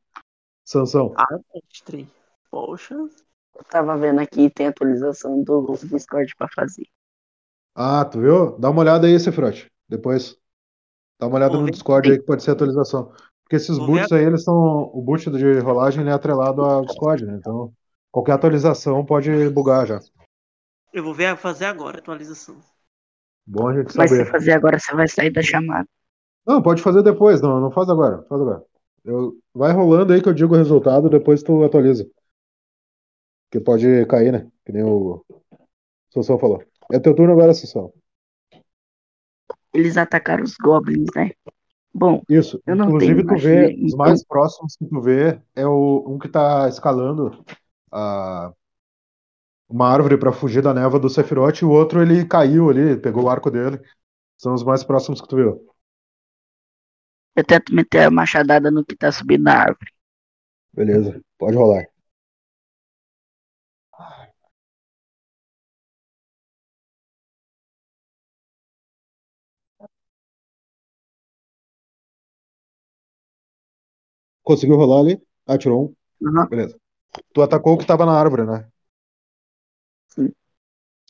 Sansão. 0.64 1.12
Ah, 1.16 1.38
mostrei. 1.52 2.06
Poxa. 2.50 2.94
Eu 2.94 3.64
tava 3.70 3.96
vendo 3.96 4.20
aqui, 4.20 4.50
tem 4.50 4.66
atualização 4.66 5.42
do 5.42 5.76
Discord 5.84 6.34
pra 6.36 6.46
fazer. 6.54 6.86
Ah, 7.74 8.04
tu 8.04 8.20
viu? 8.20 8.58
Dá 8.58 8.70
uma 8.70 8.80
olhada 8.80 9.06
aí, 9.06 9.18
Sephiroth. 9.18 9.66
Depois. 9.88 10.36
Dá 11.18 11.26
uma 11.26 11.36
olhada 11.36 11.52
Vou 11.52 11.60
no 11.60 11.66
ver. 11.66 11.72
Discord 11.72 12.10
aí 12.10 12.18
que 12.18 12.24
pode 12.26 12.42
ser 12.42 12.50
atualização. 12.52 13.12
Porque 13.46 13.54
esses 13.54 13.78
Vou 13.78 13.86
boots 13.86 14.10
aí, 14.10 14.24
eles 14.24 14.42
são. 14.42 14.90
O 14.92 15.00
boot 15.00 15.30
de 15.30 15.60
rolagem 15.60 16.00
ele 16.00 16.10
é 16.10 16.12
atrelado 16.12 16.62
ao 16.62 16.84
Discord, 16.84 17.24
né? 17.24 17.36
Então, 17.36 17.72
qualquer 18.10 18.32
atualização 18.32 19.06
pode 19.06 19.48
bugar 19.50 19.86
já. 19.86 20.00
Eu 20.92 21.04
vou 21.04 21.14
ver 21.14 21.36
fazer 21.36 21.66
agora 21.66 21.98
a 21.98 22.00
atualização. 22.00 22.56
Bom 23.46 23.68
a 23.68 23.76
gente 23.76 23.96
Mas 23.96 24.10
se 24.10 24.16
saber. 24.16 24.30
fazer 24.32 24.50
agora, 24.50 24.80
você 24.80 24.92
vai 24.92 25.06
sair 25.06 25.30
da 25.30 25.42
chamada. 25.42 25.88
Não, 26.44 26.60
pode 26.60 26.82
fazer 26.82 27.04
depois, 27.04 27.40
não, 27.40 27.60
não 27.60 27.70
faz 27.70 27.88
agora. 27.88 28.24
Faz 28.24 28.42
agora. 28.42 28.64
Eu... 29.04 29.38
Vai 29.54 29.72
rolando 29.72 30.12
aí 30.12 30.20
que 30.20 30.28
eu 30.28 30.34
digo 30.34 30.54
o 30.54 30.58
resultado, 30.58 31.08
depois 31.08 31.40
tu 31.44 31.62
atualiza. 31.62 32.04
Porque 33.48 33.64
pode 33.64 34.06
cair, 34.06 34.32
né? 34.32 34.50
Que 34.64 34.72
nem 34.72 34.82
o 34.82 35.24
Sansão 36.12 36.36
falou. 36.36 36.64
É 36.90 36.98
teu 36.98 37.14
turno 37.14 37.32
agora, 37.32 37.54
Sansão. 37.54 37.92
Eles 39.72 39.96
atacaram 39.96 40.42
os 40.42 40.56
goblins, 40.56 41.10
né? 41.14 41.30
Bom, 41.98 42.22
Isso. 42.28 42.60
Eu 42.66 42.76
não 42.76 42.88
Inclusive, 42.88 43.24
tenho 43.24 43.26
tu 43.26 43.42
vê, 43.42 43.62
magia, 43.62 43.76
os 43.86 43.94
então- 43.94 43.98
mais 43.98 44.22
próximos 44.24 44.76
que 44.76 44.84
tu 44.84 45.00
vê 45.00 45.40
é 45.54 45.66
o, 45.66 46.04
um 46.06 46.18
que 46.18 46.28
tá 46.28 46.68
escalando 46.68 47.42
a, 47.90 48.52
uma 49.66 49.88
árvore 49.88 50.18
pra 50.18 50.30
fugir 50.30 50.62
da 50.62 50.74
névoa 50.74 51.00
do 51.00 51.08
Sephiroth, 51.08 51.62
e 51.62 51.64
o 51.64 51.70
outro 51.70 52.02
ele 52.02 52.26
caiu 52.26 52.68
ali, 52.68 52.98
pegou 52.98 53.24
o 53.24 53.30
arco 53.30 53.50
dele. 53.50 53.80
São 54.36 54.52
os 54.52 54.62
mais 54.62 54.84
próximos 54.84 55.22
que 55.22 55.28
tu 55.28 55.36
viu. 55.36 55.66
eu 57.34 57.44
tento 57.44 57.74
meter 57.74 58.04
a 58.04 58.10
machadada 58.10 58.70
no 58.70 58.84
que 58.84 58.94
tá 58.94 59.10
subindo 59.10 59.44
na 59.44 59.54
árvore. 59.54 59.90
Beleza, 60.74 61.18
pode 61.38 61.56
rolar. 61.56 61.86
Conseguiu 74.46 74.76
rolar 74.76 75.00
ali? 75.00 75.20
Ah, 75.44 75.58
tirou 75.58 75.96
um. 76.20 76.28
Uhum. 76.28 76.46
Beleza. 76.46 76.78
Tu 77.32 77.42
atacou 77.42 77.74
o 77.74 77.78
que 77.78 77.84
tava 77.84 78.06
na 78.06 78.12
árvore, 78.12 78.44
né? 78.46 78.68
Sim. 80.06 80.32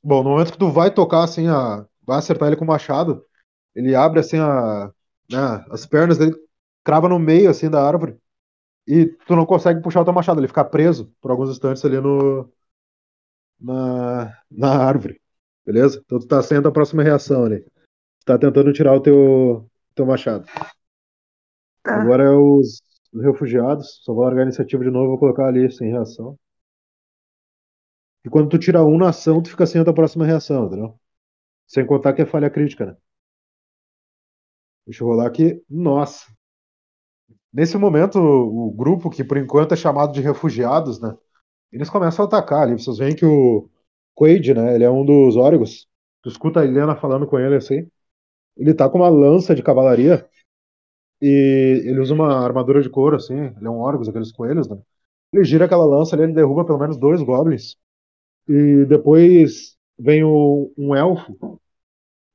Bom, 0.02 0.22
no 0.22 0.30
momento 0.30 0.52
que 0.52 0.58
tu 0.58 0.70
vai 0.70 0.90
tocar 0.90 1.22
assim, 1.22 1.46
a... 1.46 1.86
vai 2.02 2.16
acertar 2.16 2.48
ele 2.48 2.56
com 2.56 2.64
o 2.64 2.66
machado, 2.66 3.22
ele 3.74 3.94
abre 3.94 4.20
assim 4.20 4.38
a... 4.38 4.90
né, 5.30 5.66
as 5.70 5.84
pernas 5.84 6.16
dele, 6.16 6.34
crava 6.82 7.10
no 7.10 7.18
meio 7.18 7.50
assim 7.50 7.68
da 7.68 7.86
árvore 7.86 8.18
e 8.86 9.04
tu 9.04 9.36
não 9.36 9.44
consegue 9.44 9.82
puxar 9.82 10.00
o 10.00 10.04
teu 10.04 10.14
machado, 10.14 10.40
ele 10.40 10.48
fica 10.48 10.64
preso 10.64 11.12
por 11.20 11.30
alguns 11.30 11.50
instantes 11.50 11.84
ali 11.84 12.00
no 12.00 12.50
na, 13.60 14.32
na 14.50 14.78
árvore. 14.82 15.20
Beleza? 15.66 16.00
Então 16.06 16.18
tu 16.18 16.26
tá 16.26 16.42
sendo 16.42 16.68
a 16.68 16.72
próxima 16.72 17.02
reação 17.02 17.44
ali. 17.44 17.60
Tu 17.60 18.24
tá 18.24 18.38
tentando 18.38 18.72
tirar 18.72 18.94
o 18.94 19.00
teu, 19.00 19.68
teu 19.94 20.06
machado. 20.06 20.46
Tá. 21.82 22.00
Agora 22.00 22.24
é 22.24 22.30
os, 22.30 22.80
os 23.16 23.24
refugiados. 23.24 24.00
Só 24.02 24.12
vou 24.14 24.24
largar 24.24 24.42
a 24.42 24.44
iniciativa 24.44 24.84
de 24.84 24.90
novo, 24.90 25.08
vou 25.08 25.18
colocar 25.18 25.46
ali 25.46 25.70
sem 25.70 25.90
reação. 25.90 26.38
E 28.24 28.28
quando 28.30 28.48
tu 28.48 28.58
tira 28.58 28.84
um 28.84 28.98
na 28.98 29.10
ação, 29.10 29.42
tu 29.42 29.50
fica 29.50 29.66
sem 29.66 29.80
a 29.80 29.84
tua 29.84 29.94
próxima 29.94 30.26
reação, 30.26 30.66
entendeu? 30.66 30.98
Sem 31.66 31.86
contar 31.86 32.12
que 32.12 32.22
é 32.22 32.26
falha 32.26 32.50
crítica, 32.50 32.86
né? 32.86 32.96
Deixa 34.86 35.02
eu 35.02 35.08
rolar 35.08 35.26
aqui. 35.26 35.62
Nossa. 35.68 36.26
Nesse 37.52 37.76
momento, 37.78 38.18
o, 38.18 38.68
o 38.68 38.72
grupo, 38.72 39.10
que 39.10 39.24
por 39.24 39.36
enquanto 39.36 39.72
é 39.72 39.76
chamado 39.76 40.12
de 40.12 40.20
refugiados, 40.20 41.00
né? 41.00 41.16
Eles 41.72 41.90
começam 41.90 42.24
a 42.24 42.28
atacar 42.28 42.62
ali. 42.62 42.72
Vocês 42.74 42.98
veem 42.98 43.14
que 43.16 43.24
o 43.24 43.68
Quaid, 44.14 44.54
né? 44.54 44.74
Ele 44.74 44.84
é 44.84 44.90
um 44.90 45.04
dos 45.04 45.36
órgãos. 45.36 45.88
Tu 46.22 46.28
escuta 46.28 46.60
a 46.60 46.64
Helena 46.64 46.96
falando 46.96 47.26
com 47.26 47.38
ele 47.38 47.56
assim. 47.56 47.88
Ele 48.56 48.74
tá 48.74 48.88
com 48.88 48.98
uma 48.98 49.08
lança 49.08 49.54
de 49.54 49.62
cavalaria. 49.62 50.28
E 51.20 51.82
ele 51.86 52.00
usa 52.00 52.14
uma 52.14 52.44
armadura 52.44 52.82
de 52.82 52.90
couro, 52.90 53.16
assim. 53.16 53.34
Ele 53.34 53.66
é 53.66 53.70
um 53.70 53.78
órgão, 53.78 54.08
aqueles 54.08 54.32
coelhos, 54.32 54.68
né? 54.68 54.78
Ele 55.32 55.44
gira 55.44 55.64
aquela 55.66 55.84
lança 55.84 56.14
ali, 56.16 56.24
ele 56.24 56.32
derruba 56.34 56.64
pelo 56.64 56.78
menos 56.78 56.96
dois 56.96 57.22
goblins. 57.22 57.76
E 58.48 58.84
depois 58.86 59.76
vem 59.98 60.24
o, 60.24 60.72
um 60.76 60.94
elfo. 60.94 61.60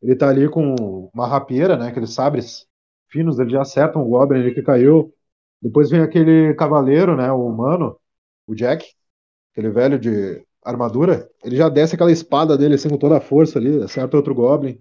Ele 0.02 0.16
tá 0.16 0.30
ali 0.30 0.50
com 0.50 1.10
uma 1.14 1.28
rapieira, 1.28 1.78
né? 1.78 1.88
Aqueles 1.90 2.14
sabres 2.14 2.68
finos, 3.10 3.40
ele 3.40 3.52
já 3.52 3.62
acerta 3.62 4.00
um 4.00 4.10
goblin 4.10 4.40
ali 4.40 4.54
que 4.54 4.64
caiu. 4.64 5.14
Depois 5.62 5.90
vem 5.90 6.02
aquele 6.02 6.54
cavaleiro, 6.56 7.16
né? 7.16 7.32
O 7.32 7.48
humano, 7.48 7.98
o 8.48 8.56
Jack, 8.56 8.86
aquele 9.52 9.70
velho 9.70 10.00
de 10.00 10.44
armadura. 10.64 11.30
Ele 11.44 11.56
já 11.56 11.70
desce 11.70 11.96
aquela 11.96 12.12
espada 12.12 12.58
dele 12.58 12.76
assim 12.76 12.90
com 12.90 12.98
toda 12.98 13.18
a 13.18 13.22
força 13.22 13.60
ali, 13.60 13.82
acerta 13.84 14.18
outro 14.18 14.34
goblin. 14.36 14.80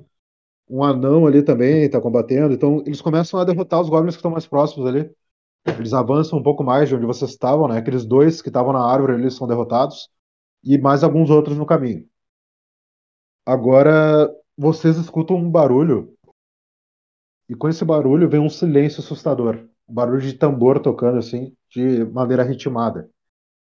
Um 0.70 0.84
anão 0.84 1.26
ali 1.26 1.42
também 1.42 1.90
tá 1.90 2.00
combatendo. 2.00 2.54
Então 2.54 2.82
eles 2.86 3.00
começam 3.02 3.40
a 3.40 3.44
derrotar 3.44 3.80
os 3.80 3.88
goblins 3.90 4.14
que 4.14 4.20
estão 4.20 4.30
mais 4.30 4.46
próximos 4.46 4.86
ali. 4.86 5.10
Eles 5.66 5.92
avançam 5.92 6.38
um 6.38 6.42
pouco 6.42 6.64
mais 6.64 6.88
de 6.88 6.94
onde 6.96 7.06
vocês 7.06 7.32
estavam, 7.32 7.68
né? 7.68 7.78
Aqueles 7.78 8.04
dois 8.06 8.40
que 8.42 8.48
estavam 8.48 8.72
na 8.72 8.80
árvore, 8.84 9.14
eles 9.14 9.34
são 9.34 9.46
derrotados. 9.48 10.08
e 10.64 10.78
mais 10.78 11.04
alguns 11.04 11.30
outros 11.30 11.56
no 11.58 11.66
caminho. 11.66 12.06
Agora 13.46 14.30
vocês 14.56 14.96
escutam 14.96 15.36
um 15.36 15.50
barulho 15.50 16.14
e 17.48 17.54
com 17.54 17.68
esse 17.68 17.84
barulho 17.84 18.28
vem 18.28 18.40
um 18.40 18.48
silêncio 18.48 19.00
assustador, 19.00 19.66
um 19.88 19.94
barulho 19.94 20.20
de 20.20 20.34
tambor 20.34 20.80
tocando 20.80 21.18
assim 21.18 21.54
de 21.68 22.04
maneira 22.06 22.44
ritmada. 22.44 23.10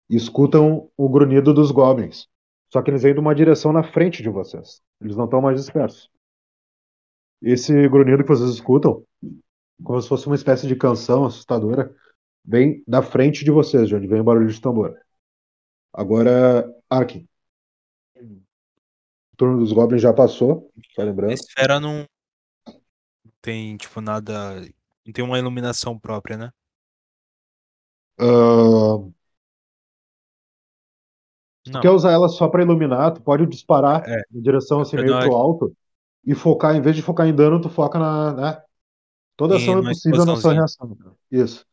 E 0.08 0.16
escutam 0.16 0.90
o 0.96 1.08
grunhido 1.08 1.52
dos 1.54 1.70
goblins. 1.72 2.28
Só 2.72 2.82
que 2.82 2.90
eles 2.90 3.02
vêm 3.02 3.14
de 3.14 3.20
uma 3.20 3.34
direção 3.34 3.72
na 3.72 3.82
frente 3.82 4.22
de 4.22 4.30
vocês. 4.30 4.80
Eles 5.00 5.16
não 5.16 5.24
estão 5.24 5.40
mais 5.42 5.58
dispersos. 5.60 6.10
Esse 7.42 7.88
grunhido 7.88 8.22
que 8.22 8.28
vocês 8.28 8.50
escutam, 8.50 9.04
como 9.82 10.00
se 10.00 10.08
fosse 10.08 10.26
uma 10.28 10.36
espécie 10.36 10.66
de 10.66 10.76
canção 10.76 11.24
assustadora, 11.24 11.94
vem 12.44 12.84
da 12.86 13.02
frente 13.02 13.44
de 13.44 13.50
vocês, 13.50 13.88
de 13.88 13.96
onde 13.96 14.06
vem 14.06 14.20
o 14.20 14.24
barulho 14.24 14.48
de 14.48 14.60
tambor. 14.60 14.96
Agora, 15.92 16.72
Arkin. 16.88 17.26
O 18.16 19.36
turno 19.36 19.58
dos 19.58 19.72
goblins 19.72 20.00
já 20.00 20.12
passou, 20.12 20.70
tá 20.94 21.02
A 21.02 21.06
lembrando? 21.06 21.32
esfera 21.32 21.80
não 21.80 22.06
tem, 23.40 23.76
tipo, 23.76 24.00
nada. 24.00 24.60
Não 25.04 25.12
tem 25.12 25.24
uma 25.24 25.38
iluminação 25.38 25.98
própria, 25.98 26.36
né? 26.36 26.50
Ah, 28.18 28.98
se 31.66 31.72
tu 31.72 31.80
quer 31.80 31.90
usar 31.90 32.12
ela 32.12 32.28
só 32.28 32.48
pra 32.48 32.62
iluminar, 32.62 33.14
tu 33.14 33.22
pode 33.22 33.46
disparar 33.46 34.08
É. 34.08 34.22
em 34.32 34.40
direção 34.40 34.80
assim 34.80 34.96
meio 34.96 35.18
pro 35.18 35.34
alto 35.34 35.76
e 36.24 36.34
focar, 36.34 36.74
em 36.76 36.80
vez 36.80 36.94
de 36.96 37.02
focar 37.02 37.26
em 37.26 37.34
dano, 37.34 37.60
tu 37.60 37.68
foca 37.68 37.98
na. 37.98 38.32
Né? 38.34 38.62
Toda 39.36 39.56
ação 39.56 39.78
é 39.78 39.82
possível 39.82 40.24
na 40.24 40.36
sua 40.36 40.52
reação. 40.52 40.94
cara. 40.96 41.14
Isso. 41.30 41.66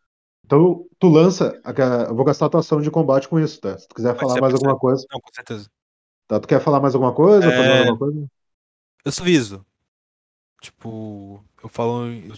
Então, 0.46 0.88
tu 0.98 1.08
lança. 1.10 1.62
Eu 2.08 2.16
vou 2.16 2.26
gastar 2.26 2.48
a 2.48 2.50
tua 2.50 2.60
ação 2.62 2.82
de 2.82 2.90
combate 2.90 3.28
com 3.28 3.40
isso, 3.40 3.60
tá? 3.62 3.78
Se 3.78 3.88
tu 3.88 3.96
quiser 3.96 4.18
falar 4.18 4.42
mais 4.42 4.54
alguma 4.54 4.78
coisa. 4.78 5.06
Não, 5.12 5.20
com 5.20 5.32
certeza. 5.34 5.70
Tá? 6.28 6.40
Tu 6.40 6.48
quer 6.48 6.60
falar 6.62 6.80
mais 6.80 6.96
alguma 6.96 7.14
coisa? 7.14 7.42
Fazer 7.50 7.62
É. 7.70 7.80
alguma 7.80 7.98
coisa? 7.98 8.28
Eu 9.06 9.12
suavizo. 9.12 9.66
Tipo, 10.62 11.44
eu 11.64 11.70
falo. 11.70 12.06
Eu 12.08 12.34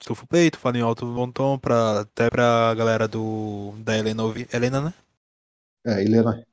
estufo 0.00 0.24
o 0.24 0.26
peito, 0.28 0.58
falo 0.58 0.76
em 0.76 0.80
alto 0.82 1.04
bom 1.12 1.30
tom 1.30 1.58
pra, 1.58 2.00
até 2.00 2.30
pra 2.30 2.74
galera 2.74 3.06
do. 3.08 3.72
Da 3.78 3.96
Helena 3.98 4.22
ouvir. 4.22 4.48
Helena, 4.52 4.80
né? 4.80 4.94
É, 5.84 6.02
Helena. 6.02 6.46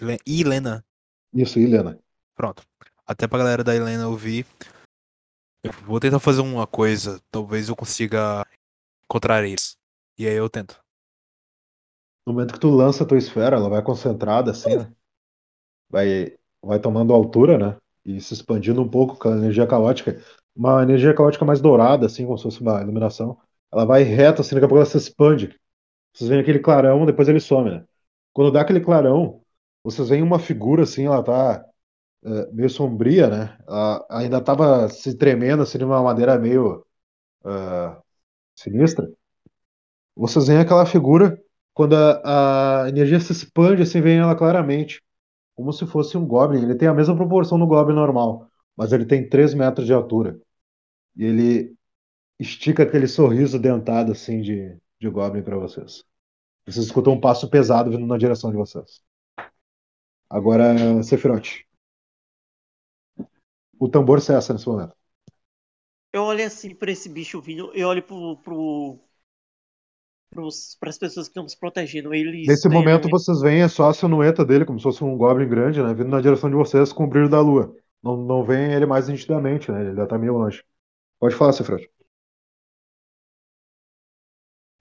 Hele- 0.00 0.18
Helena. 0.26 0.84
Isso, 1.32 1.58
Helena. 1.58 1.98
Pronto. 2.34 2.62
Até 3.10 3.26
pra 3.26 3.38
galera 3.38 3.64
da 3.64 3.74
Helena 3.74 4.06
ouvir. 4.06 4.46
Eu 5.64 5.72
vou 5.84 5.98
tentar 5.98 6.20
fazer 6.20 6.42
uma 6.42 6.64
coisa. 6.64 7.20
Talvez 7.28 7.68
eu 7.68 7.74
consiga 7.74 8.46
encontrar 9.02 9.42
eles. 9.42 9.76
E 10.16 10.28
aí 10.28 10.34
eu 10.34 10.48
tento. 10.48 10.80
No 12.24 12.32
momento 12.32 12.54
que 12.54 12.60
tu 12.60 12.70
lança 12.70 13.02
a 13.02 13.06
tua 13.06 13.18
esfera, 13.18 13.56
ela 13.56 13.68
vai 13.68 13.82
concentrada 13.82 14.52
assim, 14.52 14.76
né? 14.76 14.92
Vai, 15.90 16.38
vai 16.62 16.78
tomando 16.78 17.12
altura, 17.12 17.58
né? 17.58 17.76
E 18.04 18.20
se 18.20 18.32
expandindo 18.32 18.80
um 18.80 18.88
pouco 18.88 19.18
com 19.18 19.28
a 19.28 19.36
energia 19.36 19.66
caótica. 19.66 20.24
Uma 20.54 20.80
energia 20.84 21.12
caótica 21.12 21.44
mais 21.44 21.60
dourada, 21.60 22.06
assim, 22.06 22.24
como 22.24 22.38
se 22.38 22.44
fosse 22.44 22.60
uma 22.60 22.80
iluminação. 22.80 23.36
Ela 23.72 23.84
vai 23.84 24.04
reta, 24.04 24.42
assim, 24.42 24.54
daqui 24.54 24.66
a 24.66 24.68
pouco 24.68 24.82
ela 24.82 24.86
se 24.86 24.96
expande. 24.96 25.58
Vocês 26.14 26.30
veem 26.30 26.42
aquele 26.42 26.60
clarão, 26.60 27.04
depois 27.04 27.28
ele 27.28 27.40
some, 27.40 27.72
né? 27.72 27.84
Quando 28.32 28.52
dá 28.52 28.60
aquele 28.60 28.80
clarão, 28.80 29.42
vocês 29.82 30.10
veem 30.10 30.22
uma 30.22 30.38
figura, 30.38 30.84
assim, 30.84 31.06
ela 31.06 31.24
tá 31.24 31.66
é, 32.24 32.52
meio 32.52 32.68
sombria, 32.70 33.28
né? 33.28 33.58
Ela 33.66 34.06
ainda 34.10 34.40
tava 34.42 34.88
se 34.88 35.16
tremendo, 35.16 35.62
assim, 35.62 35.78
de 35.78 35.84
uma 35.84 36.02
maneira 36.02 36.38
meio 36.38 36.84
ah, 37.44 38.00
sinistra. 38.54 39.10
Vocês 40.14 40.46
veem 40.48 40.60
aquela 40.60 40.86
figura, 40.86 41.40
quando 41.74 41.94
a, 41.96 42.84
a 42.84 42.88
energia 42.88 43.20
se 43.20 43.32
expande, 43.32 43.82
assim, 43.82 44.00
vem 44.00 44.18
ela 44.18 44.36
claramente. 44.36 45.02
Como 45.56 45.72
se 45.72 45.86
fosse 45.86 46.16
um 46.16 46.26
Goblin. 46.26 46.62
Ele 46.62 46.74
tem 46.76 46.88
a 46.88 46.94
mesma 46.94 47.16
proporção 47.16 47.58
do 47.58 47.66
Goblin 47.66 47.94
normal, 47.94 48.48
mas 48.76 48.92
ele 48.92 49.06
tem 49.06 49.28
3 49.28 49.54
metros 49.54 49.86
de 49.86 49.92
altura. 49.92 50.40
E 51.16 51.24
ele 51.24 51.74
estica 52.38 52.82
aquele 52.84 53.06
sorriso 53.08 53.58
dentado, 53.58 54.12
assim, 54.12 54.40
de, 54.42 54.76
de 55.00 55.08
Goblin 55.10 55.42
para 55.42 55.58
vocês. 55.58 56.04
Vocês 56.66 56.86
escutam 56.86 57.14
um 57.14 57.20
passo 57.20 57.48
pesado 57.50 57.90
vindo 57.90 58.06
na 58.06 58.18
direção 58.18 58.50
de 58.50 58.56
vocês. 58.56 59.02
Agora, 60.28 61.02
Sephiroth. 61.02 61.69
O 63.80 63.88
tambor 63.88 64.20
cessa 64.20 64.52
nesse 64.52 64.68
momento. 64.68 64.94
Eu 66.12 66.22
olho 66.22 66.44
assim 66.46 66.74
pra 66.74 66.90
esse 66.90 67.08
bicho 67.08 67.40
vindo, 67.40 67.72
eu 67.74 67.88
olho 67.88 68.02
pro. 68.02 68.36
pro 68.38 69.00
pros, 70.30 70.76
pras 70.78 70.96
pessoas 70.96 71.26
que 71.26 71.30
estão 71.32 71.42
nos 71.42 71.54
protegendo. 71.54 72.14
Eles 72.14 72.46
Nesse 72.46 72.68
têm 72.68 72.72
momento, 72.72 73.08
vocês 73.08 73.40
veem 73.40 73.68
só 73.68 73.90
a 73.90 73.94
silhueta 73.94 74.44
dele, 74.44 74.64
como 74.64 74.78
se 74.78 74.84
fosse 74.84 75.02
um 75.02 75.16
Goblin 75.16 75.48
grande, 75.48 75.82
né? 75.82 75.92
Vindo 75.92 76.08
na 76.08 76.20
direção 76.20 76.48
de 76.48 76.56
vocês 76.56 76.92
com 76.92 77.04
o 77.04 77.06
brilho 77.08 77.28
da 77.28 77.40
lua. 77.40 77.74
Não, 78.02 78.16
não 78.16 78.44
veem 78.44 78.72
ele 78.72 78.86
mais 78.86 79.08
nitidamente, 79.08 79.70
né? 79.70 79.80
Ele 79.80 79.88
ainda 79.90 80.06
tá 80.06 80.16
meio 80.16 80.34
longe. 80.34 80.62
Pode 81.18 81.34
falar, 81.34 81.52
Sephiroth. 81.52 81.82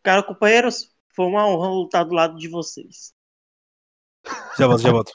Cara, 0.04 0.24
companheiros, 0.24 0.96
foi 1.14 1.26
uma 1.26 1.46
honra 1.46 1.70
lutar 1.70 2.06
do 2.06 2.14
lado 2.14 2.38
de 2.38 2.48
vocês. 2.48 3.14
Já 4.58 4.68
volto, 4.68 4.82
já 4.82 4.92
volto. 4.92 5.12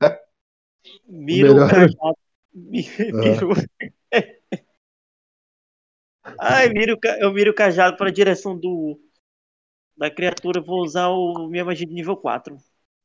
Miro 1.06 1.52
o 1.52 1.54
melhor- 1.54 1.70
cajado. 1.70 2.25
Mi- 2.56 2.88
Miro. 3.12 3.54
Ai, 6.38 6.68
miro, 6.70 6.94
o 6.94 6.98
ca- 7.00 7.18
eu 7.20 7.30
miro 7.32 7.50
o 7.50 7.54
cajado 7.54 7.96
para 7.96 8.08
a 8.08 8.12
direção 8.12 8.58
do 8.58 8.98
da 9.96 10.10
criatura. 10.10 10.60
Vou 10.62 10.82
usar 10.82 11.08
o 11.10 11.48
minha 11.48 11.64
magia 11.64 11.86
de 11.86 11.92
nível 11.94 12.16
4. 12.16 12.56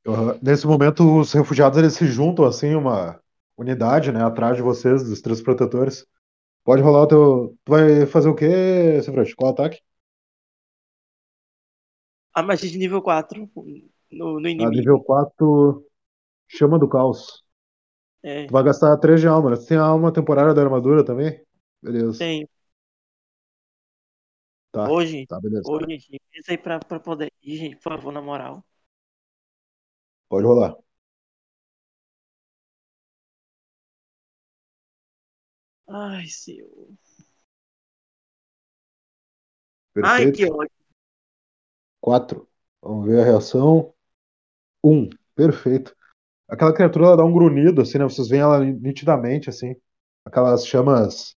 Aham. 0.08 0.40
Nesse 0.42 0.66
momento, 0.68 1.20
os 1.20 1.32
refugiados 1.34 1.78
eles 1.78 1.94
se 1.94 2.06
juntam 2.08 2.46
assim, 2.46 2.74
uma 2.76 3.20
unidade, 3.58 4.12
né, 4.12 4.24
atrás 4.24 4.58
de 4.58 4.64
vocês, 4.64 5.04
dos 5.04 5.22
três 5.22 5.42
protetores. 5.42 6.06
Pode 6.66 6.84
rolar 6.84 7.04
o 7.04 7.08
teu. 7.08 7.58
Tu 7.66 7.72
vai 7.72 8.08
fazer 8.08 8.30
o 8.30 8.36
quê, 8.36 9.02
Sephiroth? 9.04 9.34
Qual 9.36 9.52
ataque? 9.54 9.80
A 12.34 12.42
magia 12.44 12.70
de 12.70 12.78
nível 12.78 13.02
4 13.02 13.50
no, 14.12 14.40
no 14.42 14.50
Ah, 14.58 14.70
inimigo. 14.70 14.72
nível 14.72 15.02
4, 15.04 15.86
Chama 16.48 16.80
do 16.80 16.88
Caos. 16.90 17.44
É, 18.24 18.48
Tu 18.48 18.54
vai 18.54 18.64
gastar 18.64 18.98
3 18.98 19.20
de 19.22 19.28
alma, 19.28 19.50
né? 19.52 19.56
Tu 19.58 19.66
tem 19.68 19.78
a 19.78 19.84
alma 19.84 20.12
temporária 20.14 20.54
da 20.54 20.62
armadura 20.62 21.04
também? 21.06 21.44
Beleza. 21.82 22.28
tem. 22.28 22.48
Tá, 24.72 24.94
Hoje, 24.94 25.28
tá, 25.28 25.40
beleza. 25.40 25.72
hoje, 25.72 25.98
gente, 26.00 26.22
isso 26.34 26.52
aí 26.52 26.58
pra, 26.58 26.80
pra 26.80 27.00
poder 27.00 27.32
ir, 27.44 27.58
gente, 27.58 27.76
por 27.78 27.84
favor, 27.84 28.12
na 28.12 28.22
moral. 28.22 28.64
Pode 30.30 30.46
rolar. 30.48 30.76
Ai, 35.88 36.28
senhor. 36.28 36.88
Ai, 40.02 40.26
Perfeito. 40.26 40.34
que 40.34 40.46
ódio. 40.46 40.82
4. 42.00 42.48
Vamos 42.82 43.08
ver 43.08 43.22
a 43.22 43.26
reação. 43.26 43.94
1. 44.84 45.10
Perfeito. 45.36 45.96
Aquela 46.52 46.74
criatura 46.74 47.06
ela 47.06 47.18
dá 47.18 47.24
um 47.24 47.32
grunhido, 47.32 47.82
assim, 47.82 47.98
né? 47.98 48.04
Vocês 48.04 48.28
veem 48.28 48.42
ela 48.42 48.60
nitidamente, 48.60 49.50
assim. 49.50 49.74
Aquelas 50.26 50.68
chamas 50.68 51.34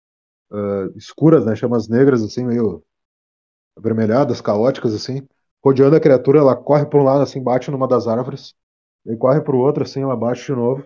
ah, 0.52 0.88
escuras, 0.96 1.46
né? 1.46 1.54
Chamas 1.56 1.88
negras, 1.88 2.22
assim, 2.22 2.44
meio 2.44 2.84
avermelhadas, 3.76 4.40
caóticas, 4.40 4.94
assim. 4.94 5.26
Rodeando 5.64 5.96
a 5.96 6.00
criatura, 6.00 6.40
ela 6.40 6.56
corre 6.56 6.86
por 6.86 7.00
um 7.00 7.04
lado, 7.04 7.22
assim, 7.22 7.42
bate 7.42 7.70
numa 7.70 7.88
das 7.88 8.08
árvores. 8.08 8.54
E 9.06 9.16
corre 9.16 9.40
pro 9.40 9.58
outro, 9.58 9.84
assim, 9.84 10.02
ela 10.02 10.16
bate 10.16 10.44
de 10.44 10.52
novo. 10.52 10.84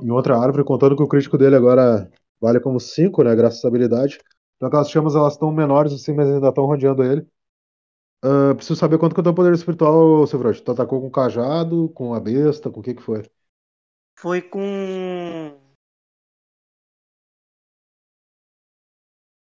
Em 0.00 0.10
outra 0.10 0.38
árvore, 0.38 0.64
contando 0.64 0.96
que 0.96 1.02
o 1.02 1.08
crítico 1.08 1.36
dele 1.36 1.56
agora 1.56 2.08
vale 2.40 2.60
como 2.60 2.78
5, 2.78 3.24
né? 3.24 3.34
Graças 3.34 3.64
à 3.64 3.68
habilidade. 3.68 4.20
Então 4.56 4.68
aquelas 4.68 4.90
chamas, 4.90 5.16
elas 5.16 5.34
estão 5.34 5.52
menores, 5.52 5.92
assim, 5.92 6.12
mas 6.14 6.28
ainda 6.28 6.48
estão 6.48 6.64
rodeando 6.66 7.02
ele. 7.02 7.26
Ah, 8.22 8.54
preciso 8.54 8.76
saber 8.76 8.98
quanto 8.98 9.14
que 9.14 9.20
é 9.20 9.22
o 9.22 9.24
teu 9.24 9.34
poder 9.34 9.54
espiritual, 9.54 10.26
Sevrote. 10.26 10.62
Tu 10.62 10.72
atacou 10.72 11.00
com 11.00 11.10
cajado, 11.10 11.88
com 11.90 12.14
a 12.14 12.20
besta, 12.20 12.70
com 12.70 12.80
o 12.80 12.82
que 12.82 12.94
que 12.94 13.02
foi? 13.02 13.22
Foi 14.18 14.42
com. 14.42 15.56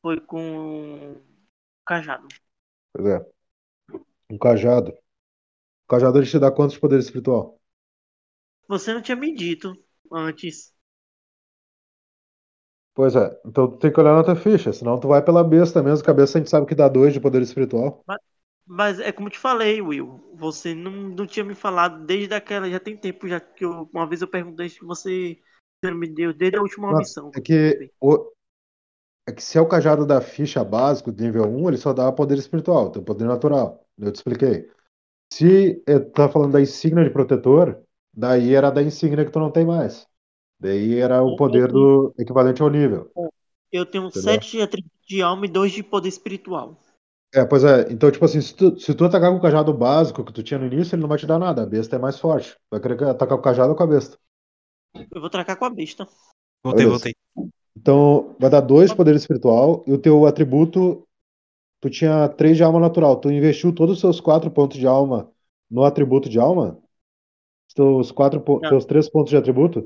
Foi 0.00 0.20
com. 0.20 1.20
Cajado. 1.86 2.26
Pois 2.94 3.06
é. 3.06 3.32
Um 4.30 4.38
cajado. 4.38 4.92
O 4.92 5.88
cajado 5.88 6.18
ele 6.18 6.26
te 6.26 6.38
dá 6.38 6.50
quanto 6.50 6.72
de 6.72 6.80
poder 6.80 6.98
espiritual? 6.98 7.60
Você 8.66 8.94
não 8.94 9.02
tinha 9.02 9.16
me 9.16 9.34
dito 9.34 9.76
antes. 10.10 10.72
Pois 12.94 13.14
é. 13.14 13.38
Então 13.44 13.70
tu 13.70 13.76
tem 13.76 13.92
que 13.92 14.00
olhar 14.00 14.14
na 14.14 14.24
tua 14.24 14.36
ficha, 14.36 14.72
senão 14.72 14.98
tu 14.98 15.08
vai 15.08 15.22
pela 15.22 15.44
besta 15.44 15.82
mesmo, 15.82 16.02
que 16.02 16.10
a 16.10 16.14
besta 16.14 16.38
a 16.38 16.40
gente 16.40 16.50
sabe 16.50 16.66
que 16.66 16.74
dá 16.74 16.88
2 16.88 17.12
de 17.12 17.20
poder 17.20 17.42
espiritual. 17.42 18.02
Mas 18.06 18.18
é 19.00 19.12
como 19.12 19.30
te 19.30 19.38
falei, 19.38 19.80
Will. 19.80 20.20
Você 20.34 20.74
não, 20.74 20.90
não 20.90 21.26
tinha 21.26 21.44
me 21.44 21.54
falado 21.54 22.04
desde 22.04 22.34
aquela. 22.34 22.68
Já 22.70 22.80
tem 22.80 22.96
tempo 22.96 23.28
já 23.28 23.40
que 23.40 23.64
eu, 23.64 23.88
uma 23.92 24.06
vez 24.06 24.22
eu 24.22 24.28
perguntei 24.28 24.68
se 24.68 24.80
você 24.80 25.38
me 25.84 26.08
deu 26.08 26.32
desde 26.32 26.58
a 26.58 26.62
última 26.62 26.90
Não, 26.90 26.98
missão. 26.98 27.30
É 27.34 27.40
que, 27.40 27.90
o... 28.00 28.32
é 29.28 29.32
que 29.32 29.42
se 29.42 29.58
é 29.58 29.60
o 29.60 29.68
cajado 29.68 30.06
da 30.06 30.20
ficha 30.20 30.62
básico 30.62 31.12
de 31.12 31.24
nível 31.24 31.44
1, 31.44 31.68
ele 31.68 31.76
só 31.76 31.92
dá 31.92 32.10
poder 32.12 32.38
espiritual, 32.38 32.90
tem 32.90 33.02
poder 33.02 33.24
natural. 33.24 33.84
Eu 33.98 34.12
te 34.12 34.16
expliquei. 34.16 34.70
Se 35.32 35.82
é, 35.86 35.98
tá 35.98 36.28
falando 36.28 36.52
da 36.52 36.60
insígnia 36.60 37.04
de 37.04 37.10
protetor, 37.10 37.82
Daí 38.14 38.54
era 38.54 38.70
da 38.70 38.82
insígnia 38.82 39.24
que 39.24 39.30
tu 39.30 39.38
não 39.38 39.50
tem 39.50 39.64
mais. 39.64 40.06
Daí 40.60 40.98
era 40.98 41.22
o 41.22 41.30
Eu 41.30 41.36
poder 41.36 41.68
do 41.68 42.14
equivalente 42.18 42.62
ao 42.62 42.68
nível. 42.68 43.10
Eu 43.70 43.86
tenho 43.86 44.06
Entendeu? 44.06 44.22
sete 44.22 44.58
de 44.58 44.62
atributo 44.62 44.94
de 45.08 45.22
alma 45.22 45.46
e 45.46 45.48
dois 45.48 45.72
de 45.72 45.82
poder 45.82 46.08
espiritual. 46.08 46.78
É, 47.34 47.44
pois 47.46 47.64
é. 47.64 47.90
Então, 47.90 48.10
tipo 48.10 48.24
assim, 48.24 48.40
se 48.40 48.54
tu, 48.54 48.78
se 48.78 48.94
tu 48.94 49.04
atacar 49.04 49.30
com 49.30 49.38
o 49.38 49.40
cajado 49.40 49.72
básico 49.72 50.24
que 50.24 50.32
tu 50.32 50.42
tinha 50.42 50.58
no 50.58 50.66
início, 50.66 50.94
ele 50.94 51.02
não 51.02 51.08
vai 51.08 51.18
te 51.18 51.26
dar 51.26 51.38
nada. 51.38 51.62
A 51.62 51.66
besta 51.66 51.96
é 51.96 51.98
mais 51.98 52.18
forte. 52.18 52.56
Vai 52.70 52.80
querer 52.80 53.02
atacar 53.04 53.36
com 53.38 53.40
o 53.40 53.44
cajado 53.44 53.70
ou 53.70 53.76
com 53.76 53.82
a 53.82 53.86
besta. 53.86 54.18
Eu 54.94 55.20
vou 55.20 55.30
tracar 55.30 55.56
com 55.56 55.64
a 55.64 55.70
besta. 55.70 56.06
Voltei, 56.62 56.84
Beleza. 56.84 57.04
voltei. 57.04 57.14
Então, 57.76 58.36
vai 58.38 58.50
dar 58.50 58.60
dois 58.60 58.90
de 58.90 58.96
poder 58.96 59.14
espiritual 59.16 59.82
e 59.86 59.92
o 59.92 59.98
teu 59.98 60.26
atributo, 60.26 61.06
tu 61.80 61.90
tinha 61.90 62.28
três 62.28 62.56
de 62.56 62.62
alma 62.64 62.80
natural. 62.80 63.16
Tu 63.16 63.30
investiu 63.30 63.74
todos 63.74 63.96
os 63.96 64.00
seus 64.00 64.20
quatro 64.20 64.50
pontos 64.50 64.78
de 64.78 64.86
alma 64.86 65.30
no 65.70 65.84
atributo 65.84 66.28
de 66.28 66.38
alma? 66.38 66.78
Os 67.68 67.74
Teus 67.74 68.12
quatro, 68.12 68.40
po- 68.40 68.60
teus 68.60 68.84
três 68.84 69.08
pontos 69.08 69.30
de 69.30 69.36
atributo? 69.36 69.84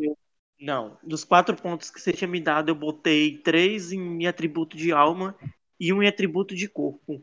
Não. 0.60 0.98
Dos 1.02 1.24
quatro 1.24 1.56
pontos 1.56 1.90
que 1.90 2.00
você 2.00 2.12
tinha 2.12 2.28
me 2.28 2.40
dado, 2.40 2.70
eu 2.70 2.74
botei 2.74 3.38
três 3.38 3.92
em 3.92 4.26
atributo 4.26 4.76
de 4.76 4.92
alma 4.92 5.36
e 5.78 5.92
um 5.92 6.02
em 6.02 6.08
atributo 6.08 6.54
de 6.54 6.68
corpo. 6.68 7.22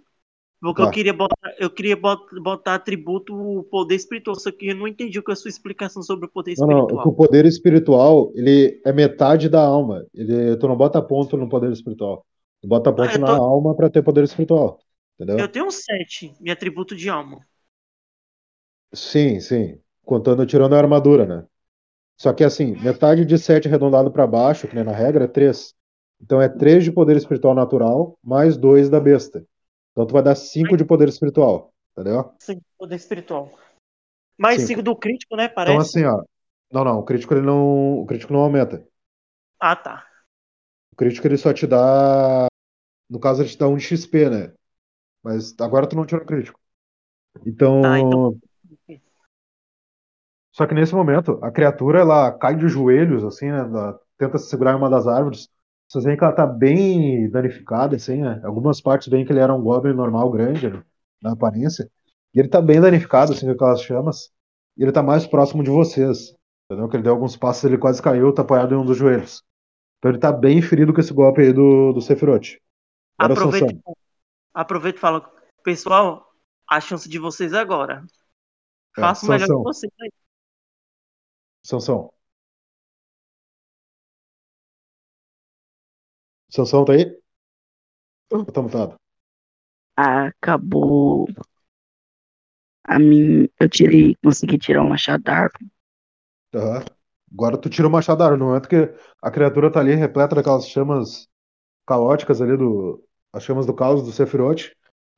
Porque 0.63 0.81
eu 0.81 0.85
Tá. 0.85 0.91
queria 0.91 1.13
botar, 1.13 1.55
eu 1.59 1.69
queria 1.69 1.97
bot- 1.97 2.39
botar 2.41 2.75
atributo 2.75 3.67
poder 3.69 3.95
espiritual, 3.95 4.33
só 4.35 4.49
que 4.49 4.69
eu 4.69 4.75
não 4.75 4.87
entendi 4.87 5.19
o 5.19 5.23
que 5.23 5.29
é 5.29 5.33
a 5.33 5.35
sua 5.35 5.49
explicação 5.49 6.01
sobre 6.01 6.25
o 6.25 6.29
poder 6.29 6.55
Não, 6.57 6.65
não. 6.67 6.77
espiritual. 6.79 7.07
O 7.07 7.13
poder 7.13 7.45
espiritual, 7.45 8.31
ele 8.33 8.81
é 8.85 8.93
metade 8.93 9.49
da 9.49 9.61
alma. 9.61 10.05
Ele, 10.13 10.55
tu 10.55 10.65
não 10.69 10.77
bota 10.77 11.01
ponto 11.01 11.35
no 11.35 11.49
poder 11.49 11.69
espiritual. 11.73 12.25
Tu 12.61 12.67
bota 12.69 12.93
ponto 12.93 13.09
Ah, 13.13 13.17
na 13.17 13.27
tô- 13.35 13.43
alma 13.43 13.75
pra 13.75 13.89
ter 13.89 14.01
poder 14.01 14.23
espiritual. 14.23 14.79
Entendeu? 15.19 15.37
Eu 15.37 15.49
tenho 15.49 15.65
um 15.65 15.71
sete 15.71 16.33
em 16.41 16.49
atributo 16.49 16.95
de 16.95 17.09
alma. 17.09 17.41
Sim, 18.93 19.39
sim. 19.41 19.77
Contando, 20.05 20.45
tirando 20.45 20.73
a 20.75 20.77
armadura, 20.77 21.25
né? 21.25 21.45
Só 22.17 22.31
que 22.31 22.43
assim, 22.43 22.75
metade 22.81 23.25
de 23.25 23.37
7 23.37 23.67
arredondado 23.67 24.11
pra 24.11 24.25
baixo, 24.27 24.67
que 24.67 24.75
nem 24.75 24.83
na 24.83 24.91
regra, 24.93 25.25
é 25.25 25.27
3. 25.27 25.73
Então 26.21 26.41
é 26.41 26.47
3 26.47 26.83
de 26.85 26.91
poder 26.91 27.17
espiritual 27.17 27.53
natural, 27.53 28.17
mais 28.23 28.55
2 28.55 28.89
da 28.89 28.99
besta. 28.99 29.43
Então 29.93 30.07
tu 30.07 30.13
vai 30.13 30.23
dar 30.23 30.35
5 30.35 30.75
de 30.75 30.83
poder 30.83 31.07
espiritual, 31.07 31.71
entendeu? 31.91 32.33
Sim, 32.39 32.59
poder 32.77 32.95
espiritual. 32.95 33.51
Mais 34.37 34.55
Cinco. 34.55 34.67
cinco 34.67 34.81
do 34.83 34.95
crítico, 34.95 35.35
né? 35.35 35.47
Parece. 35.47 35.73
Então 35.95 36.03
assim, 36.03 36.03
ó. 36.05 36.23
Não, 36.71 36.83
não, 36.83 36.99
o 36.99 37.03
crítico 37.03 37.33
ele 37.35 37.45
não, 37.45 37.99
o 37.99 38.05
crítico 38.07 38.33
não 38.33 38.39
aumenta. 38.41 38.83
Ah, 39.59 39.75
tá. 39.75 40.07
O 40.91 40.95
crítico 40.95 41.27
ele 41.27 41.37
só 41.37 41.53
te 41.53 41.67
dá, 41.67 42.47
no 43.09 43.19
caso 43.19 43.41
ele 43.43 43.49
te 43.49 43.57
dá 43.57 43.67
1 43.67 43.77
de 43.77 43.83
XP, 43.83 44.29
né? 44.29 44.53
Mas 45.23 45.55
agora 45.59 45.87
tu 45.87 45.95
não 45.95 46.05
tira 46.05 46.23
o 46.23 46.25
crítico. 46.25 46.59
Então, 47.45 47.81
Tá, 47.81 47.99
então- 47.99 48.39
Só 50.51 50.67
que 50.67 50.73
nesse 50.75 50.93
momento, 50.93 51.39
a 51.43 51.51
criatura 51.51 52.01
ela 52.01 52.31
cai 52.31 52.55
de 52.55 52.67
joelhos, 52.67 53.23
assim, 53.23 53.51
né? 53.51 53.59
ela 53.59 53.99
tenta 54.17 54.37
se 54.37 54.49
segurar 54.49 54.73
em 54.73 54.77
uma 54.77 54.89
das 54.89 55.07
árvores. 55.07 55.49
Vocês 55.93 56.05
veem 56.05 56.17
que 56.17 56.23
ela 56.23 56.33
tá 56.33 56.47
bem 56.47 57.29
danificada, 57.29 57.95
assim, 57.95 58.19
né? 58.19 58.41
Algumas 58.43 58.81
partes 58.81 59.07
veem 59.07 59.23
que 59.23 59.31
ele 59.31 59.39
era 59.39 59.53
um 59.53 59.61
goblin 59.61 59.93
normal, 59.93 60.31
grande, 60.31 60.67
né? 60.67 60.83
na 61.21 61.33
aparência. 61.33 61.87
E 62.33 62.39
ele 62.39 62.47
tá 62.47 62.59
bem 62.59 62.81
danificado, 62.81 63.31
assim, 63.31 63.45
com 63.45 63.51
aquelas 63.51 63.83
chamas. 63.83 64.33
E 64.75 64.81
ele 64.81 64.91
tá 64.91 65.03
mais 65.03 65.27
próximo 65.27 65.63
de 65.63 65.69
vocês. 65.69 66.35
Entendeu? 66.65 66.89
Que 66.89 66.95
ele 66.95 67.03
deu 67.03 67.13
alguns 67.13 67.37
passos, 67.37 67.63
ele 67.65 67.77
quase 67.77 68.01
caiu, 68.01 68.33
tá 68.33 68.41
apoiado 68.41 68.73
em 68.73 68.77
um 68.79 68.83
dos 68.83 68.97
joelhos. 68.97 69.43
Então 69.99 70.09
ele 70.09 70.17
tá 70.17 70.31
bem 70.31 70.63
ferido 70.63 70.91
com 70.95 70.99
esse 70.99 71.13
golpe 71.13 71.41
aí 71.41 71.53
do, 71.53 71.93
do 71.93 72.01
Sephiroth. 72.01 72.57
Sansão. 73.61 73.95
aproveita 74.51 74.97
e 74.97 74.99
fala, 74.99 75.31
pessoal, 75.63 76.27
a 76.67 76.81
chance 76.81 77.07
de 77.07 77.19
vocês 77.19 77.53
agora. 77.53 78.03
É, 78.97 79.01
Faça 79.01 79.27
o 79.27 79.29
melhor 79.29 79.45
que 79.45 79.53
vocês. 79.53 79.93
aí. 80.01 80.09
Sansão. 81.63 82.11
Sansão 86.53 86.85
tá 86.85 86.93
aí? 86.93 87.19
Ou 88.31 88.45
tá 88.45 88.61
mutado? 88.61 88.95
Acabou. 89.97 91.27
A 92.85 92.99
mim, 92.99 93.49
eu 93.59 93.67
tirei, 93.67 94.15
consegui 94.23 94.59
tirar 94.59 94.83
o 94.83 94.89
machado 94.89 95.23
da 95.23 95.33
árvore. 95.33 95.65
Aham. 96.53 96.85
Agora 97.33 97.57
tu 97.57 97.69
tira 97.71 97.87
o 97.87 97.91
machado 97.91 98.19
da 98.19 98.25
árvore. 98.25 98.39
No 98.39 98.47
momento 98.49 98.69
que 98.69 98.93
a 99.19 99.31
criatura 99.31 99.71
tá 99.71 99.79
ali 99.79 99.95
repleta 99.95 100.35
daquelas 100.35 100.67
chamas 100.67 101.27
caóticas 101.87 102.39
ali 102.39 102.55
do. 102.55 103.03
As 103.33 103.43
chamas 103.43 103.65
do 103.65 103.73
caos 103.73 104.03
do 104.03 104.11
Sephiroth. 104.11 104.71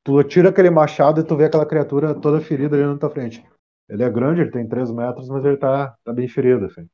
Tu 0.04 0.24
tira 0.24 0.48
aquele 0.48 0.70
machado 0.70 1.20
e 1.20 1.24
tu 1.24 1.36
vê 1.36 1.44
aquela 1.44 1.66
criatura 1.66 2.18
toda 2.18 2.40
ferida 2.40 2.76
ali 2.76 2.86
na 2.86 2.96
tua 2.96 3.10
frente. 3.10 3.44
Ele 3.90 4.02
é 4.02 4.08
grande, 4.08 4.40
ele 4.40 4.50
tem 4.50 4.66
3 4.66 4.90
metros, 4.90 5.28
mas 5.28 5.44
ele 5.44 5.58
tá, 5.58 5.94
tá 6.02 6.14
bem 6.14 6.28
ferido, 6.28 6.64
assim. 6.64 6.82
O 6.82 6.88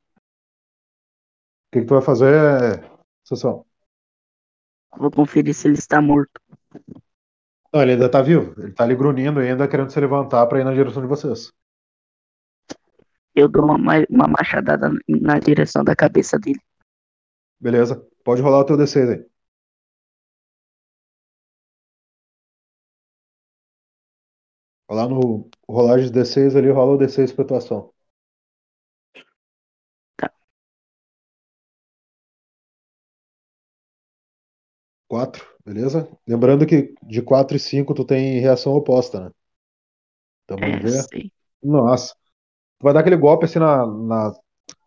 que, 1.71 1.79
que 1.79 1.85
tu 1.85 1.93
vai 1.93 2.03
fazer, 2.03 2.83
Sansão? 3.23 3.65
Vou 4.97 5.11
conferir 5.11 5.53
se 5.53 5.67
ele 5.67 5.77
está 5.77 6.01
morto. 6.01 6.41
Não, 7.73 7.81
ele 7.81 7.93
ainda 7.93 8.09
tá 8.09 8.21
vivo. 8.21 8.53
Ele 8.61 8.71
tá 8.71 8.83
ali 8.83 8.95
grunhindo 8.95 9.39
ainda, 9.39 9.67
querendo 9.67 9.89
se 9.91 9.99
levantar 9.99 10.45
pra 10.47 10.59
ir 10.59 10.63
na 10.63 10.73
direção 10.73 11.01
de 11.01 11.07
vocês. 11.07 11.51
Eu 13.35 13.47
dou 13.47 13.65
uma, 13.65 13.77
ma- 13.77 14.05
uma 14.09 14.27
machadada 14.27 14.91
na 15.07 15.39
direção 15.39 15.83
da 15.83 15.95
cabeça 15.95 16.37
dele. 16.39 16.59
Beleza. 17.59 18.05
Pode 18.23 18.41
rolar 18.41 18.59
o 18.59 18.65
teu 18.65 18.77
D6 18.77 19.09
aí. 19.09 19.25
Lá 24.89 25.07
no 25.09 25.49
rolagem 25.67 26.07
de 26.07 26.13
D6 26.13 26.55
ali, 26.55 26.69
rola 26.71 26.93
o 26.93 26.97
D6 26.97 27.33
pra 27.33 27.43
tua 27.45 27.57
ação. 27.57 27.92
4, 35.13 35.45
beleza? 35.65 36.09
Lembrando 36.27 36.65
que 36.65 36.95
de 37.03 37.21
4 37.21 37.55
e 37.57 37.59
5 37.59 37.93
tu 37.93 38.03
tem 38.05 38.39
reação 38.39 38.73
oposta, 38.73 39.19
né? 39.25 39.31
Então 40.45 40.59
É, 40.59 40.59
vamos 40.59 40.81
ver. 40.81 41.07
sei. 41.09 41.31
Nossa. 41.63 42.13
Tu 42.79 42.83
vai 42.85 42.93
dar 42.93 43.01
aquele 43.01 43.17
golpe 43.17 43.45
assim 43.45 43.59
na, 43.59 43.85
na- 43.87 44.33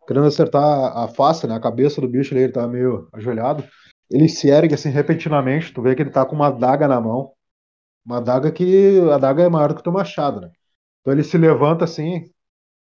Querendo 0.06 0.26
acertar 0.26 0.96
a 0.98 1.08
face, 1.08 1.46
né? 1.46 1.54
A 1.56 1.60
cabeça 1.60 2.00
do 2.00 2.08
bicho 2.08 2.34
ali, 2.34 2.44
ele 2.44 2.52
tá 2.52 2.66
meio 2.68 3.08
ajoelhado. 3.12 3.64
Ele 4.10 4.28
se 4.28 4.48
ergue 4.50 4.74
assim 4.74 4.90
repentinamente. 4.90 5.72
Tu 5.72 5.82
vê 5.82 5.94
que 5.96 6.02
ele 6.02 6.10
tá 6.10 6.26
com 6.26 6.36
uma 6.36 6.50
daga 6.50 6.88
na 6.88 7.00
mão. 7.00 7.32
Uma 8.06 8.20
daga 8.20 8.52
que. 8.52 9.00
A 9.12 9.18
daga 9.18 9.44
é 9.44 9.48
maior 9.50 9.68
do 9.70 9.74
que 9.76 9.80
o 9.80 9.84
teu 9.84 9.92
machado, 9.92 10.40
né? 10.42 10.50
Então 11.02 11.12
ele 11.14 11.24
se 11.24 11.38
levanta 11.38 11.84
assim. 11.84 12.24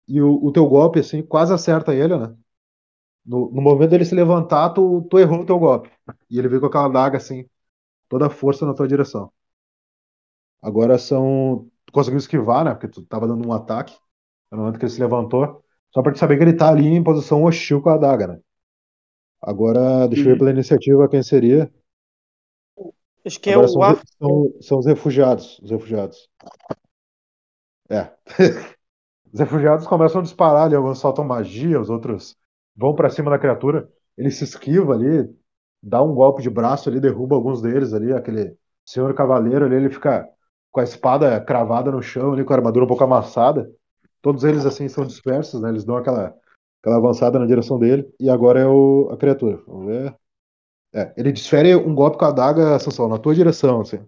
E 0.08 0.20
o, 0.22 0.34
o 0.44 0.52
teu 0.52 0.66
golpe, 0.68 1.00
assim, 1.00 1.22
quase 1.22 1.52
acerta 1.54 1.94
ele, 1.94 2.16
né? 2.18 2.34
No, 3.24 3.50
no 3.50 3.62
momento 3.62 3.90
dele 3.90 4.04
se 4.04 4.14
levantar, 4.14 4.70
tu, 4.70 5.02
tu 5.10 5.18
errou 5.18 5.40
o 5.42 5.46
teu 5.46 5.58
golpe. 5.58 5.90
E 6.30 6.38
ele 6.38 6.48
veio 6.48 6.60
com 6.60 6.66
aquela 6.66 6.88
daga 6.88 7.16
assim, 7.16 7.46
toda 8.08 8.26
a 8.28 8.30
força 8.30 8.66
na 8.66 8.74
tua 8.74 8.88
direção. 8.88 9.32
Agora 10.62 10.98
são. 10.98 11.70
Tu 11.86 11.92
conseguiu 11.92 12.18
esquivar, 12.18 12.64
né? 12.64 12.72
Porque 12.72 12.88
tu 12.88 13.02
tava 13.04 13.26
dando 13.28 13.46
um 13.46 13.52
ataque. 13.52 13.94
No 14.50 14.58
momento 14.58 14.78
que 14.78 14.84
ele 14.84 14.92
se 14.92 15.00
levantou. 15.00 15.62
Só 15.92 16.02
pra 16.02 16.12
te 16.12 16.18
saber 16.18 16.36
que 16.38 16.42
ele 16.44 16.56
tá 16.56 16.68
ali 16.70 16.86
em 16.86 17.02
posição 17.04 17.44
hostil 17.44 17.80
com 17.82 17.90
a 17.90 17.94
adaga, 17.94 18.26
né? 18.28 18.40
Agora, 19.40 20.08
deixa 20.08 20.22
eu 20.22 20.32
ver 20.32 20.32
Uhum. 20.32 20.38
pela 20.38 20.50
iniciativa 20.50 21.08
quem 21.08 21.22
seria. 21.22 21.70
Acho 23.24 23.40
que 23.40 23.50
é 23.50 23.54
Agora 23.54 23.66
o 23.66 23.68
são, 23.68 23.82
Af... 23.82 24.02
são, 24.18 24.54
são 24.60 24.78
os 24.80 24.86
refugiados. 24.86 25.58
Os 25.60 25.70
refugiados. 25.70 26.28
É. 27.90 28.10
Os 29.32 29.40
refugiados 29.40 29.86
começam 29.86 30.20
a 30.20 30.24
disparar 30.24 30.64
ali, 30.66 30.76
alguns 30.76 30.98
soltam 30.98 31.24
magia, 31.24 31.80
os 31.80 31.90
outros 31.90 32.36
vão 32.76 32.94
pra 32.94 33.10
cima 33.10 33.30
da 33.30 33.38
criatura. 33.38 33.88
Ele 34.16 34.30
se 34.30 34.44
esquiva 34.44 34.94
ali, 34.94 35.28
dá 35.82 36.02
um 36.02 36.14
golpe 36.14 36.42
de 36.42 36.50
braço 36.50 36.88
ali, 36.88 37.00
derruba 37.00 37.34
alguns 37.36 37.60
deles 37.62 37.92
ali, 37.92 38.12
aquele 38.12 38.56
senhor 38.84 39.14
cavaleiro 39.14 39.64
ali, 39.64 39.76
ele 39.76 39.90
fica 39.90 40.28
com 40.70 40.80
a 40.80 40.84
espada 40.84 41.40
cravada 41.40 41.90
no 41.90 42.02
chão 42.02 42.32
ali, 42.32 42.44
com 42.44 42.52
a 42.52 42.56
armadura 42.56 42.84
um 42.84 42.88
pouco 42.88 43.04
amassada. 43.04 43.70
Todos 44.20 44.44
eles 44.44 44.66
assim 44.66 44.88
são 44.88 45.04
dispersos, 45.06 45.60
né? 45.60 45.68
Eles 45.68 45.84
dão 45.84 45.96
aquela, 45.96 46.34
aquela 46.80 46.96
avançada 46.96 47.38
na 47.38 47.46
direção 47.46 47.78
dele. 47.78 48.12
E 48.18 48.28
agora 48.30 48.60
é 48.60 48.66
o, 48.66 49.08
a 49.12 49.16
criatura. 49.16 49.62
Vamos 49.66 49.86
ver. 49.86 50.16
É, 50.94 51.12
ele 51.16 51.32
desfere 51.32 51.74
um 51.74 51.94
golpe 51.94 52.18
com 52.18 52.24
a 52.24 52.28
adaga, 52.28 52.78
Sansão, 52.78 53.08
na 53.08 53.18
tua 53.18 53.34
direção, 53.34 53.80
assim. 53.80 54.04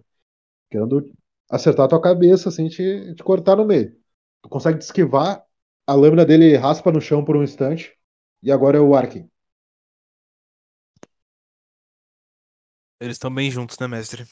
Querendo 0.69 1.05
acertar 1.49 1.85
a 1.85 1.89
tua 1.89 2.01
cabeça, 2.01 2.49
assim, 2.49 2.67
te, 2.69 3.13
te 3.15 3.23
cortar 3.23 3.57
no 3.57 3.65
meio. 3.65 3.95
Tu 4.41 4.49
consegue 4.49 4.79
esquivar, 4.79 5.43
a 5.85 5.93
lâmina 5.93 6.25
dele 6.25 6.55
raspa 6.55 6.91
no 6.91 7.01
chão 7.01 7.23
por 7.23 7.37
um 7.37 7.43
instante. 7.43 7.96
E 8.41 8.51
agora 8.51 8.77
é 8.77 8.81
o 8.81 8.95
Arkin. 8.95 9.29
Eles 12.99 13.15
estão 13.15 13.33
bem 13.33 13.49
juntos, 13.49 13.77
né, 13.79 13.87
mestre? 13.87 14.27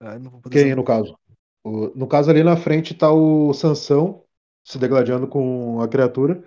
Ah, 0.00 0.14
eu 0.14 0.20
não 0.20 0.30
vou 0.30 0.40
poder 0.40 0.56
Quem, 0.56 0.66
usar- 0.66 0.76
no 0.76 0.84
caso? 0.84 1.16
O- 1.64 1.88
no 1.96 2.06
caso, 2.08 2.30
ali 2.30 2.42
na 2.42 2.56
frente 2.56 2.94
tá 2.94 3.12
o 3.12 3.52
Sansão 3.54 4.24
se 4.64 4.78
degladiando 4.78 5.28
com 5.28 5.80
a 5.80 5.88
criatura. 5.88 6.42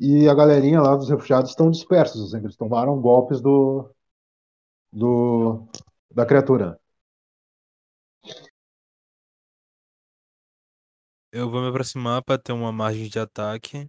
E 0.00 0.28
a 0.28 0.34
galerinha 0.34 0.80
lá 0.82 0.96
dos 0.96 1.08
refugiados 1.10 1.50
estão 1.52 1.70
dispersos, 1.70 2.34
assim, 2.34 2.44
eles 2.44 2.56
tomaram 2.56 3.00
golpes 3.00 3.40
do, 3.40 3.90
do 4.92 5.66
da 6.10 6.26
criatura. 6.26 6.78
Eu 11.30 11.50
vou 11.50 11.60
me 11.60 11.68
aproximar 11.68 12.22
pra 12.22 12.38
ter 12.38 12.52
uma 12.52 12.72
margem 12.72 13.06
de 13.06 13.18
ataque. 13.18 13.86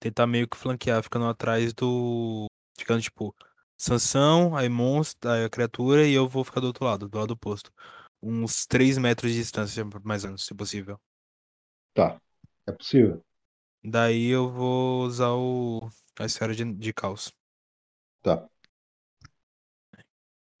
Tentar 0.00 0.26
meio 0.26 0.48
que 0.48 0.56
flanquear, 0.56 1.02
ficando 1.02 1.26
atrás 1.26 1.72
do. 1.72 2.46
Ficando 2.78 3.02
tipo. 3.02 3.34
Sansão, 3.80 4.56
aí 4.56 4.68
monstro, 4.68 5.30
aí 5.30 5.44
a 5.44 5.48
criatura, 5.48 6.04
e 6.04 6.12
eu 6.12 6.26
vou 6.28 6.42
ficar 6.42 6.60
do 6.60 6.66
outro 6.66 6.84
lado, 6.84 7.08
do 7.08 7.16
lado 7.16 7.30
oposto. 7.30 7.72
Uns 8.20 8.66
3 8.66 8.98
metros 8.98 9.30
de 9.30 9.38
distância, 9.38 9.84
mais 10.02 10.24
ou 10.24 10.30
menos, 10.30 10.44
se 10.44 10.52
possível. 10.52 11.00
Tá. 11.94 12.20
É 12.66 12.72
possível. 12.72 13.24
Daí 13.84 14.26
eu 14.26 14.50
vou 14.50 15.04
usar 15.04 15.30
o... 15.30 15.88
a 16.18 16.24
esfera 16.24 16.54
de, 16.54 16.64
de 16.74 16.92
caos. 16.92 17.32
Tá. 18.20 18.48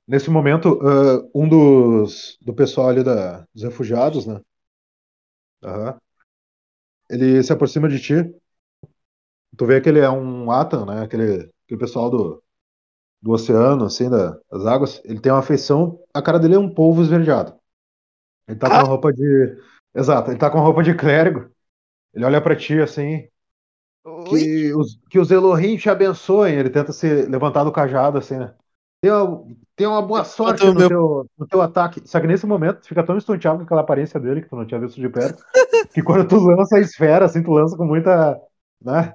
Nesse 0.06 0.30
momento, 0.30 0.78
ah, 0.80 1.28
um 1.34 1.48
dos 1.48 2.38
do 2.40 2.54
pessoal 2.54 2.88
ali 2.88 3.02
da, 3.02 3.44
dos 3.52 3.64
refugiados, 3.64 4.26
né? 4.26 4.40
Aham. 5.62 5.98
Ele 7.10 7.42
se 7.42 7.52
aproxima 7.52 7.88
de 7.88 8.00
ti. 8.00 8.14
Tu 9.58 9.66
vê 9.66 9.80
que 9.82 9.90
ele 9.90 10.00
é 10.00 10.10
um 10.10 10.52
Atan, 10.52 10.86
né? 10.86 11.02
Aquele, 11.04 11.50
aquele 11.66 11.80
pessoal 11.80 12.10
do, 12.10 12.44
do 13.22 13.32
oceano, 13.32 13.84
assim, 13.86 14.10
da- 14.10 14.38
das 14.50 14.66
águas. 14.66 15.02
Ele 15.04 15.20
tem 15.20 15.32
uma 15.32 15.42
feição. 15.42 16.00
A 16.14 16.22
cara 16.22 16.38
dele 16.38 16.54
é 16.56 16.60
um 16.60 16.72
polvo 16.74 17.02
esverdeado. 17.02 17.54
Ele 18.48 18.58
tá 18.58 18.70
com 18.70 18.78
a 18.78 18.84
roupa 18.84 19.12
de. 19.12 19.56
Exato, 19.94 20.30
ele 20.30 20.38
tá 20.38 20.50
com 20.50 20.58
a 20.58 20.62
roupa 20.62 20.82
de 20.82 20.94
clérigo. 20.94 21.50
Ele 22.14 22.24
olha 22.26 22.40
pra 22.42 22.56
ti 22.56 22.80
assim. 22.80 23.28
Que 24.24 24.72
os, 24.74 24.98
que 25.10 25.18
os 25.18 25.30
Elohim 25.30 25.76
te 25.76 25.88
abençoem. 25.88 26.56
Ele 26.56 26.70
tenta 26.70 26.92
se 26.92 27.24
levantar 27.26 27.64
do 27.64 27.72
cajado, 27.72 28.18
assim, 28.18 28.36
né? 28.38 28.54
Tenha, 29.00 29.14
tenha 29.76 29.90
uma 29.90 30.02
boa 30.02 30.24
sorte 30.24 30.70
no 30.70 30.74
meu- 30.74 30.84
teu, 30.84 31.26
no 31.38 31.46
teu 31.46 31.62
ataque. 31.62 32.02
Só 32.06 32.20
que 32.20 32.26
nesse 32.26 32.46
momento, 32.46 32.80
tu 32.80 32.88
fica 32.88 33.04
tão 33.04 33.16
estonteado 33.16 33.58
com 33.58 33.64
aquela 33.64 33.80
aparência 33.82 34.20
dele, 34.20 34.42
que 34.42 34.48
tu 34.48 34.56
não 34.56 34.66
tinha 34.66 34.80
visto 34.80 35.00
de 35.00 35.08
perto, 35.08 35.44
que 35.92 36.02
quando 36.02 36.28
tu 36.28 36.36
lança 36.38 36.76
a 36.76 36.80
esfera, 36.80 37.24
assim, 37.26 37.42
tu 37.42 37.52
lança 37.52 37.76
com 37.76 37.84
muita. 37.86 38.38
né? 38.82 39.14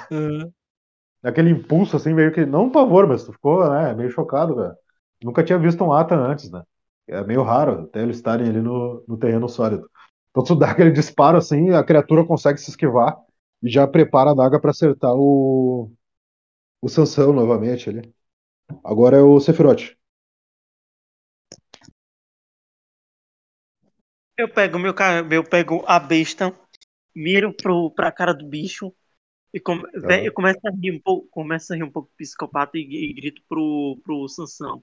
Aquele 1.22 1.50
impulso, 1.50 1.96
assim, 1.96 2.12
meio 2.14 2.32
que. 2.32 2.44
Não 2.46 2.64
um 2.64 2.70
pavor, 2.70 3.06
mas 3.06 3.24
tu 3.24 3.32
ficou, 3.32 3.68
né? 3.70 3.94
Meio 3.94 4.10
chocado, 4.10 4.56
velho. 4.56 4.74
Nunca 5.22 5.44
tinha 5.44 5.58
visto 5.58 5.84
um 5.84 5.92
Ata 5.92 6.14
antes, 6.16 6.50
né? 6.50 6.62
É 7.08 7.22
meio 7.24 7.42
raro 7.42 7.82
até 7.84 8.02
eles 8.02 8.16
estarem 8.16 8.48
ali 8.48 8.60
no, 8.60 9.04
no 9.06 9.16
terreno 9.18 9.48
sólido. 9.48 9.88
Então 10.30 10.42
tu 10.44 10.54
dá 10.56 10.70
aquele 10.70 10.90
disparo 10.90 11.36
assim, 11.38 11.70
a 11.70 11.84
criatura 11.84 12.24
consegue 12.26 12.58
se 12.58 12.70
esquivar 12.70 13.16
e 13.62 13.68
já 13.70 13.86
prepara 13.86 14.30
a 14.30 14.34
daga 14.34 14.60
pra 14.60 14.70
acertar 14.70 15.12
o. 15.14 15.90
O 16.82 16.88
Sansão 16.88 17.32
novamente 17.32 17.90
ali. 17.90 18.14
Agora 18.84 19.16
é 19.18 19.22
o 19.22 19.40
Sephiroth. 19.40 19.96
Eu 24.36 24.48
pego 24.48 24.78
meu 24.78 24.94
eu 25.30 25.44
pego 25.44 25.84
a 25.86 25.98
besta, 25.98 26.54
miro 27.14 27.54
pro, 27.54 27.90
pra 27.92 28.12
cara 28.12 28.34
do 28.34 28.46
bicho 28.48 28.92
e 29.52 29.60
come, 29.60 29.82
eu 30.24 30.32
começo 30.32 30.60
a 30.66 30.70
rir 30.70 30.92
um 30.92 31.00
pouco, 31.00 31.28
começo 31.28 31.72
a 31.72 31.76
rir 31.76 31.82
um 31.84 31.90
pouco 31.90 32.10
psicopata 32.16 32.78
e, 32.78 32.82
e 32.82 33.12
grito 33.14 33.42
pro, 33.48 34.00
pro 34.04 34.28
Sansão. 34.28 34.82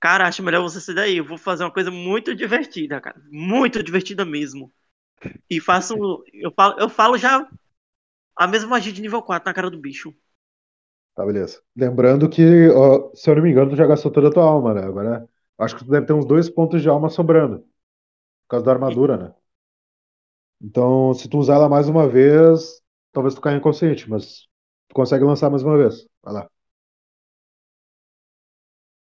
Cara, 0.00 0.26
acho 0.28 0.42
melhor 0.42 0.62
você 0.62 0.80
sair 0.80 0.94
daí. 0.94 1.16
Eu 1.16 1.24
vou 1.24 1.38
fazer 1.38 1.64
uma 1.64 1.72
coisa 1.72 1.90
muito 1.90 2.34
divertida, 2.34 3.00
cara. 3.00 3.20
Muito 3.30 3.82
divertida 3.82 4.24
mesmo. 4.24 4.72
E 5.50 5.60
faço. 5.60 6.24
Eu 6.32 6.52
falo, 6.52 6.80
eu 6.80 6.88
falo 6.88 7.18
já 7.18 7.48
a 8.36 8.46
mesma 8.48 8.70
magia 8.70 8.92
de 8.92 9.02
nível 9.02 9.22
4 9.22 9.48
na 9.50 9.54
cara 9.54 9.70
do 9.70 9.78
bicho. 9.78 10.14
Tá, 11.14 11.24
beleza. 11.24 11.62
Lembrando 11.74 12.28
que, 12.28 12.68
ó, 12.70 13.10
se 13.14 13.30
eu 13.30 13.36
não 13.36 13.42
me 13.42 13.50
engano, 13.50 13.70
tu 13.70 13.76
já 13.76 13.86
gastou 13.86 14.10
toda 14.12 14.28
a 14.28 14.30
tua 14.32 14.44
alma, 14.44 14.74
né? 14.74 14.82
Agora, 14.82 15.28
acho 15.58 15.76
que 15.76 15.84
tu 15.84 15.90
deve 15.90 16.06
ter 16.06 16.12
uns 16.12 16.26
dois 16.26 16.50
pontos 16.50 16.82
de 16.82 16.88
alma 16.88 17.08
sobrando. 17.08 17.60
Por 17.60 17.66
causa 18.50 18.66
da 18.66 18.72
armadura, 18.72 19.16
né? 19.18 19.34
Então, 20.60 21.12
se 21.14 21.28
tu 21.28 21.38
usar 21.38 21.54
ela 21.56 21.68
mais 21.68 21.88
uma 21.88 22.08
vez, 22.08 22.80
talvez 23.16 23.34
tu 23.34 23.40
caia 23.40 23.56
inconsciente, 23.56 24.10
mas 24.10 24.46
tu 24.88 24.94
consegue 24.94 25.24
lançar 25.24 25.48
mais 25.48 25.62
uma 25.62 25.78
vez. 25.78 26.06
Vai 26.22 26.34
lá. 26.34 26.50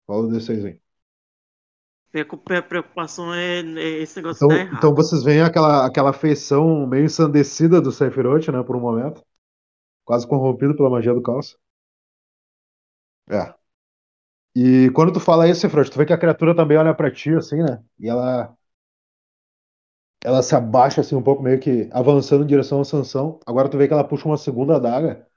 Fala 0.05 0.27
o 0.27 0.27
D6 0.27 0.65
aí. 0.65 0.79
Minha 2.13 2.61
preocupação 2.61 3.33
é, 3.33 3.61
é 3.61 4.01
esse 4.03 4.17
negócio 4.17 4.45
Então, 4.45 4.69
tá 4.69 4.77
então 4.77 4.93
vocês 4.93 5.23
veem 5.23 5.41
aquela, 5.41 5.87
aquela 5.87 6.13
feição 6.13 6.85
meio 6.85 7.05
ensandecida 7.05 7.81
do 7.81 7.91
Sephiroth, 7.91 8.49
né, 8.49 8.61
por 8.61 8.75
um 8.75 8.81
momento. 8.81 9.23
Quase 10.05 10.27
corrompido 10.27 10.75
pela 10.75 10.91
magia 10.91 11.13
do 11.13 11.23
caos. 11.23 11.57
É. 13.27 13.51
E 14.55 14.91
quando 14.91 15.11
tu 15.11 15.19
fala 15.19 15.47
isso, 15.49 15.61
Sephiroth, 15.61 15.89
tu 15.89 15.97
vê 15.97 16.05
que 16.05 16.13
a 16.13 16.17
criatura 16.19 16.55
também 16.55 16.77
olha 16.77 16.93
pra 16.93 17.09
ti, 17.09 17.31
assim, 17.33 17.63
né? 17.63 17.83
E 17.99 18.07
ela. 18.07 18.55
Ela 20.23 20.41
se 20.41 20.55
abaixa, 20.55 21.01
assim, 21.01 21.15
um 21.15 21.21
pouco, 21.21 21.43
meio 21.43 21.59
que 21.59 21.89
avançando 21.91 22.43
em 22.43 22.47
direção 22.47 22.79
à 22.79 22.85
Sansão. 22.85 23.39
Agora 23.45 23.67
tu 23.67 23.77
vê 23.77 23.87
que 23.87 23.93
ela 23.93 24.03
puxa 24.03 24.27
uma 24.27 24.37
segunda 24.37 24.77
adaga. 24.77 25.27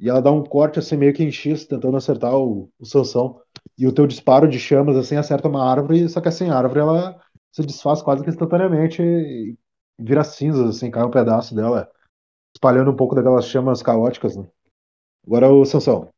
E 0.00 0.08
ela 0.08 0.20
dá 0.20 0.32
um 0.32 0.42
corte, 0.42 0.80
assim, 0.80 0.96
meio 0.96 1.14
que 1.14 1.22
em 1.22 1.30
X, 1.30 1.64
tentando 1.64 1.96
acertar 1.96 2.34
o, 2.34 2.68
o 2.78 2.84
Sansão. 2.84 3.40
E 3.78 3.86
o 3.86 3.92
teu 3.92 4.06
disparo 4.06 4.48
de 4.48 4.58
chamas, 4.58 4.96
assim, 4.96 5.16
acerta 5.16 5.48
uma 5.48 5.64
árvore, 5.64 6.08
só 6.08 6.20
que 6.20 6.28
assim, 6.28 6.48
a 6.50 6.56
árvore, 6.56 6.80
ela 6.80 7.20
se 7.52 7.62
desfaz 7.62 8.02
quase 8.02 8.24
que 8.24 8.30
instantaneamente 8.30 9.00
e 9.02 9.56
vira 9.98 10.24
cinzas, 10.24 10.76
assim, 10.76 10.90
cai 10.90 11.04
um 11.04 11.10
pedaço 11.10 11.54
dela, 11.54 11.88
espalhando 12.54 12.90
um 12.90 12.96
pouco 12.96 13.14
daquelas 13.14 13.46
chamas 13.46 13.82
caóticas, 13.82 14.36
né? 14.36 14.48
Agora 15.24 15.50
o 15.50 15.64
Sansão. 15.64 16.12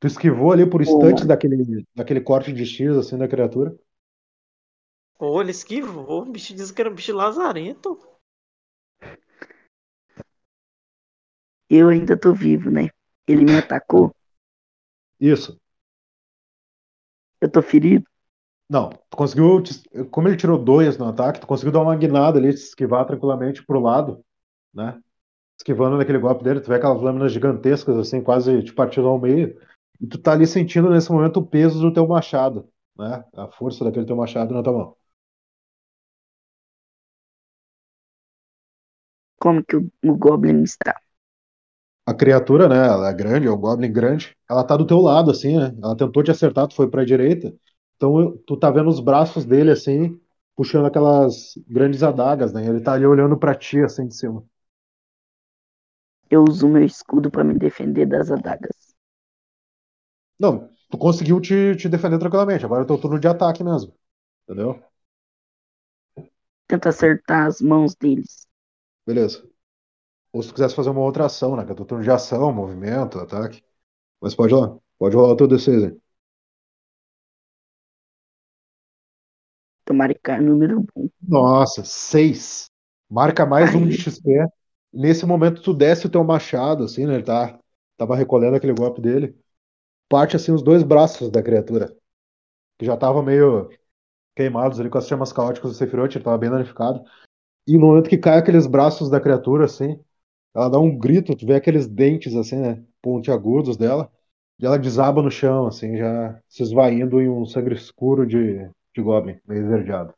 Tu 0.00 0.06
esquivou 0.06 0.50
ali 0.50 0.68
por 0.68 0.80
instantes 0.80 1.26
daquele, 1.26 1.86
daquele 1.94 2.22
corte 2.22 2.52
de 2.52 2.64
X, 2.64 2.96
assim, 2.96 3.18
da 3.18 3.28
criatura. 3.28 3.76
Pô, 5.20 5.38
ele 5.42 5.50
esquivou. 5.50 6.22
O 6.22 6.24
bicho 6.24 6.54
disse 6.54 6.72
que 6.72 6.80
era 6.80 6.88
um 6.90 6.94
bicho 6.94 7.14
lazarento. 7.14 7.98
Eu 11.68 11.90
ainda 11.90 12.18
tô 12.18 12.32
vivo, 12.32 12.70
né? 12.70 12.88
Ele 13.28 13.44
me 13.44 13.58
atacou. 13.58 14.14
Isso. 15.20 15.60
Eu 17.38 17.50
tô 17.50 17.60
ferido. 17.60 18.06
Não, 18.70 18.88
tu 19.10 19.16
conseguiu. 19.16 19.62
te- 19.62 19.82
Como 20.10 20.28
ele 20.28 20.38
tirou 20.38 20.58
dois 20.58 20.96
no 20.96 21.08
ataque, 21.08 21.40
tu 21.40 21.46
conseguiu 21.46 21.72
dar 21.72 21.80
uma 21.82 21.96
guinada 21.96 22.38
ali, 22.38 22.56
se 22.56 22.68
esquivar 22.68 23.06
tranquilamente 23.06 23.62
pro 23.66 23.78
lado, 23.78 24.24
né? 24.72 24.98
Esquivando 25.58 25.98
naquele 25.98 26.18
golpe 26.18 26.44
dele, 26.44 26.60
tu 26.60 26.68
vê 26.68 26.76
aquelas 26.76 27.02
lâminas 27.02 27.32
gigantescas, 27.32 27.96
assim, 27.98 28.22
quase 28.22 28.62
te 28.64 28.72
partindo 28.72 29.08
ao 29.08 29.20
meio. 29.20 29.60
E 30.00 30.06
tu 30.06 30.18
tá 30.18 30.32
ali 30.32 30.46
sentindo 30.46 30.90
nesse 30.90 31.12
momento 31.12 31.38
o 31.38 31.46
peso 31.46 31.80
do 31.80 31.92
teu 31.92 32.08
machado, 32.08 32.68
né? 32.96 33.24
A 33.34 33.48
força 33.48 33.84
daquele 33.84 34.06
teu 34.06 34.16
machado 34.16 34.54
na 34.54 34.62
tua 34.62 34.72
mão. 34.72 34.96
Como 39.42 39.64
que 39.66 39.76
o, 39.80 39.82
o 40.10 40.12
Goblin 40.24 40.62
está? 40.62 40.94
A 42.06 42.14
criatura, 42.14 42.68
né? 42.68 42.76
Ela 42.86 43.10
é 43.10 43.14
grande, 43.14 43.46
é 43.46 43.50
um 43.50 43.56
Goblin 43.58 43.92
grande. 43.92 44.36
Ela 44.48 44.64
tá 44.64 44.76
do 44.76 44.86
teu 44.86 44.98
lado, 45.00 45.30
assim, 45.30 45.56
né? 45.58 45.74
Ela 45.82 45.96
tentou 45.96 46.22
te 46.22 46.30
acertar, 46.30 46.66
tu 46.68 46.74
foi 46.74 46.90
pra 46.90 47.04
direita. 47.04 47.54
Então 47.96 48.36
tu 48.46 48.56
tá 48.56 48.70
vendo 48.70 48.88
os 48.88 49.00
braços 49.00 49.44
dele, 49.44 49.70
assim, 49.70 50.18
puxando 50.56 50.86
aquelas 50.86 51.54
grandes 51.68 52.02
adagas, 52.02 52.52
né? 52.52 52.66
Ele 52.66 52.80
tá 52.82 52.94
ali 52.94 53.06
olhando 53.06 53.38
pra 53.38 53.54
ti, 53.54 53.78
assim, 53.80 54.06
de 54.08 54.14
cima. 54.16 54.44
Eu 56.30 56.44
uso 56.48 56.66
meu 56.66 56.82
escudo 56.82 57.30
pra 57.30 57.44
me 57.44 57.58
defender 57.58 58.06
das 58.06 58.30
adagas. 58.32 58.94
Não, 60.38 60.68
tu 60.90 60.98
conseguiu 60.98 61.40
te, 61.40 61.76
te 61.76 61.88
defender 61.88 62.18
tranquilamente. 62.18 62.64
Agora 62.64 62.82
é 62.82 62.86
teu 62.86 62.98
turno 63.00 63.18
de 63.20 63.28
ataque 63.28 63.62
mesmo. 63.64 63.94
Entendeu? 64.44 64.82
Tento 66.66 66.88
acertar 66.88 67.46
as 67.46 67.60
mãos 67.60 67.94
deles. 67.94 68.48
Beleza. 69.06 69.48
Ou 70.32 70.42
se 70.42 70.48
tu 70.48 70.54
quisesse 70.54 70.74
fazer 70.74 70.90
uma 70.90 71.00
outra 71.00 71.26
ação, 71.26 71.56
né? 71.56 71.64
Que 71.64 71.72
é 71.72 71.74
teu 71.74 71.84
turno 71.84 72.04
de 72.04 72.10
ação, 72.10 72.52
movimento, 72.52 73.18
ataque. 73.18 73.62
Mas 74.20 74.34
pode 74.34 74.54
ir 74.54 74.56
lá. 74.56 74.76
Pode 74.98 75.16
rolar 75.16 75.32
o 75.32 75.36
teu 75.36 75.48
D6 75.48 75.84
aí. 75.84 76.00
Tomara 79.84 80.14
que 80.14 80.20
caia 80.20 80.40
número 80.40 80.84
bom. 80.94 81.08
Nossa, 81.20 81.82
6. 81.84 82.70
Marca 83.08 83.44
mais 83.44 83.74
um 83.74 83.88
de 83.88 83.96
XP. 83.96 84.46
Nesse 84.92 85.26
momento 85.26 85.62
tu 85.62 85.74
desce 85.74 86.06
o 86.06 86.10
teu 86.10 86.22
machado, 86.22 86.84
assim, 86.84 87.06
né? 87.06 87.14
Ele 87.14 87.24
tá, 87.24 87.58
tava 87.96 88.14
recolhendo 88.14 88.56
aquele 88.56 88.74
golpe 88.74 89.00
dele. 89.00 89.36
Parte, 90.08 90.36
assim, 90.36 90.52
os 90.52 90.62
dois 90.62 90.82
braços 90.82 91.30
da 91.30 91.42
criatura. 91.42 91.96
Que 92.78 92.86
já 92.86 92.94
estavam 92.94 93.22
meio 93.22 93.68
queimados 94.36 94.78
ali 94.80 94.88
com 94.88 94.98
as 94.98 95.08
chamas 95.08 95.32
caóticas 95.32 95.72
do 95.72 95.76
Sephiroth, 95.76 96.14
ele 96.14 96.24
tava 96.24 96.38
bem 96.38 96.50
danificado. 96.50 97.04
E 97.66 97.74
no 97.78 97.86
momento 97.86 98.08
que 98.10 98.18
cai 98.18 98.38
aqueles 98.38 98.66
braços 98.66 99.10
da 99.10 99.20
criatura, 99.20 99.64
assim, 99.66 99.98
ela 100.54 100.68
dá 100.70 100.78
um 100.80 100.96
grito, 100.98 101.36
tu 101.36 101.46
vê 101.46 101.56
aqueles 101.56 101.88
dentes, 101.88 102.34
assim, 102.36 102.56
né? 102.58 102.84
Pontiagudos 103.02 103.76
dela. 103.76 104.10
E 104.60 104.66
ela 104.66 104.78
desaba 104.78 105.22
no 105.22 105.30
chão, 105.30 105.66
assim, 105.68 105.96
já 105.98 106.40
se 106.48 106.62
esvaindo 106.64 107.20
em 107.20 107.28
um 107.30 107.46
sangue 107.46 107.74
escuro 107.74 108.26
de, 108.26 108.58
de 108.94 109.02
Goblin, 109.02 109.40
meio 109.46 109.62
esverdeado. 109.64 110.14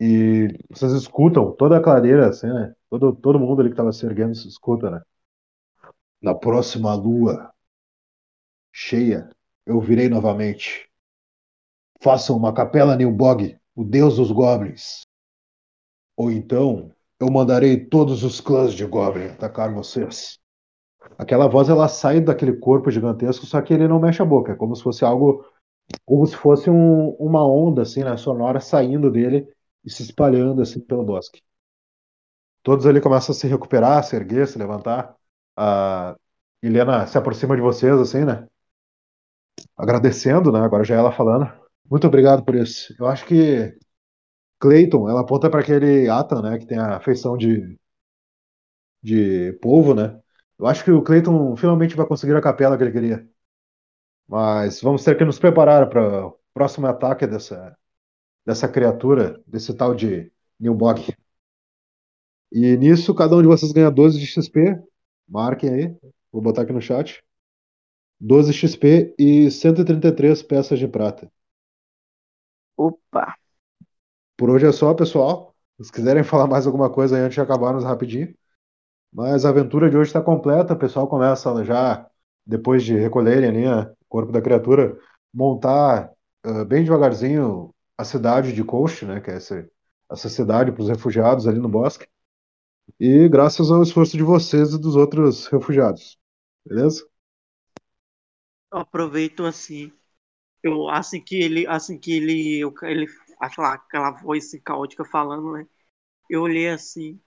E 0.00 0.48
vocês 0.70 0.92
escutam 0.92 1.52
toda 1.52 1.76
a 1.78 1.82
clareira, 1.82 2.28
assim, 2.28 2.46
né? 2.48 2.74
Todo, 2.88 3.14
todo 3.14 3.38
mundo 3.38 3.60
ali 3.60 3.70
que 3.70 3.76
tava 3.76 3.92
se 3.92 4.04
erguendo 4.06 4.34
se 4.34 4.48
escuta, 4.48 4.90
né? 4.90 5.00
Na 6.22 6.34
próxima 6.34 6.94
lua 6.94 7.52
cheia, 8.72 9.30
eu 9.64 9.80
virei 9.80 10.08
novamente. 10.08 10.90
Façam 12.02 12.36
uma 12.36 12.52
capela 12.52 12.94
Nilbog, 12.94 13.56
o 13.74 13.84
deus 13.84 14.16
dos 14.16 14.30
goblins. 14.30 15.00
Ou 16.20 16.30
então, 16.30 16.92
eu 17.18 17.30
mandarei 17.32 17.82
todos 17.82 18.22
os 18.24 18.42
clãs 18.42 18.74
de 18.74 18.84
Goblin 18.84 19.28
atacar 19.28 19.72
vocês. 19.72 20.38
Aquela 21.16 21.48
voz 21.48 21.70
ela 21.70 21.88
sai 21.88 22.20
daquele 22.20 22.52
corpo 22.58 22.90
gigantesco, 22.90 23.46
só 23.46 23.62
que 23.62 23.72
ele 23.72 23.88
não 23.88 23.98
mexe 23.98 24.20
a 24.20 24.24
boca, 24.26 24.52
é 24.52 24.54
como 24.54 24.76
se 24.76 24.82
fosse 24.82 25.02
algo, 25.02 25.42
como 26.04 26.26
se 26.26 26.36
fosse 26.36 26.68
um, 26.68 27.12
uma 27.12 27.42
onda 27.42 27.80
assim, 27.80 28.04
né, 28.04 28.18
sonora 28.18 28.60
saindo 28.60 29.10
dele 29.10 29.48
e 29.82 29.90
se 29.90 30.02
espalhando 30.02 30.60
assim 30.60 30.78
pelo 30.78 31.02
bosque. 31.02 31.40
Todos 32.62 32.84
ali 32.84 33.00
começam 33.00 33.34
a 33.34 33.34
se 33.34 33.46
recuperar, 33.46 34.04
se 34.04 34.14
erguer, 34.14 34.46
se 34.46 34.58
levantar. 34.58 35.16
A 35.56 36.14
Helena 36.62 37.06
se 37.06 37.16
aproxima 37.16 37.56
de 37.56 37.62
vocês 37.62 37.98
assim, 37.98 38.26
né? 38.26 38.46
Agradecendo, 39.74 40.52
né? 40.52 40.60
Agora 40.60 40.84
já 40.84 40.96
é 40.96 40.98
ela 40.98 41.12
falando. 41.12 41.50
Muito 41.90 42.06
obrigado 42.06 42.44
por 42.44 42.54
isso. 42.54 42.94
Eu 42.98 43.06
acho 43.06 43.24
que 43.24 43.74
Clayton, 44.60 45.08
ela 45.08 45.22
aponta 45.22 45.50
para 45.50 45.60
aquele 45.60 46.08
Atan, 46.08 46.42
né, 46.42 46.58
que 46.58 46.66
tem 46.66 46.78
a 46.78 47.00
feição 47.00 47.36
de 47.36 47.76
de 49.02 49.52
polvo, 49.62 49.94
né? 49.94 50.20
Eu 50.58 50.66
acho 50.66 50.84
que 50.84 50.90
o 50.90 51.02
Clayton 51.02 51.56
finalmente 51.56 51.96
vai 51.96 52.06
conseguir 52.06 52.34
a 52.36 52.40
capela 52.42 52.76
que 52.76 52.82
ele 52.84 52.92
queria. 52.92 53.28
Mas 54.28 54.80
vamos 54.80 55.04
ter 55.04 55.16
que 55.18 55.24
nos 55.24 55.38
preparar 55.38 55.88
para 55.88 56.26
o 56.26 56.38
próximo 56.54 56.86
ataque 56.86 57.26
dessa, 57.26 57.76
dessa 58.46 58.68
criatura, 58.68 59.42
desse 59.46 59.74
tal 59.74 59.94
de 59.94 60.32
Nilbog. 60.60 61.14
E 62.52 62.76
nisso, 62.76 63.14
cada 63.14 63.36
um 63.36 63.42
de 63.42 63.48
vocês 63.48 63.72
ganha 63.72 63.90
12 63.90 64.18
de 64.18 64.26
XP. 64.26 64.80
Marquem 65.28 65.70
aí. 65.70 65.96
Vou 66.32 66.42
botar 66.42 66.62
aqui 66.62 66.72
no 66.72 66.80
chat. 66.80 67.22
12 68.20 68.52
XP 68.52 69.14
e 69.18 69.50
133 69.50 70.42
peças 70.42 70.78
de 70.78 70.88
prata. 70.88 71.30
Opa! 72.76 73.39
Por 74.40 74.48
hoje 74.48 74.64
é 74.66 74.72
só, 74.72 74.94
pessoal. 74.94 75.54
Se 75.82 75.92
quiserem 75.92 76.24
falar 76.24 76.46
mais 76.46 76.66
alguma 76.66 76.88
coisa 76.88 77.14
aí 77.14 77.22
antes 77.22 77.34
de 77.34 77.42
acabarmos 77.42 77.84
rapidinho. 77.84 78.34
Mas 79.12 79.44
a 79.44 79.50
aventura 79.50 79.90
de 79.90 79.98
hoje 79.98 80.08
está 80.08 80.22
completa. 80.22 80.72
O 80.72 80.78
pessoal 80.78 81.06
começa 81.06 81.62
já, 81.62 82.08
depois 82.46 82.82
de 82.82 82.96
recolherem 82.96 83.50
ali 83.50 83.66
o 83.66 83.94
corpo 84.08 84.32
da 84.32 84.40
criatura, 84.40 84.98
montar 85.30 86.10
uh, 86.46 86.64
bem 86.64 86.82
devagarzinho 86.82 87.74
a 87.98 88.02
cidade 88.02 88.54
de 88.54 88.64
Coast, 88.64 89.04
né, 89.04 89.20
que 89.20 89.30
é 89.30 89.34
essa, 89.34 89.68
essa 90.10 90.30
cidade 90.30 90.72
para 90.72 90.84
os 90.84 90.88
refugiados 90.88 91.46
ali 91.46 91.58
no 91.58 91.68
bosque. 91.68 92.08
E 92.98 93.28
graças 93.28 93.70
ao 93.70 93.82
esforço 93.82 94.16
de 94.16 94.22
vocês 94.22 94.72
e 94.72 94.80
dos 94.80 94.96
outros 94.96 95.48
refugiados. 95.48 96.18
Beleza? 96.64 97.06
Eu 98.72 98.78
aproveito 98.78 99.44
assim. 99.44 99.92
Eu, 100.62 100.88
assim 100.88 101.20
que 101.20 101.36
ele, 101.36 101.66
assim 101.66 101.98
que 101.98 102.12
ele, 102.12 102.62
ele, 102.84 103.06
aquela, 103.40 103.74
aquela 103.74 104.10
voz 104.12 104.52
caótica 104.64 105.04
falando, 105.04 105.52
né? 105.52 105.66
Eu 106.30 106.42
olhei 106.42 106.68
assim, 106.70 107.20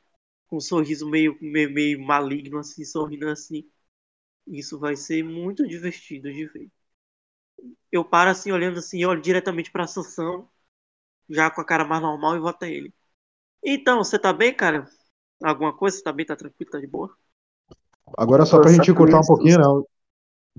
com 0.47 0.57
um 0.57 0.61
sorriso 0.61 1.09
meio, 1.09 1.37
meio, 1.41 1.71
meio 1.73 2.01
maligno, 2.01 2.59
assim, 2.59 2.85
sorrindo 2.85 3.29
assim. 3.29 3.69
Isso 4.47 4.79
vai 4.79 4.95
ser 4.97 5.23
muito 5.23 5.67
divertido 5.67 6.31
de 6.33 6.47
ver. 6.47 6.71
Eu 7.91 8.03
paro 8.03 8.29
assim, 8.29 8.51
olhando 8.51 8.79
assim, 8.79 9.05
olho 9.05 9.21
diretamente 9.21 9.71
pra 9.71 9.87
Sansão, 9.87 10.49
já 11.29 11.51
com 11.51 11.61
a 11.61 11.65
cara 11.65 11.85
mais 11.85 12.01
normal 12.01 12.35
e 12.37 12.39
vou 12.39 12.49
até 12.49 12.71
ele. 12.71 12.93
Então, 13.63 13.99
você 13.99 14.19
tá 14.19 14.33
bem, 14.33 14.55
cara? 14.55 14.87
Alguma 15.43 15.75
coisa? 15.75 15.97
Você 15.97 16.03
tá 16.03 16.13
bem? 16.13 16.25
Tá 16.25 16.35
tranquilo? 16.35 16.71
Tá 16.71 16.79
de 16.79 16.87
boa? 16.87 17.15
Agora 18.17 18.45
só 18.45 18.59
pra 18.59 18.71
gente 18.71 18.93
cortar 18.93 19.19
um 19.19 19.25
pouquinho, 19.25 19.57
né? 19.59 19.67
O 19.67 19.87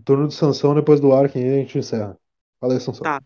turno 0.04 0.28
de 0.28 0.34
Sansão 0.34 0.74
depois 0.74 1.00
do 1.00 1.12
Ark 1.12 1.36
e 1.38 1.44
a 1.44 1.58
gente 1.58 1.78
encerra. 1.78 2.18
Fala 2.60 2.74
aí, 2.74 2.80
Sansão. 2.80 3.06
Tá. 3.06 3.20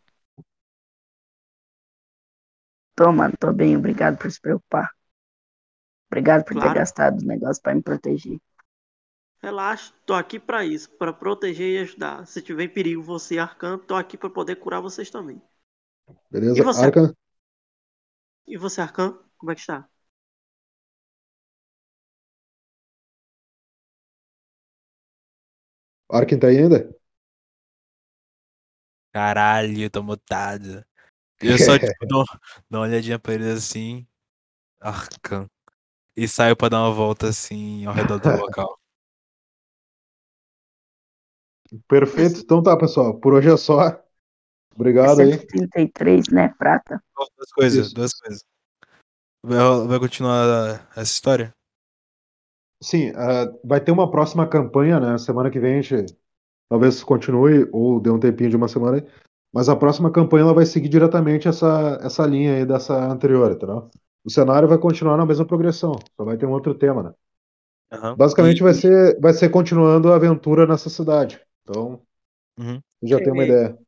Tô, 2.99 3.11
mano, 3.13 3.35
tô 3.41 3.51
bem, 3.51 3.77
obrigado 3.79 4.19
por 4.19 4.31
se 4.31 4.39
preocupar. 4.41 4.91
Obrigado 6.11 6.45
por 6.45 6.53
Claro. 6.55 6.73
ter 6.73 6.79
gastado 6.81 7.17
os 7.17 7.23
negócios 7.25 7.61
pra 7.61 7.75
me 7.75 7.83
proteger. 7.83 8.39
Relaxa, 9.43 9.93
tô 10.07 10.15
aqui 10.15 10.39
pra 10.39 10.65
isso, 10.65 10.89
pra 10.93 11.13
proteger 11.13 11.75
e 11.75 11.79
ajudar. 11.79 12.25
Se 12.25 12.41
tiver 12.41 12.63
em 12.67 12.69
perigo 12.69 13.03
você 13.03 13.35
e 13.35 13.39
Arcan, 13.41 13.77
tô 13.77 13.97
aqui 13.97 14.17
pra 14.17 14.31
poder 14.31 14.55
curar 14.57 14.81
vocês 14.81 15.11
também. 15.11 15.43
Beleza? 16.31 16.63
E 16.63 16.63
você? 16.63 16.87
Arkan? 16.87 17.15
E 18.49 18.57
você, 18.59 18.81
Arcan, 18.81 19.17
como 19.37 19.53
é 19.53 19.55
que 19.55 19.61
está? 19.61 19.89
Arkin 26.11 26.39
tá 26.39 26.49
aí 26.49 26.59
ainda? 26.59 26.81
Caralho, 29.13 29.91
tô 29.91 30.03
mutado. 30.03 30.83
Eu 31.41 31.59
só 31.59 31.79
tipo, 31.79 32.07
dou, 32.07 32.25
dou 32.71 32.81
uma 32.81 32.87
olhadinha 32.87 33.19
pra 33.19 33.35
eles 33.35 33.47
assim. 33.47 34.07
Arcan. 34.81 35.49
E 36.17 36.27
saio 36.27 36.57
pra 36.57 36.69
dar 36.69 36.83
uma 36.83 36.93
volta 36.93 37.29
assim 37.29 37.87
ao 37.87 37.95
redor 37.95 38.19
do 38.19 38.29
local. 38.37 38.79
Perfeito. 41.87 42.41
Então 42.41 42.63
tá, 42.63 42.77
pessoal. 42.77 43.19
Por 43.21 43.35
hoje 43.35 43.51
é 43.51 43.57
só. 43.57 44.03
Obrigado 44.75 45.21
aí. 45.21 45.33
133, 45.33 46.29
né? 46.29 46.49
Prata. 46.57 47.03
Duas 47.37 47.53
coisas, 47.53 47.87
Isso. 47.87 47.95
duas 47.95 48.15
coisas. 48.15 48.45
Vai, 49.45 49.59
vai 49.87 49.99
continuar 49.99 50.89
essa 50.91 51.03
história? 51.03 51.53
Sim, 52.83 53.11
ah, 53.17 53.53
vai 53.65 53.81
ter 53.81 53.91
uma 53.91 54.11
próxima 54.11 54.49
campanha, 54.49 55.01
né? 55.01 55.19
Semana 55.19 55.51
que 55.51 55.59
vem 55.59 55.79
a 55.79 55.83
gente 55.83 56.17
talvez 56.69 57.03
continue 57.03 57.69
ou 57.73 58.01
dê 58.01 58.11
um 58.11 58.21
tempinho 58.21 58.51
de 58.51 58.57
uma 58.57 58.69
semana 58.69 58.99
aí. 58.99 59.07
Mas 59.53 59.69
a 59.69 59.77
próxima 59.77 60.11
campanha 60.13 60.43
ela 60.45 60.55
vai 60.55 60.67
seguir 60.67 60.89
diretamente 60.89 61.49
essa, 61.49 61.99
essa 62.03 62.27
linha 62.27 62.57
aí 62.57 62.67
dessa 62.67 62.95
anterior, 63.11 63.53
entendeu? 63.53 63.91
O 64.25 64.31
cenário 64.31 64.69
vai 64.69 64.79
continuar 64.79 65.17
na 65.17 65.27
mesma 65.27 65.47
progressão, 65.47 65.95
só 66.17 66.25
vai 66.25 66.37
ter 66.37 66.47
um 66.47 66.53
outro 66.53 66.75
tema, 66.75 67.03
né? 67.03 67.13
Aham. 67.91 68.19
Basicamente 68.19 68.63
E- 68.63 68.63
vai 68.63 68.75
ser, 68.75 69.19
vai 69.21 69.33
ser 69.33 69.49
continuando 69.51 70.13
a 70.13 70.17
aventura 70.17 70.67
nessa 70.67 70.91
cidade. 70.91 71.41
Então, 71.63 72.03
Uhum. 72.59 72.83
já 73.03 73.21
tem 73.21 73.33
uma 73.33 73.45
É. 73.45 73.45
ideia. 73.45 73.79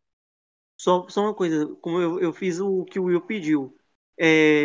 Só, 0.76 1.06
só 1.08 1.22
uma 1.22 1.34
coisa, 1.34 1.66
como 1.82 2.00
eu, 2.00 2.20
eu 2.20 2.32
fiz 2.32 2.58
o 2.60 2.84
que 2.84 2.98
o 2.98 3.04
Will 3.04 3.20
pediu. 3.26 3.76
É, 4.18 4.64